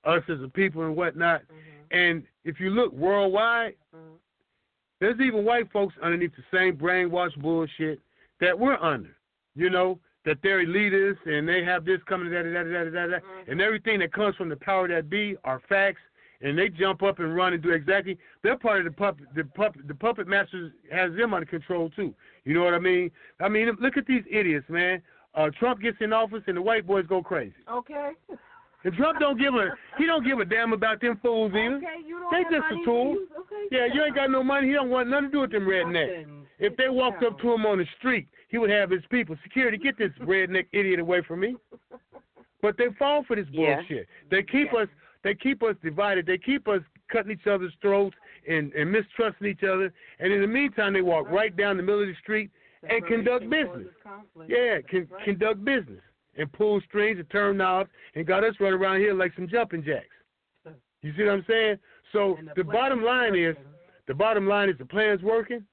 us 0.09 0.23
as 0.29 0.41
a 0.43 0.47
people 0.47 0.83
and 0.83 0.95
whatnot. 0.95 1.41
Mm-hmm. 1.41 1.97
And 1.97 2.23
if 2.43 2.59
you 2.59 2.69
look 2.69 2.91
worldwide, 2.93 3.75
mm-hmm. 3.95 4.15
there's 4.99 5.19
even 5.19 5.45
white 5.45 5.71
folks 5.71 5.95
underneath 6.01 6.31
the 6.35 6.57
same 6.57 6.77
brainwashed 6.77 7.39
bullshit 7.41 7.99
that 8.39 8.57
we're 8.57 8.77
under. 8.77 9.15
You 9.55 9.69
know 9.69 9.99
that 10.25 10.37
they're 10.43 10.65
elitists 10.65 11.25
and 11.25 11.47
they 11.47 11.63
have 11.63 11.85
this 11.85 11.99
coming, 12.07 12.31
da 12.31 12.43
da 12.43 12.51
da 12.51 12.63
da 12.63 12.89
da, 12.89 13.07
da 13.07 13.17
and 13.47 13.61
everything 13.61 13.99
that 13.99 14.13
comes 14.13 14.35
from 14.35 14.49
the 14.49 14.55
power 14.55 14.87
that 14.87 15.09
be 15.09 15.35
are 15.43 15.61
facts. 15.67 16.01
And 16.41 16.57
they 16.57 16.69
jump 16.69 17.03
up 17.03 17.19
and 17.19 17.35
run 17.35 17.51
and 17.51 17.61
do 17.61 17.71
exactly. 17.71 18.17
They're 18.43 18.57
part 18.57 18.79
of 18.79 18.85
the 18.85 18.91
puppet. 18.91 19.25
The 19.35 19.43
puppet. 19.43 19.89
The 19.89 19.93
puppet 19.95 20.25
masters 20.25 20.71
has 20.89 21.13
them 21.17 21.33
under 21.33 21.45
control 21.45 21.89
too. 21.89 22.15
You 22.45 22.53
know 22.53 22.63
what 22.63 22.73
I 22.73 22.79
mean? 22.79 23.11
I 23.41 23.49
mean, 23.49 23.69
look 23.81 23.97
at 23.97 24.07
these 24.07 24.23
idiots, 24.31 24.65
man. 24.69 25.01
Uh, 25.35 25.49
Trump 25.59 25.81
gets 25.81 25.97
in 25.99 26.13
office 26.13 26.43
and 26.47 26.55
the 26.55 26.61
white 26.61 26.87
boys 26.87 27.05
go 27.07 27.21
crazy. 27.21 27.53
Okay. 27.69 28.11
And 28.83 28.93
Trump 28.95 29.19
don't 29.19 29.37
give 29.37 29.53
a 29.55 29.69
he 29.97 30.05
don't 30.05 30.25
give 30.25 30.39
a 30.39 30.45
damn 30.45 30.71
about 30.71 31.01
them 31.01 31.19
fools 31.21 31.51
either. 31.53 31.75
Okay, 31.77 31.85
They 32.31 32.43
just 32.43 32.65
a 32.71 32.85
tool. 32.85 33.15
to 33.15 33.41
Okay. 33.41 33.67
Yeah, 33.71 33.85
you 33.93 34.03
ain't 34.03 34.15
got 34.15 34.31
no 34.31 34.43
money. 34.43 34.67
He 34.67 34.73
don't 34.73 34.89
want 34.89 35.09
nothing 35.09 35.27
to 35.27 35.31
do 35.31 35.39
with 35.41 35.51
them 35.51 35.63
rednecks. 35.65 36.27
If 36.59 36.75
they 36.77 36.89
walked 36.89 37.23
up 37.23 37.39
to 37.39 37.53
him 37.53 37.65
on 37.65 37.79
the 37.79 37.85
street, 37.97 38.27
he 38.49 38.57
would 38.57 38.69
have 38.69 38.89
his 38.89 39.01
people. 39.09 39.35
Security, 39.43 39.77
get 39.77 39.97
this 39.97 40.11
redneck 40.21 40.67
idiot 40.71 40.99
away 40.99 41.21
from 41.27 41.41
me. 41.41 41.55
But 42.61 42.77
they 42.77 42.87
fall 42.97 43.23
for 43.23 43.35
this 43.35 43.47
Yeah. 43.51 43.75
bullshit. 43.77 44.07
They 44.31 44.43
keep 44.43 44.73
us 44.73 44.87
they 45.23 45.35
keep 45.35 45.61
us 45.61 45.75
divided. 45.83 46.25
They 46.25 46.37
keep 46.37 46.67
us 46.69 46.81
cutting 47.11 47.31
each 47.31 47.47
other's 47.47 47.73
throats 47.81 48.15
and, 48.47 48.71
and 48.73 48.89
mistrusting 48.89 49.45
each 49.47 49.63
other. 49.63 49.91
And 50.19 50.31
in 50.31 50.39
the 50.39 50.47
meantime 50.47 50.93
they 50.93 51.01
walk 51.01 51.29
right 51.29 51.55
down 51.55 51.75
the 51.75 51.83
middle 51.83 52.01
of 52.01 52.07
the 52.07 52.15
street 52.21 52.49
and 52.89 53.05
conduct 53.05 53.49
business. 53.49 53.87
Yeah, 54.47 54.79
can 54.89 55.09
conduct 55.25 55.65
business 55.65 55.99
and 56.37 56.51
pull 56.53 56.79
strings 56.87 57.19
and 57.19 57.29
turn 57.29 57.57
knobs 57.57 57.89
and 58.15 58.25
got 58.25 58.43
us 58.43 58.55
running 58.59 58.79
around 58.79 58.99
here 58.99 59.13
like 59.13 59.33
some 59.35 59.47
jumping 59.47 59.83
jacks. 59.83 60.05
You 61.01 61.13
see 61.15 61.23
what 61.23 61.33
I'm 61.33 61.45
saying? 61.47 61.77
So 62.11 62.37
the 62.55 62.63
the 62.63 62.63
bottom 62.63 63.03
line 63.03 63.35
is 63.35 63.55
the 64.07 64.13
bottom 64.13 64.47
line 64.47 64.69
is 64.69 64.77
the 64.77 64.85
plan's 64.85 65.21
working, 65.21 65.63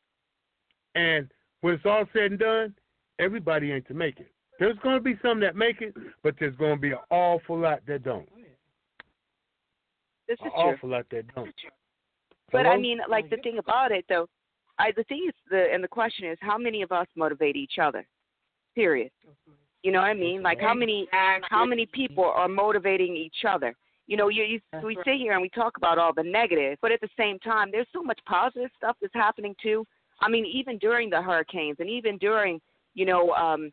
and 0.94 1.28
when 1.62 1.74
it's 1.74 1.86
all 1.86 2.04
said 2.12 2.30
and 2.30 2.38
done, 2.38 2.74
everybody 3.18 3.72
ain't 3.72 3.88
to 3.88 3.94
make 3.94 4.20
it. 4.20 4.30
There's 4.58 4.78
going 4.82 4.96
to 4.96 5.02
be 5.02 5.18
some 5.22 5.40
that 5.40 5.56
make 5.56 5.82
it, 5.82 5.94
but 6.22 6.34
there's 6.38 6.56
going 6.56 6.76
to 6.76 6.80
be 6.80 6.92
an 6.92 6.98
awful 7.10 7.58
lot 7.58 7.80
that 7.86 8.02
don't. 8.04 8.28
Oh, 8.32 8.42
this 10.28 10.38
An 10.40 10.46
is 10.46 10.52
true. 10.52 10.62
awful 10.62 10.88
lot 10.90 11.06
that 11.10 11.34
don't. 11.34 11.54
But 12.52 12.66
I 12.66 12.76
mean, 12.76 13.00
like 13.08 13.28
the 13.30 13.36
thing 13.38 13.58
about 13.58 13.92
it 13.92 14.04
though, 14.08 14.28
I 14.78 14.92
the 14.96 15.04
thing 15.04 15.24
is 15.28 15.34
the 15.50 15.66
and 15.72 15.82
the 15.82 15.88
question 15.88 16.28
is 16.30 16.38
how 16.40 16.58
many 16.58 16.82
of 16.82 16.92
us 16.92 17.06
motivate 17.16 17.56
each 17.56 17.78
other? 17.80 18.06
Period. 18.74 19.10
You 19.86 19.92
know 19.92 20.00
what 20.00 20.08
I 20.08 20.14
mean? 20.14 20.42
Like 20.42 20.60
how 20.60 20.74
many 20.74 21.06
how 21.48 21.64
many 21.64 21.86
people 21.86 22.24
are 22.24 22.48
motivating 22.48 23.14
each 23.16 23.44
other? 23.48 23.72
You 24.08 24.16
know, 24.16 24.28
you, 24.28 24.42
you 24.42 24.60
we 24.82 24.96
sit 25.04 25.14
here 25.18 25.34
and 25.34 25.40
we 25.40 25.48
talk 25.48 25.76
about 25.76 25.96
all 25.96 26.12
the 26.12 26.24
negative, 26.24 26.76
but 26.82 26.90
at 26.90 27.00
the 27.00 27.08
same 27.16 27.38
time, 27.38 27.68
there's 27.70 27.86
so 27.92 28.02
much 28.02 28.18
positive 28.26 28.70
stuff 28.76 28.96
that's 29.00 29.14
happening 29.14 29.54
too. 29.62 29.86
I 30.20 30.28
mean, 30.28 30.44
even 30.44 30.78
during 30.78 31.08
the 31.08 31.22
hurricanes 31.22 31.76
and 31.78 31.88
even 31.88 32.18
during, 32.18 32.60
you 32.94 33.06
know, 33.06 33.30
um, 33.34 33.70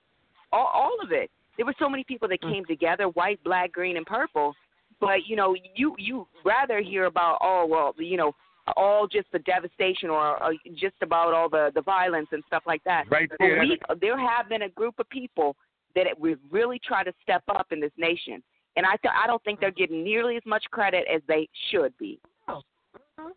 all, 0.51 0.69
all 0.71 0.97
of 1.01 1.11
it, 1.11 1.31
there 1.57 1.65
were 1.65 1.73
so 1.79 1.89
many 1.89 2.03
people 2.03 2.27
that 2.27 2.41
came 2.41 2.63
together, 2.65 3.05
white, 3.05 3.43
black, 3.43 3.71
green, 3.71 3.97
and 3.97 4.05
purple. 4.05 4.53
But 5.01 5.25
you 5.25 5.35
know, 5.35 5.55
you 5.75 5.95
you 5.97 6.27
rather 6.45 6.79
hear 6.79 7.05
about 7.05 7.39
oh 7.41 7.65
well, 7.67 7.95
you 7.97 8.17
know, 8.17 8.33
all 8.77 9.07
just 9.07 9.31
the 9.31 9.39
devastation 9.39 10.11
or, 10.11 10.43
or 10.43 10.53
just 10.79 10.95
about 11.01 11.33
all 11.33 11.49
the 11.49 11.71
the 11.73 11.81
violence 11.81 12.27
and 12.33 12.43
stuff 12.45 12.61
like 12.67 12.83
that. 12.83 13.05
Right 13.09 13.29
But 13.31 13.39
there. 13.39 13.61
we, 13.61 13.79
there 13.99 14.19
have 14.19 14.47
been 14.47 14.61
a 14.61 14.69
group 14.69 14.99
of 14.99 15.09
people 15.09 15.55
that 15.95 16.07
we 16.19 16.35
really 16.49 16.79
try 16.85 17.03
to 17.03 17.13
step 17.21 17.43
up 17.49 17.67
in 17.71 17.79
this 17.79 17.91
nation, 17.97 18.41
and 18.75 18.85
I 18.85 18.95
th- 18.97 19.13
I 19.13 19.27
don't 19.27 19.43
think 19.43 19.59
they're 19.59 19.71
getting 19.71 20.03
nearly 20.03 20.35
as 20.37 20.43
much 20.45 20.63
credit 20.71 21.05
as 21.13 21.21
they 21.27 21.47
should 21.69 21.95
be. 21.97 22.19
Oh, 22.47 22.61
uh-huh. 22.95 23.29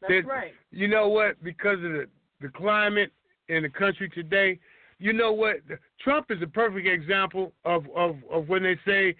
That's 0.00 0.12
That- 0.12 0.26
right. 0.26 0.52
You 0.70 0.88
know 0.88 1.08
what? 1.08 1.42
Because 1.42 1.76
of 1.78 1.92
the, 1.92 2.08
the 2.40 2.48
climate 2.48 3.12
in 3.48 3.62
the 3.62 3.68
country 3.68 4.08
today, 4.08 4.58
you 4.98 5.12
know 5.12 5.32
what? 5.32 5.56
Trump 6.00 6.30
is 6.30 6.40
a 6.42 6.46
perfect 6.46 6.86
example 6.86 7.52
of, 7.64 7.84
of, 7.94 8.16
of 8.30 8.48
when 8.48 8.62
they 8.62 8.78
say 8.86 9.14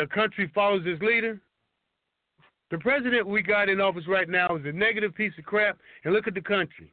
a 0.00 0.06
country 0.06 0.50
follows 0.54 0.82
its 0.84 1.00
leader. 1.02 1.40
The 2.70 2.78
president 2.78 3.26
we 3.28 3.42
got 3.42 3.68
in 3.68 3.80
office 3.80 4.08
right 4.08 4.28
now 4.28 4.56
is 4.56 4.64
a 4.64 4.72
negative 4.72 5.14
piece 5.14 5.32
of 5.38 5.44
crap, 5.44 5.78
and 6.04 6.12
look 6.12 6.26
at 6.26 6.34
the 6.34 6.40
country. 6.40 6.92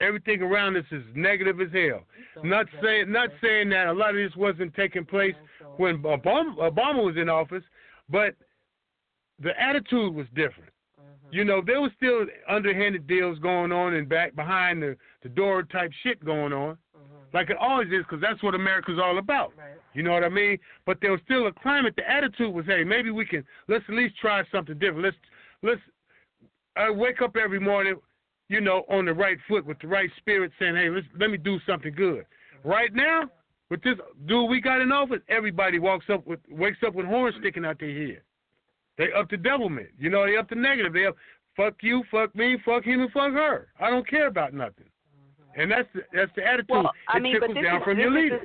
Everything 0.00 0.42
around 0.42 0.76
us 0.76 0.84
is 0.92 1.02
negative 1.14 1.60
as 1.60 1.68
hell. 1.72 2.02
Not 2.44 2.66
saying 2.82 3.10
not 3.10 3.30
saying 3.42 3.70
that 3.70 3.88
a 3.88 3.92
lot 3.92 4.10
of 4.10 4.16
this 4.16 4.36
wasn't 4.36 4.74
taking 4.74 5.04
place 5.04 5.34
when 5.76 6.02
Obama, 6.02 6.56
Obama 6.56 7.04
was 7.04 7.16
in 7.16 7.28
office, 7.28 7.64
but 8.08 8.34
the 9.40 9.60
attitude 9.60 10.14
was 10.14 10.26
different. 10.34 10.70
You 11.30 11.44
know, 11.44 11.60
there 11.64 11.80
was 11.80 11.90
still 11.96 12.24
underhanded 12.48 13.06
deals 13.06 13.38
going 13.40 13.70
on 13.70 13.94
and 13.94 14.08
back 14.08 14.34
behind 14.34 14.82
the, 14.82 14.96
the 15.22 15.28
door 15.28 15.62
type 15.62 15.90
shit 16.02 16.24
going 16.24 16.52
on, 16.54 16.78
like 17.34 17.50
it 17.50 17.56
always 17.60 17.88
is, 17.88 18.04
because 18.08 18.20
that's 18.20 18.42
what 18.42 18.54
America's 18.54 18.98
all 19.02 19.18
about. 19.18 19.52
You 19.94 20.02
know 20.02 20.12
what 20.12 20.24
I 20.24 20.28
mean? 20.28 20.58
But 20.86 20.98
there 21.02 21.12
was 21.12 21.20
still 21.24 21.46
a 21.46 21.52
climate. 21.52 21.94
The 21.96 22.08
attitude 22.08 22.54
was, 22.54 22.64
hey, 22.66 22.84
maybe 22.84 23.10
we 23.10 23.26
can 23.26 23.44
let's 23.68 23.84
at 23.88 23.94
least 23.94 24.16
try 24.18 24.42
something 24.50 24.78
different. 24.78 25.02
Let's 25.02 25.16
let's 25.62 25.80
I 26.76 26.90
wake 26.90 27.20
up 27.20 27.36
every 27.36 27.60
morning, 27.60 27.96
you 28.48 28.60
know, 28.60 28.84
on 28.88 29.04
the 29.04 29.12
right 29.12 29.38
foot 29.48 29.66
with 29.66 29.78
the 29.80 29.88
right 29.88 30.10
spirit, 30.16 30.52
saying, 30.58 30.76
hey, 30.76 30.88
let's 30.88 31.06
let 31.18 31.30
me 31.30 31.36
do 31.36 31.58
something 31.66 31.92
good. 31.94 32.24
Right 32.64 32.92
now, 32.94 33.30
with 33.70 33.82
this 33.82 33.96
dude 34.26 34.48
we 34.50 34.60
got 34.60 34.80
in 34.80 34.90
office, 34.92 35.20
everybody 35.28 35.78
walks 35.78 36.06
up 36.12 36.26
with 36.26 36.40
wakes 36.50 36.78
up 36.86 36.94
with 36.94 37.06
horns 37.06 37.36
sticking 37.40 37.64
out 37.64 37.78
their 37.78 37.92
head. 37.92 38.22
They 38.96 39.12
up 39.16 39.28
to 39.30 39.36
devilment. 39.36 39.88
You 39.98 40.10
know, 40.10 40.26
they 40.26 40.36
up 40.36 40.48
to 40.48 40.54
negative. 40.54 40.92
They 40.92 41.06
up 41.06 41.16
fuck 41.58 41.74
you, 41.82 42.02
fuck 42.10 42.34
me, 42.34 42.56
fuck 42.64 42.84
him, 42.84 43.00
and 43.00 43.10
fuck 43.10 43.32
her. 43.32 43.68
I 43.80 43.90
don't 43.90 44.08
care 44.08 44.28
about 44.28 44.54
nothing. 44.54 44.86
Mm-hmm. 44.86 45.60
And 45.60 45.70
that's 45.70 45.88
the, 45.92 46.00
that's 46.14 46.30
the 46.36 46.46
attitude. 46.46 46.70
Well, 46.70 46.92
I 47.08 47.18
it 47.18 47.22
mean, 47.22 47.36
but 47.40 47.48
this 47.48 47.62
down 47.62 47.78
is, 47.78 47.84
from 47.84 47.96
this 47.96 48.04
your 48.04 48.12
leader. 48.12 48.40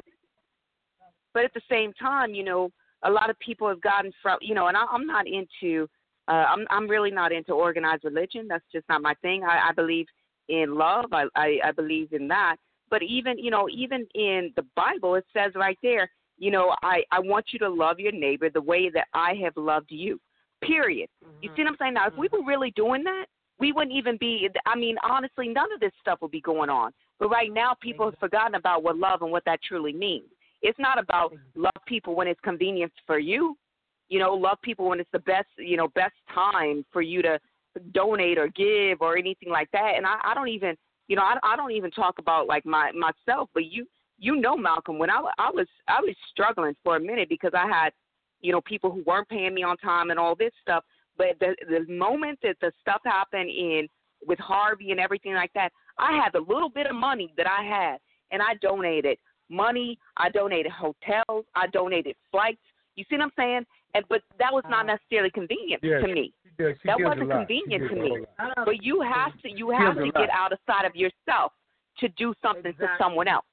but 1.33 1.45
at 1.45 1.53
the 1.53 1.61
same 1.69 1.93
time, 1.93 2.33
you 2.33 2.43
know, 2.43 2.71
a 3.03 3.11
lot 3.11 3.29
of 3.29 3.37
people 3.39 3.69
have 3.69 3.81
gotten 3.81 4.11
from, 4.21 4.39
you 4.41 4.55
know, 4.55 4.67
and 4.67 4.75
I, 4.75 4.85
I'm 4.91 5.05
not 5.05 5.25
into, 5.27 5.87
uh, 6.27 6.45
I'm 6.49 6.65
I'm 6.69 6.87
really 6.87 7.11
not 7.11 7.31
into 7.31 7.53
organized 7.53 8.03
religion. 8.03 8.47
That's 8.47 8.63
just 8.71 8.87
not 8.89 9.01
my 9.01 9.13
thing. 9.21 9.43
I, 9.43 9.69
I 9.69 9.73
believe 9.73 10.07
in 10.49 10.75
love. 10.75 11.05
I, 11.11 11.25
I 11.35 11.59
I 11.65 11.71
believe 11.71 12.13
in 12.13 12.27
that. 12.29 12.57
But 12.89 13.01
even, 13.01 13.37
you 13.39 13.49
know, 13.49 13.67
even 13.69 14.07
in 14.13 14.53
the 14.55 14.65
Bible, 14.75 15.15
it 15.15 15.25
says 15.33 15.51
right 15.55 15.79
there, 15.81 16.09
you 16.37 16.51
know, 16.51 16.75
I 16.83 17.03
I 17.11 17.19
want 17.19 17.47
you 17.51 17.59
to 17.59 17.69
love 17.69 17.99
your 17.99 18.11
neighbor 18.11 18.49
the 18.49 18.61
way 18.61 18.89
that 18.93 19.07
I 19.13 19.33
have 19.43 19.57
loved 19.57 19.89
you. 19.89 20.19
Period. 20.61 21.09
You 21.41 21.49
see 21.55 21.63
what 21.63 21.71
I'm 21.71 21.77
saying? 21.79 21.95
Now, 21.95 22.07
if 22.07 22.15
we 22.17 22.29
were 22.31 22.45
really 22.45 22.71
doing 22.75 23.03
that, 23.03 23.25
we 23.59 23.73
wouldn't 23.73 23.95
even 23.95 24.17
be. 24.17 24.47
I 24.65 24.75
mean, 24.75 24.95
honestly, 25.03 25.49
none 25.49 25.73
of 25.73 25.79
this 25.79 25.91
stuff 25.99 26.19
would 26.21 26.31
be 26.31 26.41
going 26.41 26.69
on. 26.69 26.91
But 27.19 27.29
right 27.29 27.51
now, 27.51 27.75
people 27.81 28.05
have 28.05 28.17
forgotten 28.19 28.55
about 28.55 28.83
what 28.83 28.97
love 28.97 29.21
and 29.23 29.31
what 29.31 29.43
that 29.45 29.59
truly 29.67 29.91
means. 29.93 30.25
It's 30.61 30.79
not 30.79 30.97
about 30.97 31.33
love 31.55 31.71
people 31.85 32.15
when 32.15 32.27
it's 32.27 32.39
convenient 32.41 32.93
for 33.05 33.19
you. 33.19 33.57
You 34.09 34.19
know, 34.19 34.33
love 34.33 34.57
people 34.61 34.89
when 34.89 34.99
it's 34.99 35.09
the 35.11 35.19
best, 35.19 35.47
you 35.57 35.77
know, 35.77 35.87
best 35.89 36.13
time 36.33 36.85
for 36.91 37.01
you 37.01 37.21
to 37.21 37.39
donate 37.93 38.37
or 38.37 38.47
give 38.49 39.01
or 39.01 39.17
anything 39.17 39.49
like 39.49 39.69
that. 39.71 39.93
And 39.97 40.05
I, 40.05 40.19
I 40.23 40.33
don't 40.33 40.49
even, 40.49 40.75
you 41.07 41.15
know, 41.15 41.23
I, 41.23 41.37
I 41.43 41.55
don't 41.55 41.71
even 41.71 41.91
talk 41.91 42.19
about 42.19 42.47
like 42.47 42.65
my 42.65 42.91
myself, 42.91 43.49
but 43.53 43.65
you, 43.65 43.87
you 44.19 44.35
know, 44.35 44.55
Malcolm, 44.55 44.99
when 44.99 45.09
I, 45.09 45.21
I 45.39 45.49
was, 45.51 45.67
I 45.87 45.99
was 46.01 46.15
struggling 46.31 46.75
for 46.83 46.97
a 46.97 46.99
minute 46.99 47.29
because 47.29 47.51
I 47.55 47.67
had, 47.67 47.91
you 48.41 48.51
know, 48.51 48.61
people 48.61 48.91
who 48.91 49.03
weren't 49.05 49.29
paying 49.29 49.53
me 49.53 49.63
on 49.63 49.77
time 49.77 50.11
and 50.11 50.19
all 50.19 50.35
this 50.35 50.51
stuff. 50.61 50.83
But 51.17 51.39
the 51.39 51.55
the 51.69 51.91
moment 51.91 52.39
that 52.43 52.57
the 52.61 52.71
stuff 52.81 53.01
happened 53.05 53.49
in 53.49 53.87
with 54.25 54.39
Harvey 54.39 54.91
and 54.91 54.99
everything 54.99 55.33
like 55.33 55.51
that, 55.53 55.71
I 55.97 56.13
had 56.13 56.33
the 56.33 56.39
little 56.39 56.69
bit 56.69 56.87
of 56.87 56.95
money 56.95 57.33
that 57.37 57.47
I 57.47 57.63
had, 57.63 57.97
and 58.31 58.41
I 58.41 58.55
donated 58.61 59.17
money. 59.49 59.99
I 60.17 60.29
donated 60.29 60.71
hotels. 60.71 61.45
I 61.55 61.67
donated 61.67 62.15
flights. 62.31 62.61
You 62.95 63.03
see 63.09 63.17
what 63.17 63.25
I'm 63.25 63.31
saying? 63.37 63.65
And 63.93 64.03
but 64.09 64.21
that 64.39 64.51
was 64.51 64.63
not 64.69 64.85
necessarily 64.85 65.29
convenient 65.29 65.83
Yeah, 65.83 65.99
to 65.99 66.13
me. 66.13 66.33
Yeah, 66.59 66.69
she 66.81 66.87
That 66.87 66.99
wasn't 66.99 67.29
convenient 67.29 67.89
to 67.89 67.95
me. 67.95 68.25
But 68.65 68.83
you 68.83 69.01
have 69.01 69.39
to 69.41 69.49
you 69.49 69.69
have 69.71 69.95
to 69.95 70.11
get 70.11 70.29
outside 70.29 70.53
of 70.53 70.59
sight 70.65 70.85
of 70.85 70.95
yourself 70.95 71.51
to 71.99 72.09
do 72.09 72.33
something 72.41 72.73
for 72.73 72.85
Exactly. 72.85 72.97
someone 72.99 73.27
else. 73.27 73.45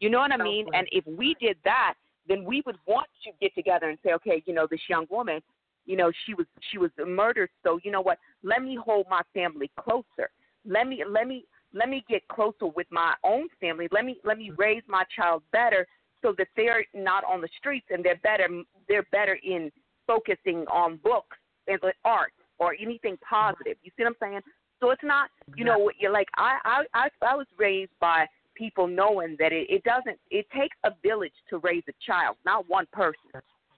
You 0.00 0.10
know 0.10 0.18
what 0.18 0.32
I 0.32 0.36
mean? 0.36 0.66
And 0.72 0.86
if 0.92 1.04
we 1.06 1.34
did 1.40 1.56
that, 1.64 1.94
then 2.28 2.44
we 2.44 2.62
would 2.66 2.76
want 2.86 3.08
to 3.24 3.30
get 3.40 3.54
together 3.54 3.88
and 3.88 3.98
say, 4.04 4.12
okay, 4.12 4.42
you 4.46 4.54
know, 4.54 4.68
this 4.70 4.80
young 4.88 5.06
woman, 5.10 5.40
you 5.86 5.96
know, 5.96 6.12
she 6.26 6.34
was 6.34 6.46
she 6.70 6.78
was 6.78 6.90
murdered, 7.04 7.48
so 7.64 7.80
you 7.82 7.90
know 7.90 8.02
what? 8.02 8.18
Let 8.42 8.62
me 8.62 8.78
hold 8.82 9.06
my 9.10 9.22
family 9.34 9.70
closer. 9.80 10.30
Let 10.64 10.86
me 10.86 11.02
let 11.08 11.26
me 11.26 11.46
let 11.74 11.88
me 11.88 12.04
get 12.08 12.26
closer 12.28 12.66
with 12.66 12.86
my 12.90 13.14
own 13.24 13.48
family. 13.60 13.88
Let 13.90 14.04
me 14.04 14.20
let 14.24 14.38
me 14.38 14.52
raise 14.56 14.82
my 14.86 15.04
child 15.16 15.42
better 15.50 15.86
so 16.22 16.34
that 16.36 16.48
they're 16.56 16.84
not 16.94 17.24
on 17.24 17.40
the 17.40 17.48
streets 17.58 17.86
and 17.90 18.04
they're 18.04 18.20
better 18.22 18.48
they're 18.88 19.06
better 19.10 19.38
in 19.42 19.70
focusing 20.08 20.64
on 20.72 20.98
books 21.04 21.36
and 21.68 21.78
the 21.82 21.92
art 22.04 22.32
or 22.58 22.74
anything 22.80 23.16
positive. 23.28 23.76
You 23.84 23.92
see 23.96 24.02
what 24.02 24.08
I'm 24.08 24.16
saying? 24.20 24.40
So 24.80 24.90
it's 24.90 25.02
not 25.04 25.30
you 25.56 25.64
know 25.64 25.78
what 25.78 25.94
you're 26.00 26.12
like 26.12 26.28
I 26.36 26.58
I 26.64 26.82
I, 26.94 27.08
I 27.22 27.36
was 27.36 27.46
raised 27.58 27.92
by 28.00 28.26
people 28.54 28.88
knowing 28.88 29.36
that 29.38 29.52
it, 29.52 29.66
it 29.70 29.84
doesn't 29.84 30.18
it 30.30 30.46
takes 30.50 30.76
a 30.84 30.90
village 31.02 31.32
to 31.50 31.58
raise 31.58 31.84
a 31.88 31.92
child, 32.04 32.36
not 32.44 32.68
one 32.68 32.86
person. 32.92 33.30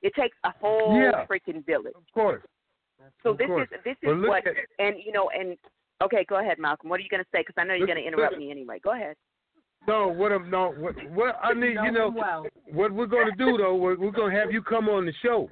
It 0.02 0.14
takes 0.14 0.36
a 0.44 0.50
whole 0.60 0.96
Yeah. 0.98 1.26
freaking 1.26 1.64
village. 1.66 1.94
Of 1.94 2.04
course. 2.14 2.42
So 3.22 3.30
Of 3.30 3.38
this 3.38 3.46
course. 3.46 3.68
is 3.72 3.80
this 3.84 3.96
is 4.02 4.08
what 4.26 4.46
at- 4.46 4.56
and 4.78 4.96
you 5.04 5.12
know 5.12 5.28
and 5.30 5.58
okay, 6.02 6.24
go 6.28 6.38
ahead, 6.38 6.58
Malcolm. 6.58 6.88
What 6.88 7.00
are 7.00 7.02
you 7.02 7.08
going 7.10 7.22
to 7.22 7.28
say? 7.32 7.40
Because 7.40 7.56
I 7.58 7.64
know 7.64 7.74
you're 7.74 7.86
going 7.86 7.98
to 8.02 8.06
interrupt 8.06 8.38
me 8.38 8.50
anyway. 8.50 8.78
Go 8.82 8.92
ahead. 8.94 9.16
No, 9.88 10.08
what 10.08 10.32
I'm 10.32 10.50
no, 10.50 10.72
what, 10.72 10.94
what 11.10 11.38
I 11.42 11.54
need, 11.54 11.76
you 11.82 11.90
know, 11.92 12.12
well. 12.14 12.46
what 12.70 12.92
we're 12.92 13.06
going 13.06 13.30
to 13.30 13.36
do 13.36 13.56
though, 13.56 13.74
we're, 13.76 13.96
we're 13.98 14.10
going 14.10 14.32
to 14.34 14.38
have 14.38 14.52
you 14.52 14.62
come 14.62 14.88
on 14.88 15.06
the 15.06 15.12
show. 15.22 15.50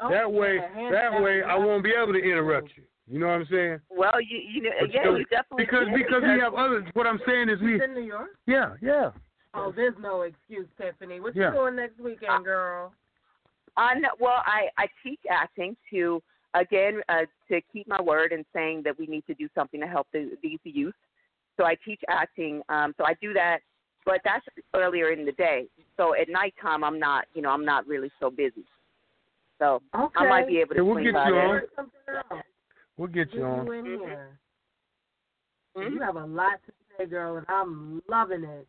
Oh, 0.00 0.10
That 0.10 0.30
way, 0.30 0.56
yeah, 0.56 0.90
that 0.90 1.22
way, 1.22 1.42
I 1.42 1.56
won't 1.56 1.84
be 1.84 1.90
able 1.92 2.12
to 2.12 2.18
interrupt 2.18 2.70
you. 2.76 2.82
You 3.06 3.18
know 3.18 3.26
what 3.26 3.34
I'm 3.34 3.46
saying? 3.50 3.80
Well, 3.90 4.20
you 4.20 4.38
you 4.38 4.62
know, 4.62 4.70
But 4.80 4.92
yeah, 4.94 5.04
so- 5.04 5.16
you 5.16 5.24
definitely 5.26 5.64
because 5.66 5.86
did, 5.86 5.94
because 5.96 6.22
we 6.22 6.40
have 6.40 6.54
others. 6.54 6.84
What 6.94 7.06
I'm 7.06 7.20
saying 7.26 7.48
is 7.50 7.60
we, 7.60 7.82
in 7.82 7.94
New 7.94 8.00
York. 8.00 8.30
yeah, 8.46 8.74
yeah. 8.80 9.10
Oh, 9.52 9.72
there's 9.74 9.94
no 10.00 10.22
excuse, 10.22 10.66
Tiffany. 10.80 11.20
What 11.20 11.36
Yeah. 11.36 11.50
you 11.52 11.58
doing 11.58 11.76
next 11.76 12.00
weekend, 12.00 12.44
girl? 12.44 12.92
I 13.76 13.94
know, 13.94 14.08
well, 14.18 14.42
I 14.44 14.68
I 14.78 14.86
teach 15.02 15.20
acting 15.30 15.76
to 15.90 16.22
again 16.54 17.02
uh, 17.08 17.26
to 17.48 17.60
keep 17.72 17.86
my 17.86 18.00
word 18.00 18.32
and 18.32 18.44
saying 18.52 18.82
that 18.84 18.98
we 18.98 19.06
need 19.06 19.26
to 19.26 19.34
do 19.34 19.48
something 19.54 19.80
to 19.80 19.86
help 19.86 20.06
the, 20.12 20.30
these 20.42 20.58
youth. 20.64 20.94
So 21.56 21.64
I 21.64 21.76
teach 21.84 22.00
acting. 22.08 22.62
Um, 22.68 22.94
so 22.96 23.04
I 23.04 23.14
do 23.20 23.32
that, 23.34 23.60
but 24.04 24.20
that's 24.24 24.44
earlier 24.74 25.10
in 25.10 25.24
the 25.26 25.32
day. 25.32 25.66
So 25.96 26.14
at 26.14 26.28
nighttime, 26.28 26.82
I'm 26.82 26.98
not, 26.98 27.26
you 27.34 27.42
know, 27.42 27.50
I'm 27.50 27.64
not 27.64 27.86
really 27.86 28.10
so 28.18 28.30
busy. 28.30 28.64
So 29.64 29.80
Okay. 29.94 30.26
I 30.26 30.28
might 30.28 30.46
be 30.46 30.58
able 30.58 30.74
to 30.74 30.80
Yeah, 30.80 30.82
we'll 30.82 31.02
get 31.02 31.14
you 31.14 31.36
on. 31.36 31.62
We'll 32.96 33.08
get 33.08 33.30
Get 33.30 33.38
you 33.38 33.44
on. 33.44 33.66
you 33.66 33.72
in 33.72 33.84
Mhm. 33.84 33.98
here. 34.00 34.38
Mhm. 35.74 35.92
You 35.92 36.00
have 36.00 36.16
a 36.16 36.26
lot 36.26 36.62
to 36.64 36.72
say, 36.96 37.06
girl, 37.06 37.38
and 37.38 37.46
I'm 37.48 38.02
loving 38.06 38.44
it. 38.44 38.68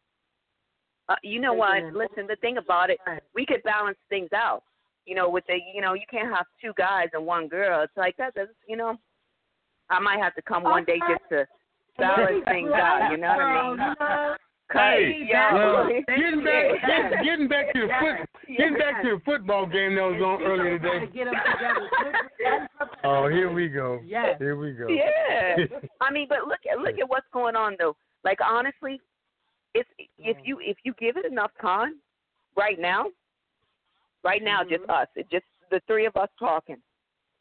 Uh, 1.09 1.15
you 1.21 1.39
know 1.39 1.51
Taking 1.51 1.59
what? 1.59 1.83
it. 1.83 1.93
Listen, 1.93 2.27
the 2.27 2.37
thing 2.37 2.57
about 2.57 2.89
it, 2.89 2.99
we 3.33 3.45
could 3.45 3.61
balance 3.63 3.99
things 4.09 4.31
out. 4.33 4.63
You 5.05 5.15
know, 5.15 5.29
with 5.29 5.45
the, 5.45 5.59
you 5.61 5.81
know, 5.81 5.93
you 5.93 6.07
can't 6.09 6.33
have 6.33 6.47
two 6.59 6.73
guys 6.77 7.09
and 7.13 7.25
one 7.25 7.47
girl. 7.47 7.81
It's 7.81 7.95
like 7.97 8.15
that. 8.17 8.33
That's, 8.33 8.51
you 8.65 8.77
know, 8.77 8.97
I 9.89 9.99
might 9.99 10.19
have 10.19 10.33
to 10.35 10.41
come 10.41 10.63
one 10.63 10.85
day 10.85 10.99
just 10.99 11.29
to 11.29 11.47
balance 11.97 12.43
things 12.45 12.71
out. 12.71 13.11
You 13.11 13.17
know 13.17 13.35
what 13.35 13.41
I 13.41 14.29
mean? 14.29 14.37
Girl, 14.71 14.81
Hey, 14.81 15.27
yeah. 15.29 15.53
well, 15.53 15.87
getting 16.07 16.43
back, 16.43 16.63
getting, 16.87 17.23
getting 17.23 17.47
back 17.47 17.73
to 17.73 17.81
the 17.81 17.87
foot, 17.99 18.29
getting 18.57 18.73
back 18.77 19.03
to 19.03 19.09
the 19.15 19.21
football 19.23 19.65
game 19.67 19.95
that 19.95 20.01
was 20.01 20.21
on 20.21 20.41
earlier 20.43 20.79
today. 20.79 21.05
Get 21.13 21.25
them 21.25 21.35
together. 21.53 21.89
Oh, 23.03 23.27
here 23.27 23.51
we 23.51 23.69
go. 23.69 23.99
Yes. 24.03 24.35
Here 24.39 24.55
we 24.55 24.73
go. 24.73 24.87
Yeah. 24.87 25.55
I 26.01 26.11
mean, 26.11 26.25
but 26.27 26.47
look 26.47 26.59
at 26.71 26.79
look 26.79 26.97
at 26.99 27.07
what's 27.07 27.27
going 27.31 27.55
on 27.55 27.75
though. 27.79 27.95
Like 28.23 28.39
honestly, 28.43 28.99
it's 29.75 29.87
if 30.17 30.37
you 30.43 30.59
if 30.59 30.77
you 30.83 30.93
give 30.99 31.15
it 31.17 31.25
enough 31.25 31.51
time, 31.61 31.99
right 32.57 32.79
now, 32.79 33.05
right 34.23 34.43
now, 34.43 34.63
just 34.63 34.83
Mhm. 34.83 35.01
us, 35.01 35.07
it 35.15 35.29
just 35.31 35.45
the 35.69 35.79
three 35.87 36.05
of 36.07 36.15
us 36.17 36.29
talking, 36.39 36.77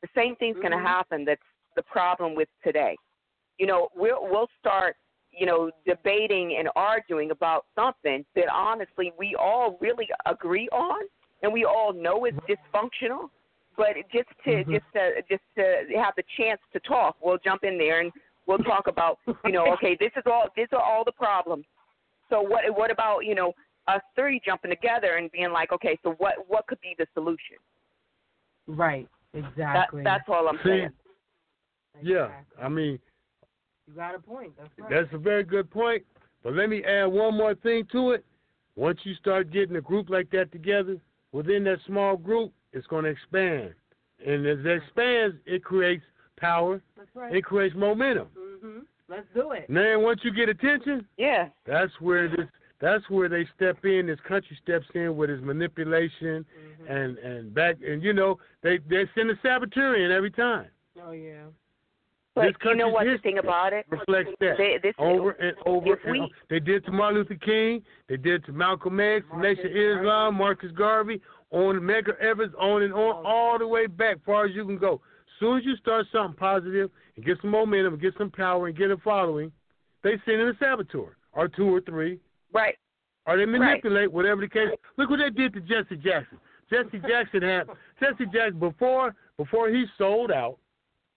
the 0.03 0.09
same 0.15 0.37
thing's 0.37 0.57
going 0.57 0.73
Mhm. 0.73 0.83
to 0.83 0.89
happen. 0.89 1.25
That's 1.25 1.43
the 1.77 1.83
problem 1.85 2.35
with 2.35 2.49
today. 2.63 2.97
You 3.59 3.67
know, 3.67 3.89
we'll 3.95 4.27
we'll 4.29 4.49
start, 4.61 4.97
you 5.39 5.47
know, 5.47 5.71
debating 5.87 6.57
and 6.59 6.69
arguing 6.77 7.31
about 7.31 7.67
something 7.75 8.25
that 8.35 8.49
honestly 8.53 9.13
we 9.19 9.35
all 9.39 9.79
really 9.81 10.09
agree 10.27 10.69
on, 10.71 11.03
and 11.43 11.53
we 11.53 11.65
all 11.65 11.93
know 11.93 12.25
is 12.27 12.35
dysfunctional. 12.49 13.31
But 13.77 13.97
just 14.13 14.29
to 14.45 14.65
Mhm. 14.65 14.71
just 14.71 14.93
to 14.93 15.23
just 15.29 15.43
to 15.57 15.87
have 15.99 16.15
the 16.17 16.23
chance 16.37 16.61
to 16.73 16.81
talk, 16.81 17.17
we'll 17.21 17.39
jump 17.39 17.65
in 17.65 17.77
there 17.77 18.01
and 18.01 18.13
we'll 18.47 18.59
talk 18.59 18.87
about, 18.87 19.19
you 19.45 19.53
know, 19.53 19.67
okay, 19.75 19.97
this 19.97 20.13
is 20.17 20.23
all 20.27 20.49
these 20.57 20.69
are 20.73 20.81
all 20.81 21.05
the 21.05 21.13
problems. 21.13 21.67
So 22.31 22.41
what 22.41 22.63
what 22.77 22.91
about 22.91 23.21
you 23.21 23.35
know 23.35 23.53
us 23.89 24.01
three 24.15 24.41
jumping 24.45 24.71
together 24.71 25.17
and 25.17 25.31
being 25.33 25.53
like, 25.53 25.73
okay, 25.73 25.99
so 26.03 26.13
what 26.19 26.49
what 26.49 26.67
could 26.67 26.81
be 26.81 26.95
the 26.99 27.07
solution? 27.15 27.57
Right. 28.67 29.09
That, 29.33 29.45
Exactly. 29.49 30.05
that's 30.05 30.29
all 30.29 30.49
I'm 30.49 30.59
See, 30.59 30.69
saying. 30.69 30.93
Yeah, 32.03 32.27
Exactly. 32.27 32.63
I 32.63 32.69
mean, 32.69 32.99
You 33.89 33.95
got 33.95 34.15
a 34.15 34.19
point. 34.19 34.53
That's 34.57 34.71
right. 34.79 34.91
That's 34.91 35.13
a 35.13 35.19
very 35.19 35.45
good 35.45 35.71
point. 35.71 36.05
But 36.43 36.55
let 36.55 36.69
me 36.69 36.83
add 36.85 37.07
one 37.07 37.37
more 37.37 37.55
thing 37.55 37.87
to 37.93 38.13
it. 38.13 38.25
Once 38.77 38.99
you 39.05 39.15
start 39.15 39.51
getting 39.51 39.77
a 39.77 39.81
group 39.81 40.11
like 40.11 40.31
that 40.31 40.51
together, 40.53 40.97
within 41.33 41.65
that 41.65 41.79
small 41.87 42.17
group, 42.17 42.53
it's 42.73 42.87
going 42.89 43.05
to 43.05 43.11
expand. 43.11 43.73
And 44.25 44.47
as 44.47 44.59
it 44.61 44.83
expands, 44.83 45.37
it 45.47 45.63
creates 45.65 46.03
power, 46.37 46.81
That's 46.97 47.09
right. 47.15 47.35
it 47.35 47.45
creates 47.45 47.75
momentum. 47.77 48.29
Mhm. 48.37 48.87
Let's 49.09 49.27
do 49.35 49.53
it. 49.53 49.69
Now, 49.69 50.01
once 50.01 50.21
you 50.25 50.33
get 50.33 50.49
attention, 50.49 51.07
Yeah. 51.19 51.51
that's 51.65 51.93
where 52.01 52.29
this 52.29 52.49
that's 52.81 53.09
where 53.09 53.29
they 53.29 53.47
step 53.55 53.83
in. 53.85 54.07
This 54.07 54.21
country 54.21 54.57
steps 54.63 54.87
in 54.95 55.17
with 55.17 55.31
his 55.31 55.41
manipulation 55.41 56.45
Mhm. 56.45 56.91
and 56.91 57.19
and 57.19 57.55
back 57.55 57.77
and 57.83 58.03
you 58.03 58.13
know 58.13 58.39
they 58.63 58.79
they 58.79 59.07
send 59.15 59.31
a 59.31 59.37
saboteur 59.43 59.95
in 59.95 60.11
every 60.11 60.31
time. 60.31 60.69
Oh 61.01 61.13
yeah. 61.13 61.45
But 62.35 62.47
This 62.47 62.55
you 62.65 62.75
know 62.75 62.89
what 62.89 63.05
the 63.05 63.17
thing 63.23 63.39
about 63.39 63.73
it? 63.73 63.87
reflects 63.89 64.33
that. 64.41 64.57
They, 64.59 64.79
this 64.83 64.95
over 64.99 65.33
and 65.33 65.57
over 65.67 65.95
and 66.05 66.13
we- 66.13 66.21
over. 66.21 66.33
They 66.51 66.59
did 66.59 66.85
to 66.87 66.91
Martin 66.91 67.19
Luther 67.19 67.37
King. 67.37 67.83
They 68.09 68.17
did 68.17 68.45
to 68.47 68.53
Malcolm 68.53 68.99
X, 68.99 69.25
Nation 69.37 69.67
of 69.67 70.01
Islam, 70.01 70.35
Marcus 70.35 70.73
Garvey, 70.73 71.21
on 71.53 71.77
Medgar 71.81 72.19
Evers, 72.19 72.51
on 72.59 72.83
and 72.83 72.93
on, 72.93 73.25
oh. 73.25 73.29
all 73.29 73.59
the 73.59 73.67
way 73.67 73.87
back, 73.87 74.17
far 74.27 74.47
as 74.47 74.55
you 74.55 74.65
can 74.65 74.79
go. 74.79 74.95
As 74.95 75.41
soon 75.41 75.59
as 75.59 75.65
you 75.65 75.77
start 75.77 76.07
something 76.11 76.37
positive 76.37 76.91
and 77.15 77.25
get 77.25 77.39
some 77.41 77.51
momentum, 77.51 77.99
get 77.99 78.15
some 78.19 78.31
power, 78.31 78.67
and 78.67 78.77
get 78.77 78.91
a 78.91 78.97
following, 78.97 79.53
they 80.03 80.21
send 80.25 80.41
in 80.41 80.49
a 80.49 80.55
saboteur 80.59 81.17
or 81.33 81.49
two 81.49 81.73
or 81.73 81.81
three, 81.81 82.19
right. 82.53 82.77
or 83.27 83.37
they 83.37 83.47
manipulate 83.47 84.13
whatever 84.13 84.41
the 84.41 84.49
case. 84.49 84.69
Look 84.97 85.11
what 85.11 85.19
they 85.19 85.31
did 85.31 85.55
to 85.55 85.61
Jesse 85.61 85.97
Jackson. 85.97 86.39
Jesse 86.71 86.99
Jackson 87.07 87.43
had 87.43 87.67
Jesse 88.01 88.27
Jackson 88.33 88.59
before 88.59 89.15
before 89.37 89.69
he 89.69 89.85
sold 89.97 90.33
out. 90.33 90.59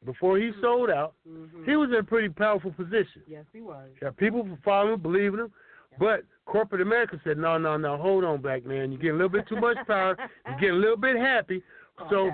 Before 0.07 0.37
he 0.37 0.53
sold 0.61 0.89
out, 0.89 1.15
Mhm. 1.27 1.65
he 1.65 1.75
was 1.75 1.89
in 1.89 1.95
a 1.97 2.03
pretty 2.03 2.29
powerful 2.29 2.71
position. 2.71 3.21
Yes, 3.27 3.45
he 3.51 3.59
was. 3.59 3.89
Yeah, 4.01 4.11
people 4.11 4.41
were 4.41 4.55
following 4.63 4.93
him, 4.93 5.01
believing 5.01 5.41
him. 5.41 5.51
But 5.99 6.23
corporate 6.45 6.79
America 6.81 7.19
said, 7.25 7.37
no, 7.37 7.57
no, 7.57 7.75
no, 7.75 7.97
hold 7.97 8.23
on, 8.23 8.39
black 8.41 8.63
man. 8.65 8.91
You 8.93 8.97
get 8.97 9.09
a 9.09 9.17
little 9.17 9.27
bit 9.27 9.47
too 9.47 9.57
much 9.57 9.77
power. 9.85 10.15
You 10.47 10.55
get 10.61 10.71
a 10.71 10.77
little 10.77 10.97
bit 10.97 11.17
happy. 11.17 11.61
So, 12.09 12.31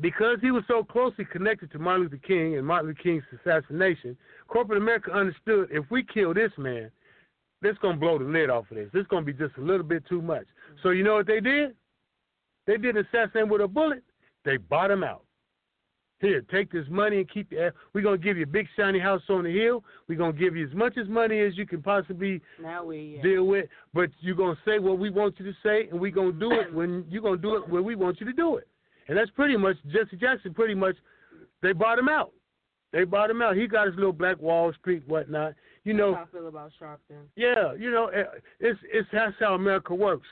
because 0.00 0.40
he 0.40 0.52
was 0.52 0.64
so 0.68 0.84
closely 0.84 1.24
connected 1.24 1.70
to 1.72 1.78
Martin 1.78 2.04
Luther 2.04 2.16
King 2.18 2.56
and 2.56 2.64
Martin 2.66 2.88
Luther 2.88 3.02
King's 3.02 3.24
assassination, 3.40 4.16
corporate 4.46 4.78
America 4.78 5.12
understood 5.12 5.68
if 5.72 5.84
we 5.90 6.02
kill 6.04 6.32
this 6.32 6.52
man, 6.56 6.90
that's 7.62 7.76
going 7.78 7.96
to 7.96 8.00
blow 8.00 8.16
the 8.18 8.24
lid 8.24 8.48
off 8.48 8.70
of 8.70 8.76
this. 8.76 8.88
This 8.92 9.02
is 9.02 9.06
going 9.08 9.26
to 9.26 9.32
be 9.32 9.36
just 9.36 9.58
a 9.58 9.60
little 9.60 9.84
bit 9.84 10.06
too 10.06 10.22
much. 10.22 10.46
So, 10.82 10.90
you 10.90 11.02
know 11.02 11.14
what 11.14 11.26
they 11.26 11.40
did? 11.40 11.74
They 12.66 12.76
didn't 12.78 13.06
assassinate 13.06 13.42
him 13.42 13.48
with 13.48 13.60
a 13.60 13.68
bullet. 13.68 14.02
They 14.44 14.56
bought 14.56 14.90
him 14.90 15.02
out. 15.02 15.24
Here, 16.24 16.40
take 16.50 16.72
this 16.72 16.86
money 16.88 17.18
and 17.18 17.30
keep 17.30 17.52
it. 17.52 17.74
We're 17.92 18.00
gonna 18.00 18.16
give 18.16 18.38
you 18.38 18.44
a 18.44 18.46
big 18.46 18.66
shiny 18.76 18.98
house 18.98 19.20
on 19.28 19.44
the 19.44 19.52
hill. 19.52 19.84
We're 20.08 20.16
gonna 20.16 20.32
give 20.32 20.56
you 20.56 20.66
as 20.66 20.74
much 20.74 20.96
as 20.96 21.06
money 21.06 21.40
as 21.40 21.56
you 21.58 21.66
can 21.66 21.82
possibly 21.82 22.40
Now 22.62 22.82
we 22.82 23.16
yeah. 23.16 23.22
deal 23.22 23.44
with. 23.44 23.66
But 23.92 24.08
you're 24.20 24.34
gonna 24.34 24.58
say 24.64 24.78
what 24.78 24.98
we 24.98 25.10
want 25.10 25.38
you 25.38 25.44
to 25.44 25.52
say, 25.62 25.88
and 25.90 26.00
we're 26.00 26.10
gonna 26.10 26.32
do 26.32 26.50
it 26.52 26.72
when 26.74 27.04
you're 27.10 27.20
gonna 27.20 27.36
do 27.36 27.56
it 27.56 27.68
when 27.68 27.84
we 27.84 27.94
want 27.94 28.20
you 28.20 28.26
to 28.26 28.32
do 28.32 28.56
it. 28.56 28.66
And 29.08 29.18
that's 29.18 29.30
pretty 29.32 29.58
much 29.58 29.76
Jesse 29.92 30.16
Jackson. 30.16 30.54
Pretty 30.54 30.74
much, 30.74 30.96
they 31.60 31.72
bought 31.72 31.98
him 31.98 32.08
out. 32.08 32.32
They 32.92 33.04
bought 33.04 33.28
him 33.28 33.42
out. 33.42 33.54
He 33.56 33.66
got 33.66 33.88
his 33.88 33.96
little 33.96 34.12
Black 34.12 34.40
Wall 34.40 34.72
Street, 34.80 35.02
whatnot. 35.06 35.52
You 35.82 35.92
know, 35.92 36.12
That's 36.12 36.28
how 36.32 36.38
I 36.38 36.40
feel 36.40 36.48
about 36.48 36.70
Sharpton. 36.80 37.24
yeah, 37.36 37.74
you 37.74 37.90
know, 37.90 38.06
eh, 38.06 38.22
it's 38.60 38.80
it's 38.90 39.08
that's 39.12 39.34
how 39.38 39.54
America 39.54 39.94
works. 39.94 40.26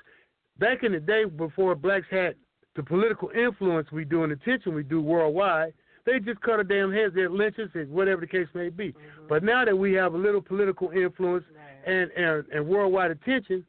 Back 0.58 0.84
in 0.84 0.92
the 0.92 1.00
day, 1.00 1.24
before 1.24 1.74
blacks 1.74 2.06
had 2.10 2.36
the 2.76 2.82
political 2.82 3.30
influence 3.30 3.92
we 3.92 4.04
do 4.04 4.22
and 4.22 4.32
attention 4.32 4.74
we 4.74 4.82
do 4.82 5.02
worldwide, 5.02 5.74
they 6.04 6.18
just 6.18 6.40
cut 6.40 6.54
our 6.54 6.64
damn 6.64 6.92
heads, 6.92 7.14
their 7.14 7.30
lynches, 7.30 7.70
whatever 7.88 8.20
the 8.22 8.26
case 8.26 8.48
may 8.54 8.68
be. 8.68 8.88
Mm-hmm. 8.88 9.28
But 9.28 9.44
now 9.44 9.64
that 9.64 9.76
we 9.76 9.92
have 9.94 10.14
a 10.14 10.18
little 10.18 10.42
political 10.42 10.90
influence 10.90 11.44
and, 11.86 12.10
and 12.12 12.44
and 12.52 12.66
worldwide 12.66 13.10
attention, 13.10 13.64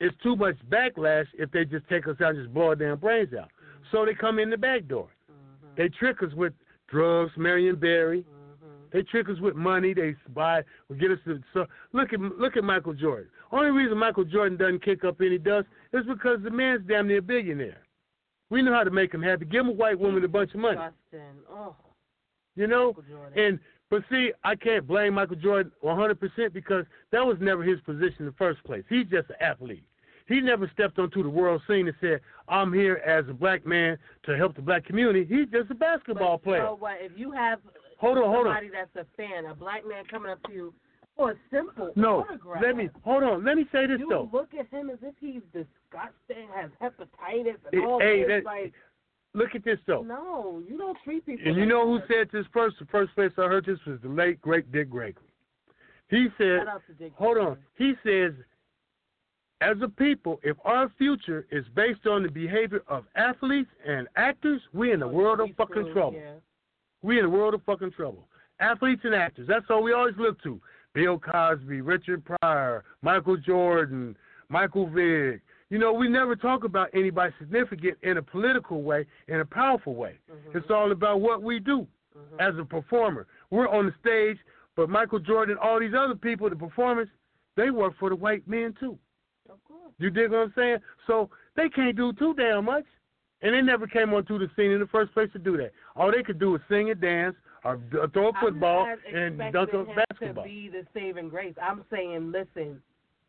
it's 0.00 0.16
too 0.22 0.36
much 0.36 0.56
backlash 0.70 1.26
if 1.34 1.50
they 1.50 1.64
just 1.64 1.88
take 1.88 2.06
us 2.06 2.16
out 2.20 2.30
and 2.30 2.44
just 2.44 2.54
blow 2.54 2.68
our 2.68 2.76
damn 2.76 2.98
brains 2.98 3.32
out. 3.34 3.48
Mm-hmm. 3.48 3.84
So 3.92 4.04
they 4.04 4.14
come 4.14 4.38
in 4.38 4.50
the 4.50 4.56
back 4.56 4.86
door. 4.86 5.08
Mm-hmm. 5.30 5.74
They 5.76 5.88
trick 5.88 6.22
us 6.22 6.32
with 6.34 6.52
drugs, 6.88 7.32
Marion 7.36 7.76
Barry. 7.76 8.24
They 8.92 9.02
trick 9.02 9.28
us 9.28 9.38
with 9.40 9.56
money. 9.56 9.92
They 9.92 10.14
buy, 10.32 10.62
get 10.98 11.10
us 11.10 11.18
to. 11.26 11.40
So 11.52 11.66
look 11.92 12.12
at 12.12 12.20
look 12.20 12.56
at 12.56 12.64
Michael 12.64 12.94
Jordan. 12.94 13.28
Only 13.52 13.70
reason 13.70 13.98
Michael 13.98 14.24
Jordan 14.24 14.56
doesn't 14.56 14.84
kick 14.84 15.04
up 15.04 15.20
any 15.20 15.38
dust 15.38 15.66
is 15.92 16.04
because 16.06 16.38
the 16.42 16.50
man's 16.50 16.82
damn 16.86 17.08
near 17.08 17.18
a 17.18 17.22
billionaire. 17.22 17.82
We 18.50 18.62
know 18.62 18.72
how 18.72 18.84
to 18.84 18.90
make 18.90 19.12
him 19.12 19.22
happy. 19.22 19.44
Give 19.44 19.60
him 19.62 19.70
a 19.70 19.72
white 19.72 19.98
woman 19.98 20.24
a 20.24 20.28
bunch 20.28 20.54
of 20.54 20.60
money. 20.60 20.76
Justin. 20.76 21.36
Oh, 21.50 21.74
You 22.54 22.66
know, 22.66 22.94
and 23.36 23.58
but 23.90 24.02
see, 24.10 24.32
I 24.42 24.56
can't 24.56 24.86
blame 24.86 25.14
Michael 25.14 25.36
Jordan 25.36 25.70
100% 25.84 26.52
because 26.52 26.84
that 27.12 27.24
was 27.24 27.36
never 27.40 27.62
his 27.62 27.80
position 27.82 28.16
in 28.20 28.26
the 28.26 28.32
first 28.32 28.62
place. 28.64 28.84
He's 28.88 29.06
just 29.06 29.30
an 29.30 29.36
athlete. 29.40 29.84
He 30.26 30.40
never 30.40 30.68
stepped 30.74 30.98
onto 30.98 31.22
the 31.22 31.28
world 31.28 31.62
scene 31.68 31.86
and 31.86 31.96
said, 32.00 32.20
"I'm 32.48 32.72
here 32.72 32.96
as 33.06 33.28
a 33.28 33.32
black 33.32 33.64
man 33.64 33.96
to 34.24 34.36
help 34.36 34.56
the 34.56 34.62
black 34.62 34.84
community." 34.84 35.24
He's 35.24 35.46
just 35.48 35.70
a 35.70 35.74
basketball 35.74 36.38
but 36.38 36.44
player. 36.44 36.62
Know 36.64 36.76
what? 36.76 37.00
If 37.00 37.16
you 37.16 37.30
have 37.30 37.60
Hold 37.98 38.18
on, 38.18 38.24
hold 38.24 38.46
on. 38.48 38.56
somebody 38.56 38.70
that's 38.70 38.94
a 38.96 39.06
fan, 39.16 39.46
a 39.46 39.54
black 39.54 39.86
man 39.86 40.04
coming 40.06 40.30
up 40.30 40.42
to 40.44 40.52
you 40.52 40.74
for 41.16 41.30
a 41.32 41.34
simple 41.50 41.90
No, 41.96 42.20
autograph, 42.20 42.62
let 42.62 42.76
me 42.76 42.90
hold 43.02 43.22
on. 43.22 43.44
Let 43.44 43.56
me 43.56 43.66
say 43.72 43.86
this 43.86 43.98
you 44.00 44.08
though. 44.08 44.28
look 44.32 44.50
at 44.58 44.68
him 44.68 44.90
as 44.90 44.98
if 45.02 45.14
he's 45.18 45.42
disgusting, 45.52 46.48
has 46.54 46.70
hepatitis, 46.82 47.56
and 47.64 47.72
Hey, 47.72 47.80
all 47.80 48.00
hey, 48.00 48.20
this. 48.20 48.28
that- 48.28 48.44
like, 48.44 48.72
Look 49.34 49.54
at 49.54 49.64
this 49.64 49.78
though. 49.86 50.02
no, 50.02 50.62
you 50.66 50.78
don't 50.78 50.96
treat 51.04 51.26
people. 51.26 51.46
And 51.46 51.56
you 51.56 51.62
like 51.62 51.68
know 51.68 51.86
who 51.86 52.00
said 52.06 52.30
this 52.32 52.46
first? 52.54 52.78
The 52.78 52.86
first 52.86 53.14
place 53.14 53.32
I 53.36 53.42
heard 53.42 53.66
this 53.66 53.78
was 53.86 54.00
the 54.00 54.08
late 54.08 54.40
great 54.40 54.70
Dick 54.72 54.88
Gregory. 54.88 55.26
He 56.08 56.28
said, 56.38 56.60
Shout 56.60 56.68
out 56.68 56.82
to 56.86 56.94
Dick 56.94 57.12
"Hold 57.16 57.36
on." 57.36 57.58
He 57.74 57.94
says, 58.02 58.32
"As 59.60 59.76
a 59.82 59.88
people, 59.88 60.40
if 60.42 60.56
our 60.64 60.88
future 60.96 61.46
is 61.50 61.66
based 61.74 62.06
on 62.06 62.22
the 62.22 62.30
behavior 62.30 62.82
of 62.88 63.04
athletes 63.14 63.68
and 63.84 64.08
actors, 64.16 64.62
we 64.72 64.92
in 64.92 65.00
the 65.00 65.06
oh, 65.06 65.10
world 65.10 65.40
of 65.40 65.50
fucking 65.56 65.74
screwed, 65.82 65.92
trouble. 65.92 66.18
yeah. 66.18 66.34
We 67.02 67.18
in 67.18 67.24
the 67.24 67.30
world 67.30 67.52
of 67.54 67.62
fucking 67.64 67.90
trouble. 67.92 68.28
Athletes 68.60 69.02
and 69.04 69.14
actors. 69.14 69.46
That's 69.46 69.66
all 69.68 69.82
we 69.82 69.92
always 69.92 70.16
look 70.16 70.40
to. 70.44 70.60
Bill 70.96 71.18
Cosby, 71.18 71.82
Richard 71.82 72.24
Pryor, 72.24 72.82
Michael 73.02 73.36
Jordan, 73.36 74.16
Michael 74.48 74.88
Vick. 74.88 75.42
You 75.68 75.78
know, 75.78 75.92
we 75.92 76.08
never 76.08 76.34
talk 76.34 76.64
about 76.64 76.88
anybody 76.94 77.34
significant 77.38 77.98
in 78.02 78.16
a 78.16 78.22
political 78.22 78.82
way, 78.82 79.04
in 79.28 79.40
a 79.40 79.44
powerful 79.44 79.94
way. 79.94 80.18
Mhm. 80.30 80.56
It's 80.56 80.70
all 80.70 80.92
about 80.92 81.20
what 81.20 81.42
we 81.42 81.58
do 81.58 81.86
Mhm. 82.16 82.40
as 82.40 82.56
a 82.56 82.64
performer. 82.64 83.26
We're 83.50 83.68
on 83.68 83.84
the 83.84 83.94
stage, 84.00 84.38
but 84.74 84.88
Michael 84.88 85.18
Jordan, 85.18 85.58
and 85.58 85.60
all 85.60 85.78
these 85.78 85.92
other 85.92 86.14
people, 86.14 86.48
the 86.48 86.56
performers, 86.56 87.08
they 87.56 87.70
work 87.70 87.94
for 87.96 88.08
the 88.08 88.16
white 88.16 88.48
men 88.48 88.72
too. 88.80 88.98
Of 89.50 89.62
course. 89.64 89.92
You 89.98 90.08
dig 90.08 90.30
what 90.30 90.40
I'm 90.40 90.52
saying? 90.54 90.78
So 91.06 91.28
they 91.56 91.68
can't 91.68 91.94
do 91.96 92.14
too 92.14 92.32
damn 92.34 92.64
much. 92.64 92.86
And 93.42 93.54
they 93.54 93.60
never 93.60 93.86
came 93.86 94.14
onto 94.14 94.38
the 94.38 94.48
scene 94.56 94.70
in 94.70 94.80
the 94.80 94.86
first 94.86 95.12
place 95.12 95.30
to 95.32 95.38
do 95.38 95.58
that. 95.58 95.72
All 95.94 96.10
they 96.10 96.22
could 96.22 96.38
do 96.38 96.52
was 96.52 96.62
sing 96.70 96.88
and 96.88 96.98
dance 96.98 97.36
d- 97.64 97.98
throw 98.12 98.28
a 98.28 98.32
football 98.40 98.86
and 99.12 99.38
dunk 99.52 99.70
a 99.72 99.84
basketball. 99.84 100.44
To 100.44 100.48
be 100.48 100.68
the 100.68 100.86
saving 100.94 101.28
grace, 101.28 101.54
I'm 101.62 101.84
saying, 101.90 102.32
listen, 102.32 102.80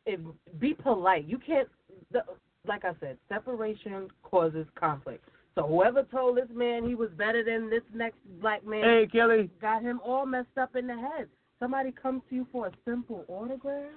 if 0.06 0.20
be 0.60 0.74
polite. 0.74 1.26
You 1.28 1.38
can't, 1.38 1.68
the, 2.12 2.22
like 2.66 2.86
I 2.86 2.92
said, 3.00 3.18
separation 3.30 4.10
causes 4.24 4.66
conflict. 4.76 5.24
So 5.56 5.64
whoever 5.64 6.04
told 6.04 6.38
this 6.38 6.50
man 6.54 6.88
he 6.88 6.94
was 6.94 7.10
better 7.18 7.44
than 7.44 7.70
this 7.70 7.82
next 7.94 8.20
black 8.40 8.66
man 8.66 8.84
Hey, 8.84 9.08
Kelly, 9.12 9.50
got 9.60 9.82
him 9.82 10.00
all 10.06 10.26
messed 10.26 10.58
up 10.60 10.76
in 10.76 10.86
the 10.86 10.96
head. 10.96 11.28
Somebody 11.60 11.92
comes 11.92 12.22
to 12.30 12.36
you 12.36 12.48
for 12.52 12.68
a 12.68 12.72
simple 12.86 13.26
autograph. 13.28 13.90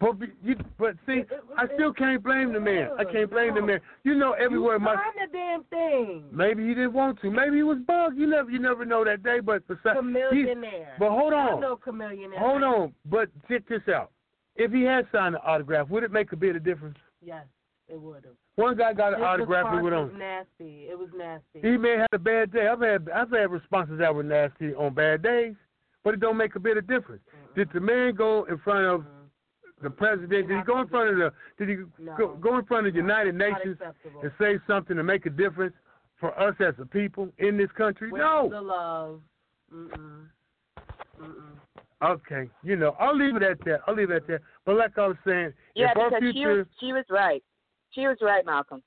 But, 0.00 0.16
you, 0.44 0.54
but 0.78 0.94
see, 1.06 1.22
I 1.56 1.66
still 1.74 1.92
can't 1.92 2.22
blame 2.22 2.52
the 2.52 2.60
man. 2.60 2.90
I 2.98 3.04
can't 3.04 3.30
blame 3.30 3.54
the 3.54 3.62
man. 3.62 3.80
You 4.04 4.14
know, 4.14 4.32
everywhere 4.32 4.74
you 4.74 4.80
my 4.84 4.94
signed 4.94 5.30
the 5.30 5.36
damn 5.36 5.64
thing. 5.64 6.24
maybe 6.30 6.62
he 6.62 6.74
didn't 6.74 6.92
want 6.92 7.20
to. 7.22 7.30
Maybe 7.30 7.56
he 7.56 7.62
was 7.64 7.78
bugged. 7.86 8.16
You 8.16 8.26
never, 8.28 8.48
you 8.50 8.58
never 8.60 8.84
know 8.84 9.04
that 9.04 9.22
day. 9.22 9.40
But 9.40 9.66
besides, 9.66 9.98
he's, 10.30 10.46
Chameleonaire. 10.46 10.98
but 10.98 11.10
hold 11.10 11.32
on. 11.32 11.60
know 11.60 11.76
chameleonaire. 11.84 12.38
Hold 12.38 12.62
on, 12.62 12.94
but 13.06 13.28
check 13.48 13.62
this 13.68 13.82
out. 13.92 14.12
If 14.54 14.72
he 14.72 14.82
had 14.82 15.06
signed 15.12 15.34
an 15.34 15.40
autograph, 15.44 15.88
would 15.88 16.02
it 16.04 16.12
make 16.12 16.32
a 16.32 16.36
bit 16.36 16.54
of 16.56 16.64
difference? 16.64 16.98
Yes, 17.20 17.44
it 17.88 18.00
would 18.00 18.24
have. 18.24 18.34
One 18.56 18.76
guy 18.76 18.92
got 18.92 19.14
an 19.14 19.20
This 19.20 19.26
autograph 19.26 19.66
he 19.72 19.82
went 19.82 19.94
was 19.94 20.10
on. 20.12 20.18
nasty. 20.18 20.86
It 20.90 20.98
was 20.98 21.08
nasty. 21.16 21.60
He 21.60 21.76
may 21.76 21.90
have 21.90 22.06
had 22.12 22.14
a 22.14 22.18
bad 22.18 22.52
day. 22.52 22.66
I've 22.66 22.80
had 22.80 23.08
I've 23.14 23.30
had 23.30 23.50
responses 23.50 23.98
that 23.98 24.14
were 24.14 24.22
nasty 24.24 24.74
on 24.74 24.94
bad 24.94 25.22
days, 25.22 25.54
but 26.04 26.14
it 26.14 26.20
don't 26.20 26.36
make 26.36 26.54
a 26.56 26.60
bit 26.60 26.76
of 26.76 26.86
difference. 26.88 27.22
Did 27.54 27.68
the 27.72 27.80
man 27.80 28.14
go 28.14 28.44
in 28.44 28.58
front 28.58 28.86
of 28.86 29.04
the 29.82 29.90
president? 29.90 30.48
Did 30.48 30.56
he 30.58 30.62
go 30.64 30.80
in 30.80 30.88
front 30.88 31.10
of 31.10 31.16
the? 31.16 31.32
Did 31.58 31.68
he 31.68 31.84
No. 32.02 32.16
go, 32.16 32.34
go 32.36 32.58
in 32.58 32.64
front 32.64 32.86
of 32.86 32.92
the 32.92 32.98
United 32.98 33.34
Nations 33.34 33.78
and 34.22 34.32
say 34.38 34.58
something 34.66 34.96
to 34.96 35.02
make 35.02 35.26
a 35.26 35.30
difference 35.30 35.74
for 36.18 36.38
us 36.38 36.54
as 36.60 36.74
a 36.80 36.86
people 36.86 37.28
in 37.38 37.56
this 37.56 37.70
country? 37.72 38.10
Where's 38.10 38.22
no. 38.22 38.48
the 38.50 38.60
love? 38.60 39.20
Mm-mm. 39.72 40.26
Mm-mm. 41.20 41.58
Okay, 42.00 42.48
you 42.62 42.76
know, 42.76 42.94
I'll 43.00 43.16
leave 43.16 43.34
it 43.34 43.42
at 43.42 43.58
that. 43.64 43.80
I'll 43.86 43.94
leave 43.94 44.10
it 44.10 44.16
at 44.16 44.26
that. 44.28 44.40
But 44.64 44.76
like 44.76 44.96
I 44.96 45.08
was 45.08 45.16
saying, 45.26 45.52
Yeah, 45.74 45.92
because 45.94 46.12
she 46.32 46.46
was 46.46 46.66
she 46.78 46.92
was 46.92 47.04
right. 47.10 47.42
She 47.90 48.02
was 48.06 48.16
right, 48.20 48.44
Malcolm. 48.46 48.82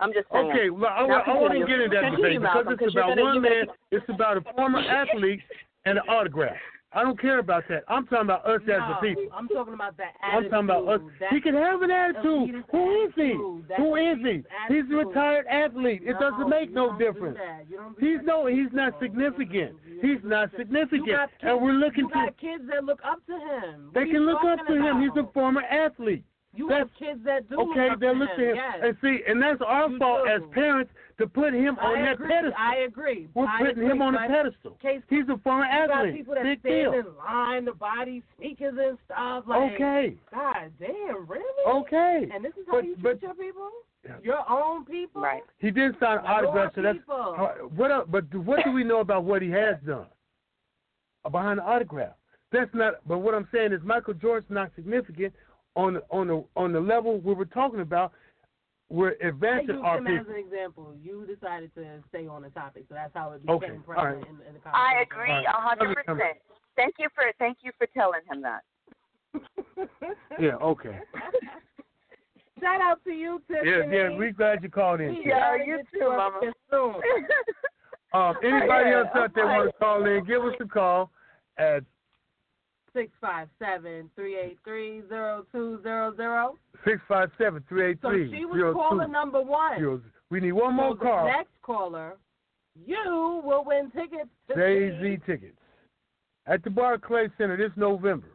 I'm 0.00 0.12
just 0.12 0.26
saying. 0.32 0.50
Okay, 0.50 0.70
well, 0.70 0.90
I, 0.90 1.02
I 1.02 1.34
want 1.38 1.52
to 1.52 1.60
get 1.60 1.80
into 1.80 1.94
that 1.94 2.10
debate 2.16 2.40
because 2.40 2.64
Malcolm, 2.64 2.76
it's 2.80 2.94
about 2.94 3.18
one 3.18 3.42
man. 3.42 3.66
gonna- 3.66 3.78
It's 3.90 4.08
about 4.08 4.36
a 4.38 4.40
former 4.56 4.80
athlete 4.80 5.40
and 5.84 5.98
an 5.98 6.04
autograph. 6.08 6.56
I 6.94 7.02
don't 7.02 7.18
care 7.18 7.38
about 7.38 7.64
that. 7.68 7.84
I'm 7.88 8.04
talking 8.06 8.26
about 8.28 8.46
us 8.46 8.60
as 8.64 8.80
a 8.80 8.98
people. 9.00 9.24
I'm 9.34 9.48
talking 9.48 9.74
about 9.74 9.96
that 9.96 10.12
attitude. 10.22 10.52
I'm 10.52 10.66
talking 10.66 10.84
about 10.84 10.94
us. 10.94 11.00
He 11.30 11.40
can 11.40 11.54
have 11.54 11.80
an 11.82 11.90
attitude. 11.90 12.64
Who 12.70 13.04
is 13.06 13.12
he? 13.16 13.32
Who 13.78 13.96
is 13.96 14.18
he? 14.22 14.42
He's 14.68 14.84
a 14.92 14.96
retired 14.96 15.46
athlete. 15.46 16.02
It 16.04 16.16
No, 16.20 16.30
doesn't 16.30 16.48
make 16.48 16.70
no 16.72 16.96
difference. 16.98 17.38
do 17.68 17.94
He's 17.98 18.20
no. 18.24 18.46
He's 18.46 18.72
not 18.72 18.92
significant. 19.00 19.76
He's 20.02 20.20
not 20.22 20.50
significant. 20.56 21.06
kids, 21.06 21.32
And 21.42 21.62
we're 21.62 21.72
looking 21.72 22.04
you 22.04 22.08
to. 22.08 22.14
got 22.14 22.36
kids 22.38 22.64
that 22.68 22.84
look 22.84 23.00
up 23.04 23.24
to 23.26 23.32
him. 23.32 23.90
They 23.94 24.00
What 24.00 24.08
are 24.08 24.12
can 24.12 24.26
look 24.26 24.44
up 24.44 24.66
to 24.66 24.74
him. 24.74 25.00
He's 25.00 25.16
a 25.16 25.26
former 25.32 25.62
athlete. 25.62 26.24
You 26.54 26.68
that's- 26.68 26.88
have 26.88 26.94
kids 26.98 27.24
that 27.24 27.48
do 27.48 27.56
Okay, 27.60 27.84
look 27.84 27.92
up 27.92 28.00
they 28.00 28.06
to 28.08 28.12
look 28.12 28.28
him. 28.30 28.40
him. 28.50 28.56
Yes. 28.56 28.78
And 28.82 28.96
see, 29.00 29.22
and 29.26 29.40
that's 29.42 29.62
our 29.62 29.88
You 29.88 29.98
fault 29.98 30.24
do. 30.26 30.30
as 30.30 30.42
parents 30.52 30.92
to 31.16 31.26
put 31.26 31.54
him 31.54 31.78
I 31.80 31.84
on 31.86 32.04
that 32.04 32.18
pedestal. 32.18 32.52
I 32.58 32.76
agree. 32.86 33.28
We're 33.32 33.46
I 33.46 33.58
putting 33.58 33.70
agree, 33.78 33.86
him 33.86 34.02
on 34.02 34.14
a 34.14 34.26
pedestal. 34.28 34.72
Case 34.82 35.00
He's 35.08 35.28
a 35.30 35.38
former 35.38 35.64
you 35.64 35.88
got 35.88 36.12
people 36.12 36.34
that 36.34 36.42
Big 36.44 36.60
stand 36.60 36.74
deal. 36.74 36.92
in 36.92 37.16
line, 37.16 37.64
the 37.64 37.72
body 37.72 38.22
speakers 38.36 38.74
and 38.78 38.98
stuff. 39.06 39.44
Like, 39.46 39.72
Okay. 39.74 40.14
God 40.30 40.72
damn, 40.78 41.24
really? 41.26 41.64
Okay. 41.66 42.28
And 42.30 42.44
this 42.44 42.52
is 42.58 42.66
how 42.66 42.72
But- 42.74 42.84
you 42.84 42.96
but- 43.00 43.20
treat 43.20 43.22
your 43.22 43.34
people? 43.34 43.70
Yeah. 44.04 44.16
Your 44.22 44.50
own 44.50 44.84
people? 44.84 45.22
Right. 45.22 45.44
He 45.58 45.70
did 45.70 45.98
sign 46.00 46.18
an 46.18 46.26
autograph, 46.26 46.74
so 46.74 46.82
that's 46.82 46.98
people. 46.98 47.34
what. 47.76 47.90
el- 47.90 48.04
But 48.06 48.34
what 48.34 48.62
do 48.64 48.72
we 48.72 48.84
know 48.84 48.98
about 49.00 49.24
what 49.24 49.40
he 49.42 49.50
has 49.52 49.80
done 49.86 50.06
behind 51.30 51.60
the 51.60 51.64
autograph? 51.64 52.14
That's 52.50 52.72
not. 52.74 52.96
But 53.06 53.18
what 53.20 53.34
I'm 53.34 53.48
saying 53.52 53.72
is 53.72 53.82
Michael 53.82 54.14
Jordan's 54.14 54.50
not 54.50 54.74
significant 54.74 55.32
on 55.76 55.94
the 55.94 56.02
on 56.10 56.28
the 56.28 56.44
on 56.56 56.72
the 56.72 56.80
level 56.80 57.18
we 57.20 57.34
were 57.34 57.44
talking 57.44 57.80
about. 57.80 58.12
We're 58.88 59.14
I 59.22 59.28
advancing 59.28 59.76
used 59.76 59.84
our 59.84 59.98
him 59.98 60.06
as 60.06 60.26
an 60.28 60.36
example. 60.36 60.94
You 61.02 61.26
decided 61.26 61.74
to 61.76 62.02
stay 62.10 62.26
on 62.26 62.42
the 62.42 62.50
topic, 62.50 62.84
so 62.90 62.94
that's 62.94 63.14
how 63.14 63.32
it 63.32 63.40
Okay, 63.48 63.66
became 63.68 63.84
all 63.88 63.94
prevalent 63.94 64.16
right. 64.16 64.28
in, 64.28 64.46
in 64.48 64.54
the 64.54 64.60
conversation. 64.60 64.74
I 64.74 65.00
agree 65.00 65.46
a 65.46 65.50
hundred 65.50 65.92
Okay, 65.92 66.02
come 66.04 66.18
percent. 66.18 66.36
Thank 66.76 66.94
you 66.98 67.08
for 67.14 67.24
thank 67.38 67.58
you 67.62 67.72
for 67.78 67.86
telling 67.94 68.20
him 68.30 68.42
that. 68.42 68.62
Yeah. 70.38 70.56
Okay. 70.56 70.98
Shout 72.60 72.80
out 72.82 73.02
to 73.04 73.10
you, 73.10 73.40
Tiffany. 73.48 73.70
Yeah. 73.70 74.10
Yeah. 74.10 74.16
We 74.16 74.30
glad 74.30 74.62
you 74.62 74.68
called 74.68 75.00
in. 75.00 75.08
We 75.08 75.22
Yeah, 75.26 75.56
you 75.56 75.80
too, 75.92 76.10
Mama. 76.10 76.40
soon. 76.70 76.94
Um, 78.14 78.36
anybody 78.44 78.90
Yeah, 78.90 78.98
else 78.98 79.08
out 79.14 79.34
there 79.34 79.48
I'm 79.48 79.56
want 79.56 79.70
to 79.70 79.78
call 79.78 80.04
in? 80.04 80.24
Give 80.24 80.44
us 80.44 80.54
a 80.60 80.68
call 80.68 81.10
at 81.56 81.82
Six 82.94 83.10
five 83.20 83.48
seven 83.58 84.10
three 84.14 84.38
eight 84.38 84.58
three 84.64 85.02
zero 85.08 85.46
two 85.50 85.80
zero 85.82 86.14
zero. 86.14 86.58
six 86.84 87.00
five 87.08 87.30
seven 87.38 87.64
three 87.68 87.90
eight 87.90 87.98
So 88.02 88.12
she 88.12 88.44
was 88.44 88.56
zero 88.56 88.74
caller 88.74 89.08
number 89.08 89.40
one. 89.40 90.02
We 90.30 90.40
need 90.40 90.52
one 90.52 90.74
more 90.74 90.90
so 90.90 90.94
the 90.96 91.00
call. 91.00 91.26
next 91.26 91.50
caller 91.62 92.16
you 92.86 93.42
will 93.44 93.64
win 93.64 93.90
tickets. 93.90 94.30
Jay 94.54 94.98
Z 95.00 95.18
tickets 95.26 95.58
at 96.46 96.62
the 96.64 96.70
Barclays 96.70 97.30
Center 97.38 97.56
this 97.56 97.72
November. 97.76 98.28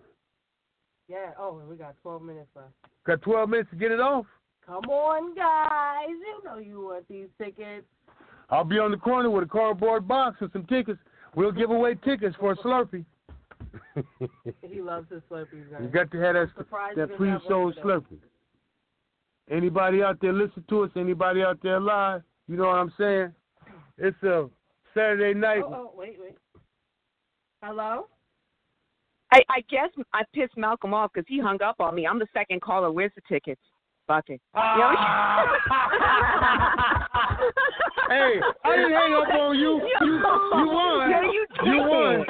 Yeah. 1.07 1.31
Oh, 1.39 1.61
we 1.69 1.75
got 1.75 1.95
12 2.01 2.21
minutes 2.21 2.49
left. 2.55 2.73
Got 3.05 3.21
12 3.21 3.49
minutes 3.49 3.69
to 3.71 3.75
get 3.77 3.91
it 3.91 3.99
off. 3.99 4.25
Come 4.65 4.83
on, 4.85 5.33
guys. 5.35 6.09
You 6.09 6.41
know 6.43 6.57
you 6.57 6.81
want 6.81 7.07
these 7.07 7.27
tickets. 7.41 7.85
I'll 8.49 8.63
be 8.63 8.79
on 8.79 8.91
the 8.91 8.97
corner 8.97 9.29
with 9.29 9.43
a 9.43 9.47
cardboard 9.47 10.07
box 10.07 10.39
with 10.41 10.51
some 10.53 10.65
tickets. 10.65 10.99
We'll 11.35 11.51
give 11.51 11.69
away 11.69 11.95
tickets 11.95 12.35
for 12.39 12.51
a 12.53 12.57
Slurpee. 12.57 13.05
He 14.61 14.81
loves 14.81 15.07
his 15.11 15.21
Slurpees. 15.29 15.81
you 15.81 15.87
got 15.87 16.11
to 16.11 16.17
have 16.19 16.33
that, 16.35 16.49
Surprised 16.57 16.97
that 16.97 17.09
you 17.09 17.17
didn't 17.17 17.29
have 17.29 17.41
pre-show 17.41 17.63
one. 17.63 17.73
Slurpee. 17.83 18.19
Anybody 19.49 20.03
out 20.03 20.19
there 20.21 20.33
listen 20.33 20.63
to 20.69 20.83
us? 20.83 20.91
Anybody 20.95 21.41
out 21.41 21.59
there 21.63 21.79
live? 21.79 22.21
You 22.47 22.57
know 22.57 22.65
what 22.67 22.75
I'm 22.75 22.93
saying? 22.97 23.33
It's 23.97 24.21
a 24.23 24.49
Saturday 24.93 25.37
night. 25.37 25.63
Oh, 25.65 25.73
oh, 25.73 25.91
wait, 25.95 26.17
wait. 26.19 26.35
Hello? 27.63 28.07
I, 29.31 29.41
I 29.49 29.61
guess 29.69 29.89
I 30.13 30.23
pissed 30.33 30.55
Malcolm 30.57 30.93
off 30.93 31.11
because 31.13 31.25
he 31.27 31.39
hung 31.39 31.61
up 31.61 31.79
on 31.79 31.95
me. 31.95 32.05
I'm 32.07 32.19
the 32.19 32.27
second 32.33 32.61
caller. 32.61 32.91
Where's 32.91 33.11
the 33.15 33.21
tickets? 33.27 33.61
Bucket. 34.07 34.39
Ah. 34.53 35.43
hey, 38.09 38.39
I 38.63 38.75
didn't 38.75 38.91
hang 38.93 39.13
up 39.13 39.27
on 39.33 39.57
you. 39.57 39.81
You, 39.99 40.07
you 40.07 40.67
won. 40.67 41.11
No, 41.11 41.21
you 41.21 41.45
You 41.65 41.77
won. 41.81 42.25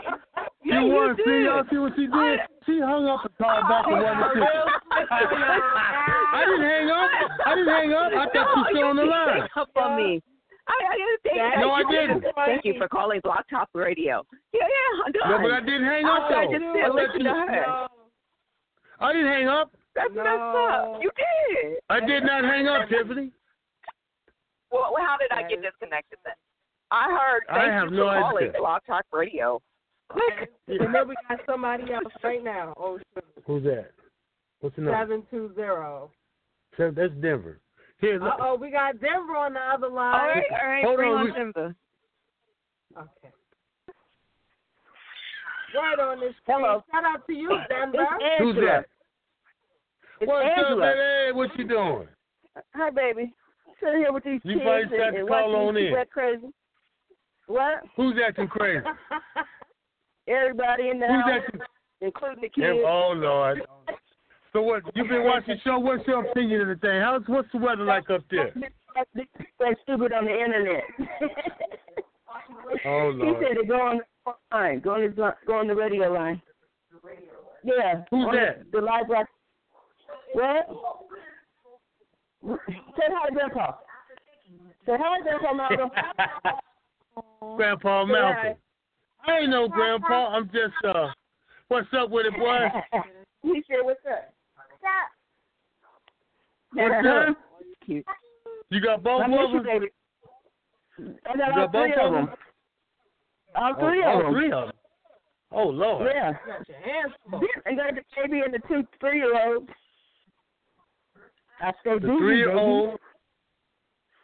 Yeah, 0.68 0.82
you 0.82 0.88
you 0.88 0.96
won. 0.96 1.16
did. 1.16 1.26
See, 1.26 1.40
y'all 1.48 1.64
see 1.72 1.78
what 1.80 1.94
she 1.96 2.06
did? 2.12 2.40
She 2.68 2.76
hung 2.84 3.08
up 3.08 3.24
and 3.24 3.34
called 3.40 3.64
back 3.72 3.88
and 3.88 4.04
won 4.04 4.16
the 4.20 4.28
ticket. 4.36 4.68
I 5.08 6.44
didn't 6.44 6.68
hang 6.68 6.90
up. 6.92 7.10
I 7.48 7.52
didn't 7.56 7.72
hang 7.74 7.92
up. 7.96 8.12
I 8.12 8.26
thought 8.36 8.52
you 8.52 8.64
No, 8.64 8.68
still 8.70 8.88
on 8.92 8.96
the 9.00 9.04
you 9.04 9.10
line. 9.10 9.48
hung 9.56 9.64
up 9.64 9.70
on 9.80 9.92
me. 9.96 10.22
I, 10.68 10.76
I 10.76 10.96
didn't 11.00 11.22
think 11.24 11.36
That- 11.40 11.60
No, 11.64 11.72
I 11.72 11.84
didn't. 11.88 12.22
Thank 12.46 12.66
you 12.66 12.76
for 12.78 12.88
calling 12.90 13.22
Blog 13.24 13.48
Talk 13.50 13.70
Radio. 13.74 14.24
Yeah, 14.52 14.68
yeah, 14.68 15.04
I'm 15.06 15.12
done. 15.16 15.32
No, 15.32 15.48
but 15.48 15.52
I 15.56 15.62
didn't 15.64 15.86
hang 15.88 16.04
up 16.06 16.28
I 16.28 16.46
though. 16.46 16.52
just 16.52 16.66
I, 16.66 16.74
said 16.76 16.86
thought 16.92 16.96
listen 16.96 17.22
you- 17.22 17.24
to 17.24 17.34
her. 17.34 17.64
No. 17.66 17.88
I 19.00 19.14
didn't 19.14 19.32
hang 19.32 19.48
up. 19.48 19.72
That's 19.96 20.14
No. 20.14 20.24
messed 20.24 20.58
up. 20.68 21.00
You 21.02 21.12
did. 21.16 21.80
I 21.90 22.00
did 22.04 22.24
not 22.24 22.44
hang 22.44 22.68
up, 22.68 22.90
Tiffany. 22.90 23.32
Well, 24.72 24.92
well, 24.94 25.06
how 25.06 25.16
did 25.18 25.32
I 25.32 25.48
get 25.48 25.62
disconnected 25.62 26.20
then? 26.26 26.34
I 26.92 27.08
heard. 27.16 27.44
I 27.50 27.54
Thank 27.60 27.72
have 27.72 27.92
you 27.92 27.98
no 27.98 28.08
for 28.12 28.20
calling 28.20 28.48
idea. 28.50 28.60
Blog 28.60 28.82
Talk 28.86 29.06
Radio. 29.14 29.62
Click. 30.10 30.52
And 30.70 30.94
then 30.94 31.08
we 31.08 31.16
got 31.30 31.40
somebody 31.46 31.84
else 31.94 32.12
right 32.24 32.44
now. 32.44 32.74
Oh, 32.78 33.00
Who's 33.46 33.64
that? 33.64 33.92
What's 34.60 34.76
the 34.76 34.82
number? 34.82 35.00
seven 35.02 35.24
two 35.32 35.52
zero. 35.56 36.12
Seven- 36.76 36.94
That's 36.96 37.14
Denver. 37.22 37.60
Here, 38.00 38.22
Uh 38.22 38.26
look. 38.26 38.34
oh, 38.42 38.56
we 38.60 38.70
got 38.70 39.00
Denver 39.00 39.36
on 39.38 39.54
the 39.54 39.60
other 39.62 39.88
line. 39.88 40.14
right, 40.14 40.44
all 40.62 40.68
right. 40.68 40.84
Hold 40.86 40.98
bring 40.98 41.12
on, 41.14 41.28
on 41.30 41.34
Denver. 41.34 41.76
Okay. 42.98 43.34
Right 45.76 46.00
on 46.00 46.20
this 46.20 46.34
screen. 46.42 46.58
Hello. 46.60 46.84
Shout 46.92 47.04
out 47.06 47.26
to 47.28 47.34
you, 47.34 47.50
Denver. 47.70 48.06
It's 48.20 48.40
Who's 48.40 48.56
Angela. 48.56 48.66
that? 48.66 48.86
It's 50.20 50.28
What's 50.30 50.46
up, 50.46 50.58
Angela. 50.58 50.82
baby? 50.82 51.00
Hey, 51.00 51.32
what 51.34 51.58
you 51.58 51.68
doing? 51.68 52.08
Hi, 52.76 52.90
baby. 52.90 53.34
Sitting 53.80 54.00
here 54.00 54.12
with 54.12 54.24
these 54.24 54.42
You 54.44 54.56
kids 54.56 54.64
probably 54.64 54.82
and, 54.82 54.90
tried 54.92 55.12
to 55.12 55.18
and 55.20 55.28
call 55.28 55.52
watching 55.54 55.68
on 55.70 55.76
these 55.76 55.94
in. 55.96 56.06
crazy. 56.12 56.48
What? 57.48 57.84
Who's 57.96 58.16
acting 58.26 58.48
crazy? 58.48 58.84
Everybody 60.28 60.90
in 60.90 61.00
the 61.00 61.08
Who's 61.08 61.24
house, 61.24 61.68
including 62.02 62.42
the 62.42 62.50
Yeah, 62.58 62.74
kids. 62.74 62.84
oh 62.86 63.14
Lord. 63.16 63.62
So 64.54 64.62
what? 64.62 64.84
You've 64.96 65.08
been 65.10 65.24
watching 65.24 65.56
the 65.56 65.62
show. 65.64 65.80
What's 65.80 66.06
your 66.08 66.26
opinion 66.26 66.62
of 66.62 66.68
the 66.68 66.76
thing? 66.76 67.02
How's 67.02 67.22
what's 67.28 67.48
the 67.52 67.60
weather 67.60 67.84
like 67.84 68.10
up 68.10 68.22
there? 68.32 68.54
They're 69.14 69.78
stupid 69.84 70.12
on 70.14 70.26
the 70.26 70.32
internet. 70.32 70.84
Oh 72.86 73.12
Lord. 73.16 73.38
He 73.42 73.46
said 73.48 73.62
to 73.62 73.68
go 73.68 73.76
on 73.76 74.00
the 74.26 74.34
line, 74.56 74.80
go 74.80 74.92
on 74.96 75.02
the 75.02 75.34
go 75.46 75.58
on 75.58 75.68
the 75.68 75.76
radio 75.76 76.12
line. 76.12 76.42
Yeah. 77.64 78.04
Who's 78.12 78.28
that? 78.34 78.64
The, 78.72 78.80
the 78.80 78.86
live 78.86 79.10
rock. 79.10 79.28
What? 80.34 80.68
Say 82.98 83.04
hi, 83.10 83.30
Grandpa. 83.32 83.74
Say 84.86 84.94
hi, 84.98 85.22
Grandpa 85.22 85.54
Malcolm. 85.54 85.90
Grandpa 87.58 88.06
Malcolm. 88.06 88.56
I 89.28 89.40
ain't 89.40 89.50
no 89.50 89.68
grandpa. 89.68 90.28
I'm 90.30 90.46
just 90.46 90.74
uh. 90.86 91.08
What's 91.68 91.88
up 91.98 92.10
with 92.10 92.26
it, 92.28 92.34
boy? 92.38 92.68
he 93.44 93.62
said, 93.68 93.78
"What's 93.84 94.00
up?" 94.10 94.34
What's 96.74 97.08
up? 97.08 97.38
Cute. 97.86 98.06
You 98.70 98.82
got 98.82 99.04
both 99.04 99.24
of 99.24 99.30
them? 99.30 99.64
baby. 99.64 99.88
I 101.26 101.38
got 101.38 101.56
You 101.56 101.62
all 101.62 101.68
got 101.68 101.72
three 101.72 101.92
both 101.96 102.06
of 102.06 102.14
them. 102.14 102.30
All 103.56 103.74
Oh, 103.78 103.80
three 103.80 104.04
all 104.04 104.18
of 104.20 104.24
them. 104.26 104.34
three 104.34 104.52
of 104.52 104.68
them. 104.68 104.76
Oh 105.52 105.64
Lord. 105.68 106.08
Yeah. 106.14 106.32
Got 106.46 106.68
your 106.70 106.78
hands 106.80 107.14
full. 107.30 107.42
And 107.66 107.78
got 107.78 107.96
the 107.96 108.02
baby 108.16 108.42
and 108.46 108.54
the 108.54 108.60
two 108.68 108.86
three 109.00 109.18
year 109.18 109.48
olds. 109.48 109.70
I 111.62 111.72
stay 111.82 111.94
The 112.00 112.00
three 112.20 112.38
year 112.40 112.48
baby. 112.50 112.60
old. 112.60 113.00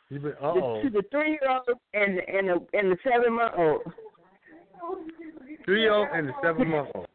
You 0.09 0.19
been 0.19 0.31
uh 0.33 0.35
oh. 0.41 0.81
The, 0.83 0.89
the 0.89 1.03
three 1.11 1.31
year 1.31 1.49
old 1.49 1.77
and 1.93 2.19
and 2.19 2.47
the 2.49 2.77
and 2.77 2.91
the 2.91 2.97
seven 3.03 3.33
month 3.33 3.53
old. 3.57 3.81
Three 5.65 5.81
year 5.81 5.93
old 5.93 6.07
and 6.13 6.29
the 6.29 6.33
seven 6.43 6.69
month 6.69 6.89
old. 6.95 7.07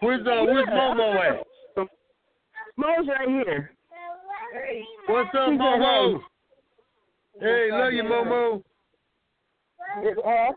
Where's 0.00 0.26
uh 0.26 0.44
where's 0.44 0.66
Momo 0.66 1.14
at? 1.16 1.46
Mo's 2.76 3.06
right 3.08 3.28
here. 3.28 3.70
What's 5.06 5.28
up, 5.34 5.50
Momo? 5.50 6.20
Hey, 7.40 7.68
love 7.70 7.92
you, 7.92 8.02
Momo. 8.02 8.62
It's 9.98 10.20
all 10.24 10.54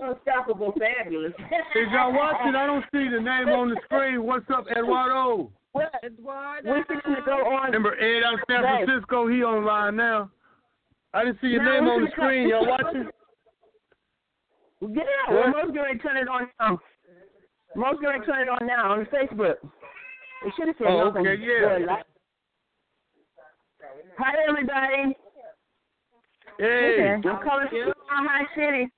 unstoppable, 0.00 0.72
fabulous. 0.78 1.32
Is 1.76 1.88
y'all 1.92 2.12
watching? 2.12 2.54
I 2.56 2.66
don't 2.66 2.84
see 2.92 3.08
the 3.08 3.20
name 3.20 3.48
on 3.48 3.70
the 3.70 3.76
screen. 3.84 4.24
What's 4.24 4.46
up, 4.50 4.66
Eduardo? 4.70 5.50
What? 5.72 5.92
Eduardo. 6.04 6.68
We're 6.70 6.84
fixing 6.84 7.14
to 7.14 7.22
go 7.24 7.32
on. 7.32 7.66
Remember 7.66 7.94
Ed 7.98 8.22
out 8.24 8.34
of 8.34 8.40
San 8.50 8.62
Francisco? 8.62 9.28
He 9.28 9.42
online 9.42 9.96
now. 9.96 10.30
I 11.14 11.24
didn't 11.24 11.38
see 11.40 11.48
your 11.48 11.62
No, 11.62 11.72
name 11.72 11.84
on 11.88 12.04
the 12.04 12.10
screen. 12.10 12.48
Y'all 12.48 12.66
watching? 12.66 13.08
Yeah, 14.82 15.02
well, 15.30 15.48
Mo's 15.48 15.74
going 15.74 15.96
to 15.96 16.02
turn 16.02 16.16
it 16.16 16.26
on 16.26 16.48
now. 16.58 16.80
Mo's 17.76 18.00
going 18.02 18.18
to 18.20 18.26
turn 18.26 18.42
it 18.42 18.48
on 18.48 18.66
now 18.66 18.92
on 18.92 19.06
Facebook. 19.06 19.54
It 20.44 20.52
should 20.56 20.66
have 20.66 20.76
said 20.76 20.88
Oh, 20.88 21.04
Malcolm 21.04 21.22
okay, 21.22 21.40
yeah. 21.40 21.86
Light. 21.86 22.04
Hi, 24.18 24.32
everybody. 24.48 25.16
Hey, 26.58 27.14
I'm 27.14 27.22
calling 27.22 27.68
from 27.70 27.94
Mile 28.10 28.28
High 28.28 28.44
City. 28.56 28.88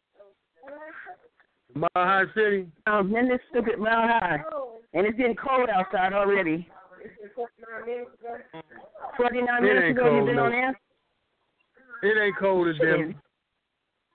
Mile 1.74 1.88
High 1.94 2.24
City. 2.34 2.66
Um, 2.86 3.14
in 3.14 3.28
this 3.28 3.40
stupid 3.50 3.78
Mile 3.78 4.08
High. 4.08 4.42
And 4.94 5.06
it's 5.06 5.18
getting 5.18 5.36
cold 5.36 5.68
outside 5.68 6.14
already. 6.14 6.66
49 9.18 9.46
It 9.46 9.60
minutes 9.60 9.90
ago, 9.90 10.16
you've 10.16 10.26
been 10.26 10.36
no. 10.36 10.44
on 10.44 10.52
air? 10.52 10.80
It 12.02 12.24
ain't 12.24 12.38
cold 12.38 12.68
as 12.68 12.78
them. 12.78 13.20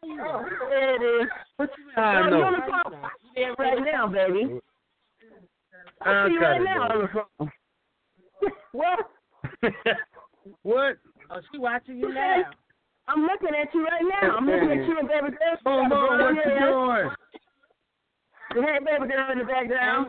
There 0.01 0.95
it 0.95 1.23
is. 1.23 1.29
What 1.57 1.69
you 1.77 2.01
I 2.01 2.01
I'm 2.01 2.29
know. 2.29 2.43
on 2.43 2.53
the. 2.53 3.09
Yeah, 3.35 3.53
right 3.57 3.79
now, 3.83 4.07
baby. 4.07 4.59
I 6.01 6.09
I 6.11 6.27
see 6.27 6.33
you 6.33 6.41
right 6.41 6.61
now 6.63 6.83
on 6.83 7.01
the 7.01 7.07
phone. 7.13 7.51
what? 8.71 8.99
what? 10.63 10.97
Oh, 11.29 11.41
she 11.51 11.57
watching 11.57 11.97
you 11.97 12.13
now. 12.13 12.43
I'm 13.07 13.23
looking 13.23 13.49
at 13.59 13.73
you 13.73 13.83
right 13.83 14.03
now. 14.21 14.37
I'm 14.37 14.45
looking 14.45 14.71
at 14.71 14.87
you 14.87 14.99
and 14.99 15.07
baby 15.07 15.29
girl. 15.29 15.57
Oh, 15.65 15.85
Momo, 15.89 16.19
what 16.23 16.35
you 16.35 16.41
Yeah. 16.51 16.71
doing? 16.71 18.65
Hey, 18.65 18.79
baby 18.85 19.07
girl 19.11 19.31
in 19.31 19.39
the 19.39 19.45
background. 19.45 20.07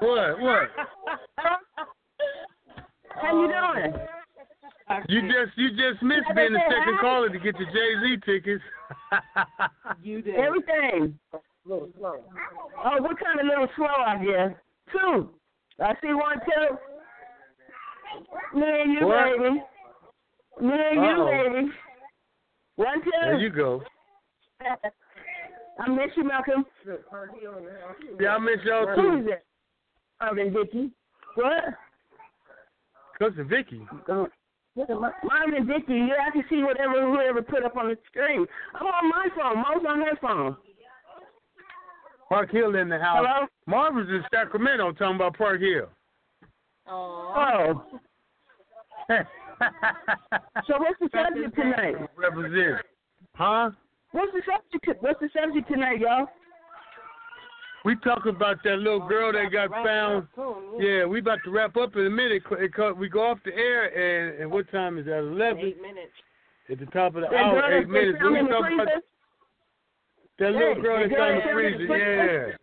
What? 0.00 0.40
What? 0.40 0.70
How 3.16 3.42
you 3.42 3.48
doing? 3.48 3.92
Oh, 3.94 4.19
You 5.08 5.22
just 5.22 5.56
you 5.56 5.70
just 5.70 6.02
missed 6.02 6.26
being 6.34 6.52
the 6.52 6.60
second 6.68 6.98
caller 7.00 7.28
to 7.28 7.38
get 7.38 7.54
the 7.58 7.64
Jay 7.66 7.94
Z 8.02 8.16
tickets. 8.24 8.62
You 10.02 10.22
did. 10.22 10.34
Everything. 10.36 11.18
Oh, 11.68 11.88
what 11.96 13.18
kind 13.20 13.38
of 13.38 13.46
little 13.46 13.68
slow, 13.76 13.86
I 13.86 14.16
guess? 14.16 14.56
Two. 14.92 15.30
I 15.82 15.92
see 16.00 16.14
one, 16.14 16.38
two. 16.40 16.76
Me 18.58 18.66
and 18.66 18.92
you, 18.92 19.06
What? 19.06 19.24
baby. 19.24 19.54
Me 20.60 20.72
and 20.72 21.02
you, 21.04 21.10
Uh-oh. 21.10 21.52
baby. 21.52 21.70
One, 22.76 23.02
two. 23.04 23.10
there 23.20 23.38
you 23.38 23.50
go. 23.50 23.82
I 25.78 25.88
miss 25.88 26.10
you, 26.16 26.24
Malcolm. 26.24 26.64
Yeah, 28.20 28.36
I 28.36 28.38
miss 28.38 28.64
y'all 28.64 28.94
too. 28.94 29.18
is 29.20 29.26
it? 29.32 29.44
Marvin 30.20 30.54
oh, 30.56 30.64
Dickey. 30.64 30.90
What? 31.34 31.64
Cousin 33.18 33.48
Vicky. 33.48 33.86
Go- 34.76 34.80
Look 34.82 34.90
at 34.90 35.00
my- 35.00 35.12
Marvin 35.24 35.66
Dickey. 35.66 35.94
You 35.94 36.14
have 36.22 36.32
to 36.34 36.42
see 36.48 36.62
whatever 36.62 37.00
whoever 37.02 37.42
put 37.42 37.64
up 37.64 37.76
on 37.76 37.88
the 37.88 37.98
screen. 38.06 38.46
I'm 38.74 38.86
on 38.86 39.08
my 39.08 39.28
phone. 39.36 39.56
Mo's 39.56 39.84
on 39.88 40.00
her 40.00 40.16
phone. 40.20 40.56
Park 42.28 42.52
Hill 42.52 42.76
in 42.76 42.88
the 42.88 42.98
house. 42.98 43.26
Hello? 43.26 43.46
Marvin's 43.66 44.08
in 44.08 44.22
Sacramento 44.32 44.92
talking 44.92 45.16
about 45.16 45.36
Park 45.36 45.60
Hill. 45.60 45.88
Oh. 46.86 47.34
Oh. 47.36 49.18
So 50.66 50.78
what's 50.78 50.98
the 51.00 51.08
subject 51.12 51.54
tonight? 51.56 51.96
Represent. 52.16 52.80
Huh? 53.34 53.70
What's 54.12 54.32
the 54.32 54.42
subject? 54.46 55.02
What's 55.02 55.20
the 55.20 55.28
subject 55.38 55.68
tonight, 55.68 56.00
y'all? 56.00 56.28
We 57.84 57.96
talking 57.96 58.34
about 58.34 58.62
that 58.64 58.76
little 58.76 59.06
girl 59.08 59.32
that 59.32 59.50
got 59.50 59.70
found. 59.84 60.28
Yeah, 60.78 61.06
we 61.06 61.20
about 61.20 61.38
to 61.44 61.50
wrap 61.50 61.76
up 61.76 61.96
in 61.96 62.06
a 62.06 62.10
minute. 62.10 62.42
It 62.50 62.96
We 62.98 63.08
go 63.08 63.30
off 63.30 63.38
the 63.44 63.54
air, 63.54 63.88
and, 63.88 64.42
and 64.42 64.50
what 64.50 64.70
time 64.70 64.98
is 64.98 65.06
that? 65.06 65.18
Eleven. 65.18 65.64
Eight 65.64 65.80
minutes. 65.80 66.12
At 66.70 66.78
the 66.78 66.86
top 66.86 67.14
of 67.16 67.22
the 67.22 67.34
hour, 67.34 67.80
eight 67.80 67.88
minutes. 67.88 68.18
We 68.22 68.38
in 68.38 68.48
talking 68.48 68.80
about 68.80 69.02
that 70.38 70.52
little 70.52 70.80
girl 70.80 71.02
the 71.02 71.08
that's 71.08 71.14
girl 71.14 71.22
on 71.22 71.34
the 71.34 71.40
in 71.40 71.46
the 71.46 71.52
freezer. 71.52 71.86
freezer? 71.86 72.48
Yeah. 72.48 72.56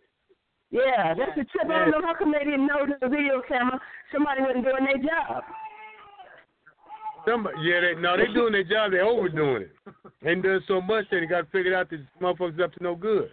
Yeah, 0.70 1.14
that's 1.14 1.32
the 1.34 1.44
tip. 1.44 1.70
I 1.70 1.78
don't 1.78 1.90
know 1.90 2.02
how 2.02 2.14
come 2.14 2.30
they 2.32 2.44
didn't 2.44 2.66
know 2.66 2.86
the 2.86 3.08
video 3.08 3.40
camera. 3.48 3.80
Somebody 4.12 4.42
wasn't 4.42 4.64
doing 4.64 4.84
their 4.84 4.98
job. 4.98 5.42
Somebody, 7.26 7.56
yeah, 7.62 7.80
they, 7.80 7.94
no, 8.00 8.16
they 8.16 8.26
doing 8.32 8.52
their 8.52 8.64
job. 8.64 8.92
They 8.92 9.00
overdoing 9.00 9.62
it. 9.62 9.72
They 10.22 10.34
done 10.34 10.62
so 10.68 10.80
much 10.80 11.06
that 11.10 11.20
they 11.20 11.26
got 11.26 11.50
figured 11.50 11.74
out 11.74 11.88
that 11.90 12.04
motherfuckers 12.20 12.60
up 12.60 12.72
to 12.74 12.82
no 12.82 12.94
good. 12.94 13.30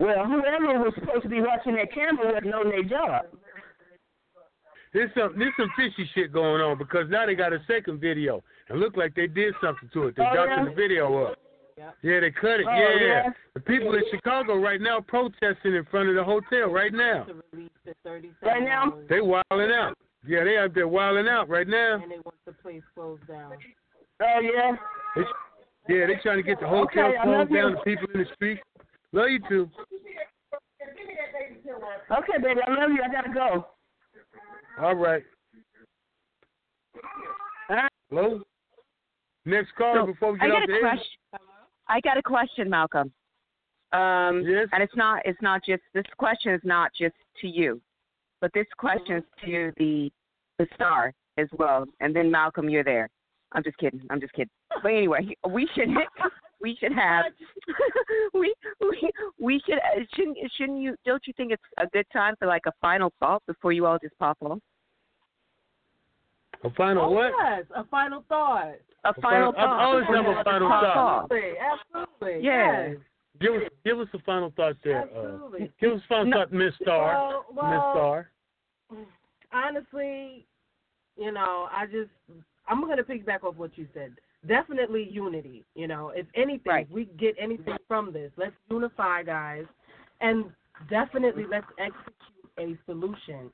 Well, 0.00 0.24
whoever 0.24 0.78
was 0.80 0.92
supposed 0.98 1.22
to 1.24 1.28
be 1.28 1.40
watching 1.42 1.76
that 1.76 1.92
camera 1.92 2.32
wasn't 2.32 2.54
on 2.54 2.70
their 2.70 2.82
job. 2.82 3.26
There's 4.92 5.10
some 5.16 5.38
there's 5.38 5.52
some 5.56 5.70
fishy 5.76 6.08
shit 6.14 6.32
going 6.32 6.60
on 6.62 6.78
because 6.78 7.04
now 7.10 7.24
they 7.26 7.34
got 7.36 7.52
a 7.52 7.60
second 7.68 8.00
video 8.00 8.42
It 8.68 8.76
look 8.76 8.96
like 8.96 9.14
they 9.14 9.28
did 9.28 9.54
something 9.62 9.88
to 9.92 10.08
it. 10.08 10.16
They 10.16 10.24
Oh, 10.24 10.34
dropped 10.34 10.50
yeah? 10.56 10.64
the 10.64 10.70
video 10.74 11.26
up. 11.26 11.38
Yep. 11.76 11.94
Yeah, 12.02 12.20
they 12.20 12.30
cut 12.32 12.60
it. 12.60 12.66
Oh, 12.68 12.74
yeah. 12.76 13.06
yeah? 13.06 13.28
The 13.54 13.60
people 13.60 13.94
in 13.94 14.02
Chicago 14.10 14.56
right 14.56 14.80
now 14.80 15.00
protesting 15.00 15.74
in 15.76 15.84
front 15.90 16.08
of 16.08 16.14
the 16.16 16.24
hotel 16.24 16.68
right 16.70 16.92
now. 16.92 17.24
To 17.24 17.34
release 17.52 17.70
the 17.84 17.94
Right 18.42 18.62
now? 18.62 18.94
They 19.08 19.20
wilding 19.20 19.70
out. 19.72 19.96
Yeah, 20.26 20.44
they 20.44 20.56
out 20.58 20.74
there 20.74 20.88
wilding 20.88 21.28
out 21.28 21.48
right 21.48 21.68
now. 21.68 22.00
and 22.02 22.10
they 22.10 22.16
want 22.24 22.36
the 22.46 22.52
place 22.52 22.82
closed 22.94 23.26
down. 23.28 23.52
Oh 24.22 24.40
yeah. 24.42 24.76
They, 25.16 25.94
yeah, 25.94 26.06
they 26.06 26.14
trying 26.22 26.36
to 26.38 26.42
get 26.42 26.58
the 26.60 26.66
hotel 26.66 27.06
Okay, 27.06 27.16
closed 27.22 27.52
down. 27.52 27.70
you. 27.70 27.76
The 27.76 27.82
people 27.84 28.08
in 28.14 28.20
the 28.20 28.26
street. 28.34 28.60
Love 29.12 29.28
you 29.30 29.40
too. 29.48 29.70
Okay, 32.10 32.42
baby, 32.42 32.60
I 32.66 32.70
love 32.70 32.90
you. 32.90 33.02
I 33.02 33.12
gotta 33.12 33.32
go. 33.32 33.66
All 34.80 34.94
right. 34.94 35.22
All 37.68 37.76
right. 37.76 37.90
Hello. 38.08 38.40
Next 39.44 39.72
caller 39.76 40.02
So, 40.02 40.06
before 40.06 40.32
we 40.32 40.38
get 40.38 40.50
off 40.50 40.62
the 40.66 40.72
a 40.72 40.76
air. 40.76 40.80
question. 40.82 41.06
I 41.88 42.00
got 42.00 42.16
a 42.18 42.22
question, 42.22 42.68
Malcolm. 42.70 43.12
Um, 43.92 44.42
Yes. 44.46 44.68
and 44.72 44.82
it's 44.82 44.94
not 44.94 45.22
it's 45.24 45.40
not 45.42 45.62
just 45.64 45.82
this 45.94 46.04
question 46.16 46.52
is 46.54 46.60
not 46.62 46.92
just 46.98 47.14
to 47.40 47.48
you, 47.48 47.80
but 48.40 48.52
this 48.54 48.66
question 48.78 49.16
is 49.16 49.24
to 49.44 49.72
the 49.76 50.10
the 50.58 50.66
star 50.74 51.12
as 51.38 51.48
well. 51.58 51.86
And 52.00 52.14
then 52.14 52.30
Malcolm, 52.30 52.68
you're 52.68 52.84
there. 52.84 53.08
I'm 53.52 53.64
just 53.64 53.76
kidding. 53.78 54.02
I'm 54.10 54.20
just 54.20 54.32
kidding. 54.34 54.50
But 54.82 54.92
anyway, 54.92 55.34
we 55.48 55.68
should 55.74 55.88
we 56.60 56.76
should 56.78 56.92
have 56.92 57.26
we 58.34 58.54
we 58.80 59.10
we 59.40 59.62
should 59.66 59.78
uh, 59.78 60.04
shouldn't 60.14 60.36
shouldn't 60.56 60.80
you 60.80 60.96
don't 61.04 61.22
you 61.26 61.32
think 61.36 61.52
it's 61.52 61.62
a 61.78 61.86
good 61.88 62.06
time 62.12 62.34
for 62.38 62.46
like 62.46 62.62
a 62.66 62.72
final 62.80 63.12
thought 63.20 63.42
before 63.46 63.72
you 63.72 63.86
all 63.86 63.98
just 63.98 64.18
pop 64.18 64.36
off? 64.42 64.58
A 66.62 66.70
final 66.70 67.04
oh, 67.04 67.10
what? 67.10 67.32
yes, 67.42 67.64
a 67.74 67.84
final 67.84 68.24
thought. 68.28 68.74
A 69.04 69.14
final- 69.14 69.52
final 69.52 69.54
I 69.56 69.62
thought. 69.64 69.80
always 69.80 70.06
before 70.06 70.16
have 70.34 70.38
a 70.38 70.44
final 70.44 70.68
thought. 70.68 71.22
Absolutely, 71.24 71.58
absolutely. 71.58 72.46
Yeah. 72.46 72.88
Yes. 72.88 72.96
Give 73.40 73.54
us 73.54 73.62
give 73.84 74.00
us 74.00 74.08
a 74.12 74.18
final 74.20 74.52
thought 74.56 74.76
there. 74.84 75.02
Uh, 75.02 75.04
Absolutely. 75.04 75.72
give 75.80 75.92
us 75.92 76.00
a 76.04 76.08
final 76.08 76.24
No. 76.26 76.36
thought, 76.36 76.52
Miss 76.52 76.74
Star. 76.82 77.42
Well, 77.54 77.70
Miss 77.70 78.98
Star. 78.98 79.06
honestly, 79.52 80.46
you 81.16 81.32
know, 81.32 81.68
I 81.72 81.86
just 81.86 82.10
I'm 82.68 82.80
gonna 82.86 83.02
piggyback 83.04 83.44
off 83.44 83.56
what 83.56 83.78
you 83.78 83.86
said. 83.94 84.12
Definitely 84.46 85.08
unity. 85.10 85.64
You 85.74 85.86
know, 85.86 86.10
if 86.10 86.26
anything, 86.34 86.72
Right. 86.72 86.86
if 86.86 86.92
we 86.92 87.06
get 87.18 87.34
anything 87.38 87.76
from 87.86 88.12
this, 88.12 88.32
let's 88.36 88.56
unify, 88.70 89.22
guys, 89.22 89.66
and 90.20 90.50
definitely 90.88 91.46
let's 91.46 91.66
execute 91.78 92.48
a 92.58 92.76
solution. 92.86 93.52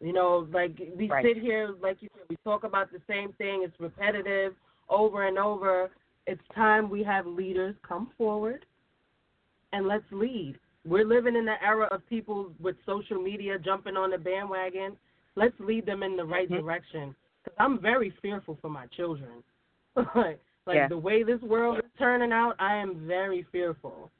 You 0.00 0.12
know, 0.12 0.48
like 0.50 0.72
we 0.96 1.08
Right. 1.08 1.24
sit 1.24 1.36
here, 1.36 1.68
like 1.80 2.02
you 2.02 2.08
said, 2.16 2.24
we 2.28 2.36
talk 2.36 2.64
about 2.64 2.90
the 2.90 3.00
same 3.06 3.32
thing. 3.34 3.62
It's 3.62 3.78
repetitive, 3.78 4.54
over 4.88 5.24
and 5.24 5.38
over. 5.38 5.90
It's 6.26 6.42
time 6.54 6.88
we 6.88 7.02
have 7.02 7.26
leaders 7.26 7.76
come 7.82 8.06
forward 8.16 8.64
and 9.72 9.86
let's 9.86 10.10
lead. 10.10 10.58
We're 10.86 11.04
living 11.04 11.36
in 11.36 11.44
the 11.44 11.62
era 11.62 11.86
of 11.90 12.06
people 12.08 12.52
with 12.60 12.76
social 12.86 13.20
media 13.20 13.58
jumping 13.58 13.96
on 13.96 14.10
the 14.10 14.18
bandwagon. 14.18 14.96
Let's 15.36 15.58
lead 15.58 15.86
them 15.86 16.02
in 16.02 16.16
the 16.16 16.24
right 16.24 16.48
Mhm. 16.48 16.60
direction. 16.60 17.14
Because 17.42 17.56
I'm 17.58 17.78
very 17.78 18.10
fearful 18.22 18.56
for 18.56 18.68
my 18.70 18.86
children. 18.88 19.42
Like 19.96 20.40
like 20.66 20.76
Yeah. 20.76 20.88
the 20.88 20.98
way 20.98 21.22
this 21.22 21.40
world 21.42 21.78
is 21.78 21.90
turning 21.98 22.32
out, 22.32 22.54
I 22.58 22.76
am 22.76 23.06
very 23.06 23.46
fearful. 23.52 24.10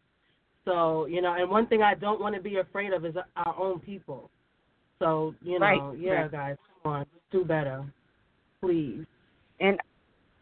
So 0.64 1.06
you 1.06 1.20
know, 1.22 1.34
and 1.34 1.50
one 1.50 1.66
thing 1.66 1.82
I 1.82 1.94
don't 1.94 2.20
want 2.20 2.34
to 2.34 2.40
be 2.40 2.56
afraid 2.56 2.92
of 2.92 3.04
is 3.04 3.14
our 3.36 3.58
own 3.58 3.80
people. 3.80 4.30
So 4.98 5.34
you 5.42 5.58
know, 5.58 5.66
Right, 5.66 5.98
yeah, 5.98 6.12
right. 6.12 6.32
guys, 6.32 6.56
come 6.82 6.92
on, 6.92 7.06
do 7.30 7.44
better, 7.44 7.84
please. 8.60 9.04
And 9.60 9.78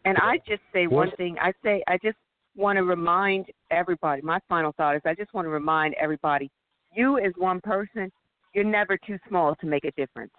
and 0.05 0.17
I 0.17 0.37
just 0.47 0.61
say 0.73 0.87
one 0.87 1.11
thing. 1.17 1.37
I 1.41 1.53
say 1.63 1.83
I 1.87 1.97
just 2.03 2.17
want 2.55 2.77
to 2.77 2.83
remind 2.83 3.47
everybody. 3.71 4.21
My 4.21 4.39
final 4.47 4.73
thought 4.73 4.95
is 4.95 5.01
I 5.05 5.15
just 5.15 5.33
want 5.33 5.45
to 5.45 5.49
remind 5.49 5.95
everybody. 5.95 6.51
You 6.95 7.17
as 7.17 7.33
one 7.37 7.59
person, 7.61 8.11
you're 8.53 8.63
never 8.63 8.97
too 8.97 9.17
small 9.27 9.55
to 9.55 9.65
make 9.65 9.83
a 9.85 9.91
difference. 9.91 10.31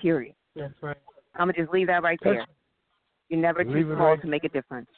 Period. 0.00 0.34
That's 0.54 0.74
right. 0.82 0.96
I'm 1.34 1.48
gonna 1.48 1.54
just 1.54 1.72
leave 1.72 1.86
that 1.86 2.02
right 2.02 2.18
there. 2.22 2.46
That's- 3.32 3.54
You're 3.56 3.64
never 3.64 3.64
Leave 3.64 3.86
too 3.86 3.94
small 3.94 4.06
right 4.08 4.20
to 4.20 4.26
make 4.26 4.44
a 4.44 4.48
difference. 4.48 4.90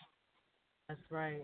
That's 0.89 1.01
right. 1.11 1.43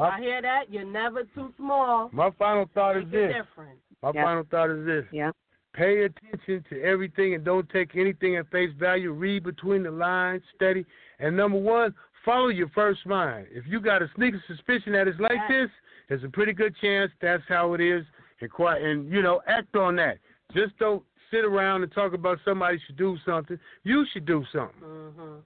I 0.00 0.20
hear 0.20 0.42
that. 0.42 0.70
You're 0.70 0.84
never 0.84 1.24
too 1.34 1.52
small. 1.56 2.08
my 2.12 2.30
final 2.38 2.66
thought 2.74 2.96
is 2.96 3.04
Make 3.06 3.14
a 3.14 3.26
this. 3.26 3.34
difference. 3.36 3.80
My 4.02 4.12
Yeah. 4.14 4.24
final 4.24 4.44
thought 4.44 4.70
is 4.70 4.84
this. 4.84 5.04
Yeah. 5.12 5.32
Pay 5.72 6.02
attention 6.04 6.62
to 6.68 6.82
everything 6.82 7.34
and 7.34 7.44
don't 7.44 7.68
take 7.70 7.96
anything 7.96 8.36
at 8.36 8.46
face 8.48 8.72
value. 8.74 9.12
Read 9.12 9.42
between 9.42 9.82
the 9.82 9.90
lines, 9.90 10.42
study. 10.54 10.84
And 11.18 11.36
number 11.36 11.58
one, 11.58 11.94
follow 12.24 12.48
your 12.48 12.68
first 12.68 13.06
mind. 13.06 13.48
If 13.50 13.66
you 13.66 13.80
got 13.80 14.02
a 14.02 14.08
sneaking 14.14 14.40
suspicion 14.46 14.92
that 14.92 15.08
it's 15.08 15.18
like 15.18 15.32
Yes. 15.32 15.48
this, 15.48 15.70
there's 16.08 16.24
a 16.24 16.28
pretty 16.28 16.52
good 16.52 16.76
chance 16.76 17.10
that's 17.20 17.46
how 17.48 17.72
it 17.74 17.80
is. 17.80 18.04
And, 18.40 18.50
quite, 18.50 18.82
and 18.82 19.10
you 19.10 19.22
know, 19.22 19.40
act 19.46 19.74
on 19.76 19.96
that. 19.96 20.18
Just 20.52 20.76
don't 20.78 21.04
sit 21.30 21.44
around 21.44 21.82
and 21.84 21.90
talk 21.92 22.12
about 22.12 22.38
somebody 22.44 22.78
should 22.78 22.96
do 22.96 23.16
something. 23.24 23.58
You 23.84 24.04
should 24.06 24.26
do 24.26 24.44
something. 24.52 24.80
hmm 24.82 25.38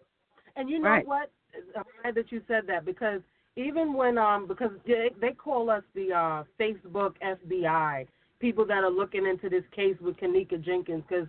And 0.57 0.69
you 0.71 0.79
know 0.79 0.91
Right. 0.91 1.07
what? 1.07 1.31
I'm 1.77 1.85
glad 2.03 2.15
that 2.17 2.33
you 2.33 2.43
said 2.49 2.67
that 2.67 2.85
because 2.85 3.21
even 3.57 3.95
when 3.95 4.19
um 4.19 4.47
because 4.47 4.71
they, 4.87 5.11
they 5.21 5.33
call 5.33 5.71
us 5.71 5.83
the 5.95 6.13
uh 6.13 6.45
Facebook 6.61 7.15
FBI 7.23 8.07
people 8.41 8.67
that 8.67 8.85
are 8.85 8.91
looking 8.91 9.27
into 9.27 9.49
this 9.49 9.65
case 9.75 9.97
with 10.01 10.17
Kenneka 10.17 10.63
Jenkins 10.63 11.03
because 11.09 11.27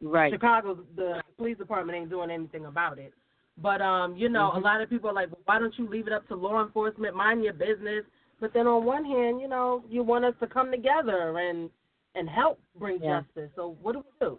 Right. 0.00 0.32
Chicago 0.32 0.78
the 0.96 1.22
police 1.36 1.56
department 1.58 1.96
ain't 1.98 2.10
doing 2.10 2.30
anything 2.30 2.66
about 2.66 2.98
it. 2.98 3.12
But 3.58 3.80
um 3.80 4.16
you 4.16 4.28
know 4.28 4.52
a 4.54 4.58
lot 4.60 4.80
of 4.80 4.90
people 4.90 5.10
are 5.10 5.14
like 5.14 5.28
well, 5.30 5.40
why 5.44 5.58
don't 5.58 5.76
you 5.78 5.88
leave 5.88 6.06
it 6.06 6.12
up 6.12 6.26
to 6.28 6.34
law 6.36 6.62
enforcement 6.62 7.16
mind 7.16 7.42
your 7.42 7.52
business 7.54 8.04
but 8.40 8.52
then 8.52 8.66
on 8.66 8.84
one 8.84 9.04
hand 9.04 9.40
you 9.40 9.48
know 9.48 9.82
you 9.88 10.02
want 10.02 10.24
us 10.24 10.34
to 10.40 10.46
come 10.46 10.70
together 10.70 11.38
and 11.38 11.70
and 12.14 12.28
help 12.28 12.60
bring 12.78 13.00
Yeah. 13.02 13.22
justice 13.22 13.50
so 13.56 13.76
what 13.82 13.92
do 13.92 13.98
we 14.00 14.26
do? 14.26 14.38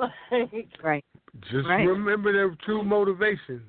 Like, 0.00 0.68
Right. 0.82 1.04
Just 1.50 1.68
Right. 1.68 1.86
remember 1.86 2.32
their 2.32 2.50
true 2.64 2.82
motivation. 2.82 3.62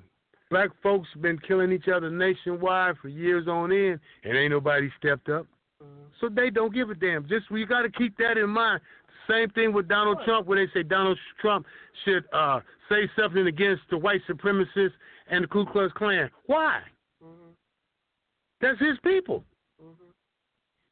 Black 0.49 0.69
folks 0.81 1.07
been 1.21 1.37
killing 1.39 1.71
each 1.71 1.87
other 1.87 2.09
nationwide 2.09 2.97
for 2.97 3.07
years 3.07 3.47
on 3.47 3.71
end, 3.71 3.99
and 4.23 4.37
ain't 4.37 4.51
nobody 4.51 4.89
stepped 4.97 5.29
up. 5.29 5.45
So 6.19 6.29
they 6.29 6.49
don't 6.49 6.73
give 6.73 6.89
a 6.89 6.95
damn. 6.95 7.27
Just 7.27 7.49
we 7.49 7.65
got 7.65 7.81
to 7.83 7.89
keep 7.89 8.17
that 8.17 8.37
in 8.37 8.49
mind. 8.49 8.81
Same 9.27 9.49
thing 9.51 9.71
with 9.73 9.87
Donald 9.87 10.19
Trump, 10.25 10.47
when 10.47 10.57
they 10.57 10.67
say 10.73 10.83
Donald 10.83 11.17
Trump 11.39 11.65
should 12.03 12.25
uh, 12.33 12.59
say 12.89 13.09
something 13.15 13.47
against 13.47 13.83
the 13.89 13.97
white 13.97 14.21
supremacists 14.27 14.93
and 15.27 15.43
the 15.43 15.47
Ku 15.47 15.65
Klux 15.65 15.93
Klan. 15.93 16.29
Why? 16.47 16.81
Mhm. 17.23 17.55
That's 18.59 18.79
his 18.79 18.99
people. 18.99 19.45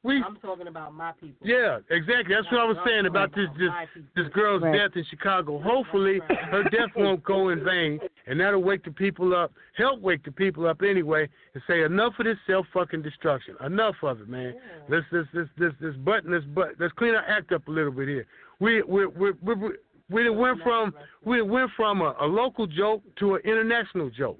We 0.01 0.23
I'm 0.23 0.37
talking 0.37 0.67
about 0.67 0.93
my 0.93 1.11
people. 1.19 1.45
yeah, 1.45 1.79
exactly. 1.89 2.33
That's 2.33 2.49
what 2.49 2.61
I 2.61 2.63
was 2.63 2.77
saying 2.85 3.05
about 3.05 3.35
this 3.35 3.49
this 3.57 3.69
this 4.15 4.27
girl's 4.33 4.61
Right. 4.61 4.77
death 4.77 4.91
in 4.95 5.03
Chicago. 5.09 5.59
Hopefully, 5.59 6.21
her 6.29 6.63
death 6.71 6.91
won't 6.95 7.21
go 7.23 7.49
in 7.49 7.61
vain, 7.65 7.99
and 8.25 8.39
that'll 8.39 8.63
wake 8.63 8.85
the 8.85 8.91
people 8.91 9.35
up, 9.35 9.51
help 9.75 9.99
wake 9.99 10.23
the 10.23 10.31
people 10.31 10.67
up 10.67 10.81
anyway, 10.83 11.27
and 11.53 11.61
say 11.67 11.83
enough 11.83 12.13
of 12.17 12.25
this 12.25 12.37
self 12.47 12.65
fucking 12.73 13.01
destruction. 13.01 13.57
Enough 13.61 13.95
of 14.03 14.21
it, 14.21 14.29
man. 14.29 14.55
Let's 14.87 15.05
let's 15.11 15.27
let's 15.33 15.49
let's, 15.57 15.75
let's 15.81 15.97
button 15.97 16.31
this 16.31 16.43
but 16.55 16.75
let's 16.79 16.93
clean 16.93 17.13
our 17.15 17.25
act 17.27 17.51
up 17.51 17.67
a 17.67 17.71
little 17.71 17.91
bit 17.91 18.07
here. 18.07 18.25
We 18.61 18.81
we 18.83 19.05
we 19.05 19.31
we 19.41 19.53
we, 19.53 19.69
we 20.09 20.23
done 20.23 20.37
went 20.37 20.61
from 20.63 20.93
we 21.25 21.41
went 21.41 21.71
from 21.75 21.99
a, 21.99 22.15
a 22.21 22.25
local 22.25 22.67
joke 22.67 23.03
to 23.17 23.35
an 23.35 23.41
international 23.43 24.09
joke. 24.09 24.39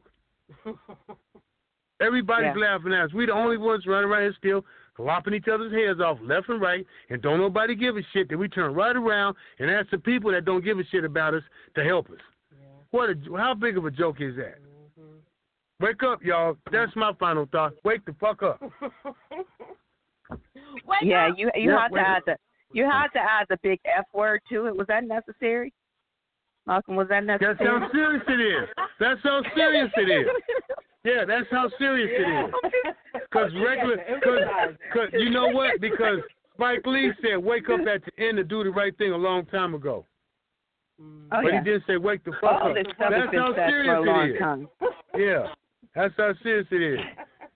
Everybody's 2.01 2.55
Yeah. 2.55 2.61
laughing 2.75 2.93
at 2.93 3.05
us. 3.07 3.13
We 3.13 3.25
the 3.25 3.33
only 3.33 3.57
ones 3.57 3.85
running 3.85 4.09
around 4.09 4.21
here 4.21 4.33
still 4.37 4.65
lopping 4.99 5.33
each 5.33 5.47
other's 5.51 5.73
heads 5.73 5.99
off 5.99 6.17
left 6.21 6.49
and 6.49 6.61
right, 6.61 6.85
and 7.09 7.21
don't 7.21 7.39
nobody 7.39 7.75
give 7.75 7.97
a 7.97 8.01
shit 8.13 8.29
that 8.29 8.37
we 8.37 8.47
turn 8.47 8.73
right 8.73 8.95
around 8.95 9.35
and 9.59 9.71
ask 9.71 9.89
the 9.89 9.97
people 9.97 10.31
that 10.31 10.45
don't 10.45 10.63
give 10.63 10.77
a 10.79 10.83
shit 10.91 11.03
about 11.03 11.33
us 11.33 11.43
to 11.75 11.83
help 11.83 12.09
us. 12.09 12.19
What? 12.91 13.09
A, 13.09 13.15
how 13.37 13.53
big 13.53 13.77
of 13.77 13.85
a 13.85 13.91
joke 13.91 14.17
is 14.19 14.35
that? 14.35 14.59
Mm-hmm. 14.99 15.83
Wake 15.85 16.03
up, 16.03 16.23
y'all. 16.23 16.57
That's 16.71 16.95
my 16.95 17.13
final 17.19 17.47
thought. 17.51 17.73
Wake 17.83 18.03
the 18.05 18.15
fuck 18.19 18.43
up. 18.43 18.61
Wake 20.85 20.99
yeah, 21.03 21.27
up. 21.29 21.35
you 21.37 21.49
you 21.55 21.71
Yeah, 21.71 21.79
had 21.81 21.89
to 21.89 21.99
add 21.99 22.23
the 22.25 22.35
you 22.73 22.85
had 22.85 23.07
to 23.13 23.19
add 23.19 23.47
the 23.49 23.57
big 23.63 23.79
F 23.85 24.05
word 24.13 24.41
to 24.49 24.67
it. 24.67 24.75
Was 24.75 24.87
that 24.87 25.03
necessary? 25.03 25.73
Malcolm, 26.67 26.95
was 26.95 27.07
that 27.09 27.23
necessary? 27.23 27.55
That's 27.55 27.63
necessary? 27.63 27.79
how 27.79 27.91
serious 27.91 28.23
it 28.27 28.41
is. 28.41 28.69
That's 28.99 29.19
how 29.23 29.41
serious 29.55 29.89
it 29.97 30.09
is. 30.09 30.27
Yeah, 31.03 31.23
that's 31.25 31.47
how 31.49 31.69
serious 31.77 32.09
it 32.11 32.27
is. 32.45 32.93
Because 33.29 33.51
regular, 33.65 33.97
cause, 34.23 34.75
cause 34.93 35.09
you 35.13 35.29
know 35.29 35.47
what? 35.47 35.79
Because 35.79 36.19
Spike 36.55 36.85
Lee 36.85 37.11
said, 37.21 37.37
"Wake 37.37 37.69
up 37.69 37.79
at 37.87 38.01
the 38.03 38.23
end 38.23 38.37
to 38.37 38.43
do 38.43 38.63
the 38.63 38.69
right 38.71 38.95
thing" 38.97 39.11
a 39.13 39.17
long 39.17 39.45
time 39.45 39.73
ago. 39.75 40.05
oh 40.99 41.05
but 41.29 41.45
yeah. 41.45 41.59
he 41.59 41.63
didn't 41.63 41.83
say, 41.87 41.95
"Wake 41.97 42.23
the 42.25 42.31
fuck 42.41 42.61
All 42.61 42.69
up." 42.69 42.75
this 42.75 42.85
stuff 42.95 43.13
has 43.13 43.29
That's 43.31 43.37
how 43.37 43.53
serious 43.55 43.87
for 43.87 43.95
a 43.95 44.01
long 44.01 44.29
it 44.29 44.31
is. 44.33 44.39
time. 44.39 44.67
Yeah, 45.17 45.47
that's 45.95 46.13
how 46.17 46.33
serious 46.43 46.67
it 46.71 46.81
is. 46.81 46.99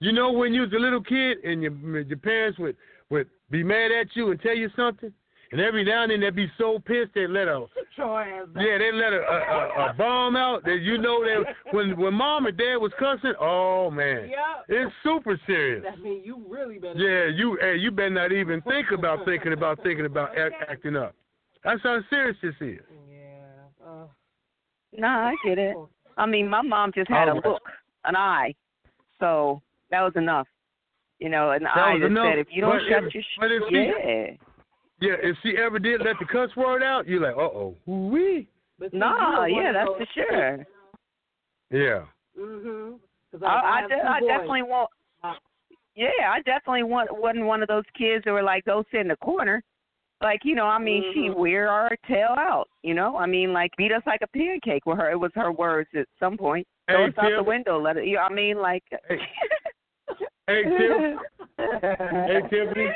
You 0.00 0.12
know, 0.12 0.32
when 0.32 0.54
you 0.54 0.62
was 0.62 0.72
a 0.72 0.80
little 0.80 1.02
kid 1.02 1.38
and 1.44 1.62
your 1.62 2.00
your 2.00 2.18
parents 2.18 2.58
would 2.58 2.76
would 3.10 3.28
be 3.50 3.62
mad 3.62 3.92
at 3.92 4.06
you 4.14 4.30
and 4.30 4.40
tell 4.40 4.56
you 4.56 4.70
something, 4.74 5.12
and 5.54 5.60
every 5.62 5.84
now 5.84 6.02
and 6.02 6.10
then 6.10 6.18
they'd 6.20 6.34
be 6.34 6.50
so 6.58 6.80
pissed 6.84 7.14
they 7.14 7.28
let 7.28 7.46
a 7.46 7.64
yeah 7.96 8.78
they 8.78 8.90
let 8.92 9.12
a 9.12 9.20
a, 9.22 9.38
a, 9.38 9.90
a 9.90 9.94
bomb 9.96 10.34
out 10.34 10.64
that 10.64 10.78
you 10.82 10.98
know 10.98 11.22
that 11.24 11.54
when 11.70 11.96
when 11.96 12.12
mom 12.12 12.46
and 12.46 12.56
dad 12.58 12.76
was 12.76 12.90
cussing, 12.98 13.34
oh 13.40 13.88
man, 13.90 14.28
Yeah. 14.28 14.62
it's 14.68 14.92
super 15.04 15.40
serious. 15.46 15.84
That 15.84 16.00
means 16.00 16.26
you 16.26 16.42
really 16.48 16.78
better. 16.80 16.98
Yeah, 16.98 17.32
you 17.34 17.56
hey, 17.60 17.76
you 17.76 17.92
better 17.92 18.10
not 18.10 18.32
even 18.32 18.60
think 18.62 18.88
about 18.92 19.24
thinking 19.24 19.52
about 19.52 19.80
thinking 19.84 20.06
about 20.06 20.36
act, 20.36 20.56
acting 20.68 20.96
up. 20.96 21.14
That's 21.62 21.80
how 21.84 22.00
serious 22.10 22.36
this 22.42 22.54
is. 22.60 22.80
Yeah. 23.08 23.86
Uh, 23.86 24.06
No, 24.92 25.06
I 25.08 25.34
get 25.44 25.58
it. 25.58 25.76
I 26.16 26.26
mean, 26.26 26.48
my 26.48 26.62
mom 26.62 26.90
just 26.94 27.08
had 27.08 27.28
a 27.28 27.34
look, 27.34 27.62
an 28.04 28.16
eye, 28.16 28.54
so 29.20 29.62
that 29.90 30.02
was 30.02 30.12
enough. 30.16 30.48
You 31.20 31.28
know, 31.28 31.52
an 31.52 31.62
That 31.62 31.76
eye 31.76 31.98
that 32.00 32.06
enough, 32.06 32.26
said, 32.32 32.38
if 32.40 32.48
you 32.50 32.60
don't 32.60 32.72
but 32.72 32.82
shut 32.90 33.04
if- 33.04 33.14
your 33.14 33.22
but 33.38 33.50
if 33.52 33.62
yeah. 33.70 34.36
Yeah, 35.04 35.16
if 35.22 35.36
she 35.42 35.56
ever 35.58 35.78
did 35.78 36.00
let 36.02 36.16
the 36.18 36.24
cuss 36.24 36.54
word 36.56 36.82
out, 36.82 37.06
you're 37.06 37.20
like, 37.20 37.36
uh 37.36 37.40
oh, 37.40 37.76
wee. 37.86 38.48
but 38.78 38.90
see, 38.90 38.96
No, 38.98 39.44
yeah, 39.44 39.72
that's 39.72 39.88
for 39.88 40.06
sure. 40.14 40.66
Yeah. 41.70 42.04
Mhm. 42.38 42.98
I, 43.42 43.46
I, 43.46 43.86
de- 43.88 44.08
I 44.08 44.20
definitely 44.20 44.62
want. 44.62 44.88
Yeah, 45.96 46.08
I 46.30 46.38
definitely 46.46 46.84
want 46.84 47.08
wasn't 47.16 47.44
one 47.44 47.62
of 47.62 47.68
those 47.68 47.84
kids 47.96 48.24
that 48.24 48.32
were 48.32 48.42
like, 48.42 48.64
go 48.64 48.82
sit 48.90 49.00
in 49.00 49.08
the 49.08 49.16
corner. 49.16 49.62
Like 50.22 50.40
you 50.44 50.54
know, 50.54 50.66
I 50.66 50.78
mean, 50.78 51.02
she 51.12 51.28
Mhm. 51.28 51.36
wear 51.36 51.68
our 51.68 51.90
tail 52.08 52.34
out. 52.38 52.68
You 52.82 52.94
know, 52.94 53.16
I 53.16 53.26
mean, 53.26 53.52
like 53.52 53.72
beat 53.76 53.92
us 53.92 54.02
like 54.06 54.22
a 54.22 54.26
pancake 54.28 54.86
with 54.86 54.96
her. 54.98 55.10
It 55.10 55.18
was 55.20 55.32
her 55.34 55.52
words 55.52 55.88
at 55.94 56.06
some 56.18 56.36
point. 56.38 56.66
Throw 56.88 57.04
Hey, 57.04 57.08
us 57.10 57.14
out 57.18 57.32
the 57.36 57.42
window. 57.42 57.80
Let 57.80 57.96
it. 57.98 58.06
You 58.06 58.16
know, 58.16 58.22
I 58.22 58.32
mean, 58.32 58.58
like. 58.58 58.84
Hey. 59.08 59.18
Hey, 60.46 60.62
Tim. 60.78 61.18
Hey, 61.58 62.40
Tiffany. 62.50 62.86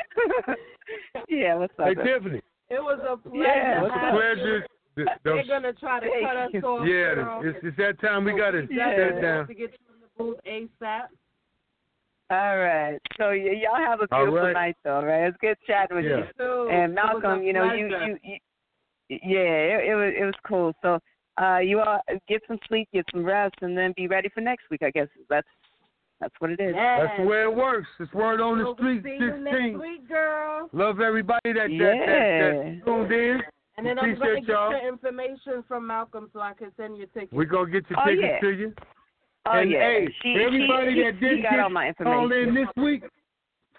yeah, 1.29 1.55
what's 1.55 1.73
up? 1.79 1.87
Hey, 1.87 1.95
Tiffany. 1.95 2.41
It 2.69 2.81
was 2.81 2.99
a 3.07 3.17
pleasure. 3.17 3.43
Yeah. 3.43 3.81
What's 3.81 3.93
the 3.93 3.99
having 3.99 4.19
pleasure? 4.19 4.67
The, 4.95 5.03
the, 5.05 5.09
They're 5.23 5.47
gonna 5.47 5.73
try 5.73 5.99
to 5.99 6.07
cut 6.23 6.35
us 6.37 6.63
off. 6.63 6.87
yeah, 6.87 7.15
girl. 7.15 7.41
it's, 7.43 7.57
it's 7.63 7.77
that 7.77 7.99
time 8.01 8.25
we 8.25 8.33
got 8.37 8.51
to 8.51 8.67
Yeah. 8.69 8.91
shut 8.91 9.17
it 9.17 9.21
down. 9.21 9.47
To 9.47 9.53
get 9.53 9.71
you 9.71 9.93
in 9.95 10.01
the 10.01 10.07
booth 10.17 10.37
ASAP. 10.45 11.07
All 12.31 12.57
right. 12.59 12.99
So 13.17 13.29
y- 13.29 13.59
y'all 13.63 13.83
have 13.83 14.01
a 14.01 14.07
All 14.13 14.25
beautiful 14.25 14.47
right. 14.47 14.53
night, 14.53 14.75
though. 14.83 15.01
Right? 15.03 15.23
It's 15.27 15.37
good 15.41 15.57
chatting 15.65 15.97
with 15.97 16.05
Yeah. 16.05 16.17
you. 16.17 16.23
So, 16.37 16.69
And 16.69 16.93
Malcolm, 16.93 17.41
you 17.43 17.53
know, 17.53 17.73
you, 17.73 17.87
you, 17.87 18.17
you, 18.23 18.37
yeah, 19.09 19.79
it, 19.79 19.89
it 19.89 19.95
was 19.95 20.13
it 20.19 20.25
was 20.25 20.35
cool. 20.47 20.73
So, 20.83 20.99
uh, 21.41 21.57
you 21.59 21.79
all 21.79 22.01
get 22.27 22.41
some 22.47 22.59
sleep, 22.67 22.87
get 22.93 23.05
some 23.11 23.23
rest, 23.25 23.55
and 23.61 23.75
then 23.75 23.93
be 23.97 24.07
ready 24.07 24.29
for 24.29 24.41
next 24.41 24.65
week. 24.69 24.83
I 24.83 24.91
guess 24.91 25.07
that's 25.29 25.47
that's 26.19 26.33
what 26.39 26.51
it 26.51 26.59
is. 26.59 26.73
Yes. 26.75 27.01
That's 27.07 27.19
the 27.21 27.25
way 27.27 27.41
it 27.43 27.55
works. 27.55 27.87
It's 27.99 28.13
word 28.13 28.41
on 28.41 28.57
the 28.57 28.63
We'll 28.65 28.75
street. 28.75 29.03
See 29.03 29.17
you 29.19 29.37
next 29.37 29.79
week, 29.79 30.07
girl. 30.09 30.69
Love 30.73 30.99
everybody 30.99 31.53
that 31.53 31.67
that, 31.67 31.67
that, 31.67 31.77
Yeah. 31.77 32.51
that 32.51 32.81
tuned 32.85 33.11
in. 33.11 33.41
And 33.77 33.85
then 33.87 33.97
I'm 33.97 34.19
gonna 34.19 34.35
get 34.41 34.49
y'all. 34.49 34.71
your 34.71 34.87
information 34.87 35.63
from 35.67 35.87
Malcolm 35.87 36.29
so 36.33 36.41
I 36.41 36.53
can 36.53 36.71
send 36.75 36.97
you 36.97 37.05
tickets. 37.13 37.31
We're 37.31 37.45
going 37.45 37.71
to 37.71 37.79
get 37.81 37.89
your 37.89 37.99
Oh, 38.01 38.05
tickets 38.05 38.27
yeah. 38.27 38.39
to 38.41 38.49
you. 38.49 38.73
Oh 39.45 39.51
and 39.57 39.71
yeah. 39.71 39.79
hey, 39.79 40.07
she, 40.21 40.35
everybody 40.45 40.95
she, 40.95 41.03
that 41.03 41.13
she, 41.13 41.19
did 41.25 41.37
she 41.37 41.41
got 41.43 41.51
get 41.51 41.59
all 41.61 41.69
my 41.69 41.93
called 41.93 42.33
in 42.33 42.39
information. 42.49 42.55
this 42.75 42.83
week, 42.83 43.03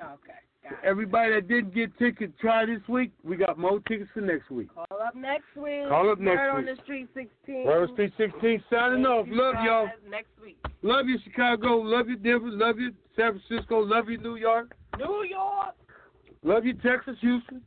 Okay. 0.00 0.38
Everybody 0.84 1.34
that 1.34 1.48
didn't 1.48 1.74
get 1.74 1.96
tickets 1.98 2.32
try 2.40 2.64
this 2.66 2.80
week, 2.88 3.10
we 3.24 3.36
got 3.36 3.58
more 3.58 3.80
tickets 3.88 4.10
for 4.14 4.20
next 4.20 4.50
week. 4.50 4.68
Call 4.74 5.00
up 5.02 5.14
next 5.14 5.56
week. 5.56 5.88
Call 5.88 6.10
up 6.10 6.18
next 6.18 6.36
Word 6.38 6.50
on 6.50 6.64
the 6.66 6.76
street 6.84 7.08
16. 7.14 7.64
Word 7.64 7.90
Street 7.92 8.12
16 8.16 8.62
signing 8.70 9.04
off. 9.06 9.26
Love 9.30 9.54
y'all. 9.64 9.88
Next 10.08 10.30
week. 10.42 10.58
Love 10.82 11.06
you, 11.06 11.18
Chicago. 11.24 11.76
Love 11.78 12.08
you, 12.08 12.16
Denver. 12.16 12.48
Love 12.50 12.78
you, 12.78 12.92
San 13.16 13.40
Francisco. 13.48 13.80
Love 13.80 14.08
you, 14.08 14.18
New 14.18 14.36
York. 14.36 14.74
New 14.98 15.24
York. 15.24 15.74
Love 16.42 16.64
you, 16.64 16.74
Texas, 16.74 17.16
Houston. 17.20 17.62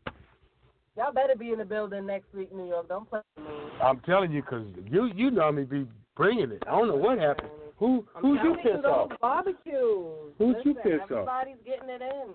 Y'all 0.96 1.12
better 1.12 1.36
be 1.38 1.52
in 1.52 1.58
the 1.58 1.66
building 1.66 2.06
next 2.06 2.34
week, 2.34 2.54
New 2.54 2.68
York. 2.68 2.88
Don't 2.88 3.10
play 3.10 3.22
with 3.36 3.46
me. 3.48 3.54
I'm 3.82 4.00
telling 4.02 4.32
you, 4.32 4.44
'cause 4.44 4.66
you 4.86 5.06
you 5.16 5.32
normally 5.32 5.66
be 5.66 5.88
bringing 6.16 6.52
it. 6.52 6.64
I 6.68 6.72
don't 6.72 6.88
know 6.88 6.96
what 6.96 7.18
happened. 7.18 7.50
Who 7.78 8.06
who's 8.16 8.40
you 8.44 8.52
you, 8.52 8.58
pissed 8.58 8.86
off? 8.86 9.12
barbecues. 9.20 10.34
Who's 10.38 10.56
you 10.64 10.74
Listen, 10.76 10.92
pissed 11.00 11.12
off? 11.12 11.28
Everybody's 11.28 11.58
getting 11.66 11.90
it 11.90 12.02
in. 12.02 12.30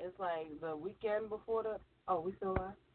It's 0.00 0.18
like 0.18 0.60
the 0.60 0.76
weekend 0.76 1.28
before 1.30 1.62
the. 1.64 1.80
Oh, 2.08 2.20
we 2.20 2.32
still 2.32 2.54
live. 2.54 2.89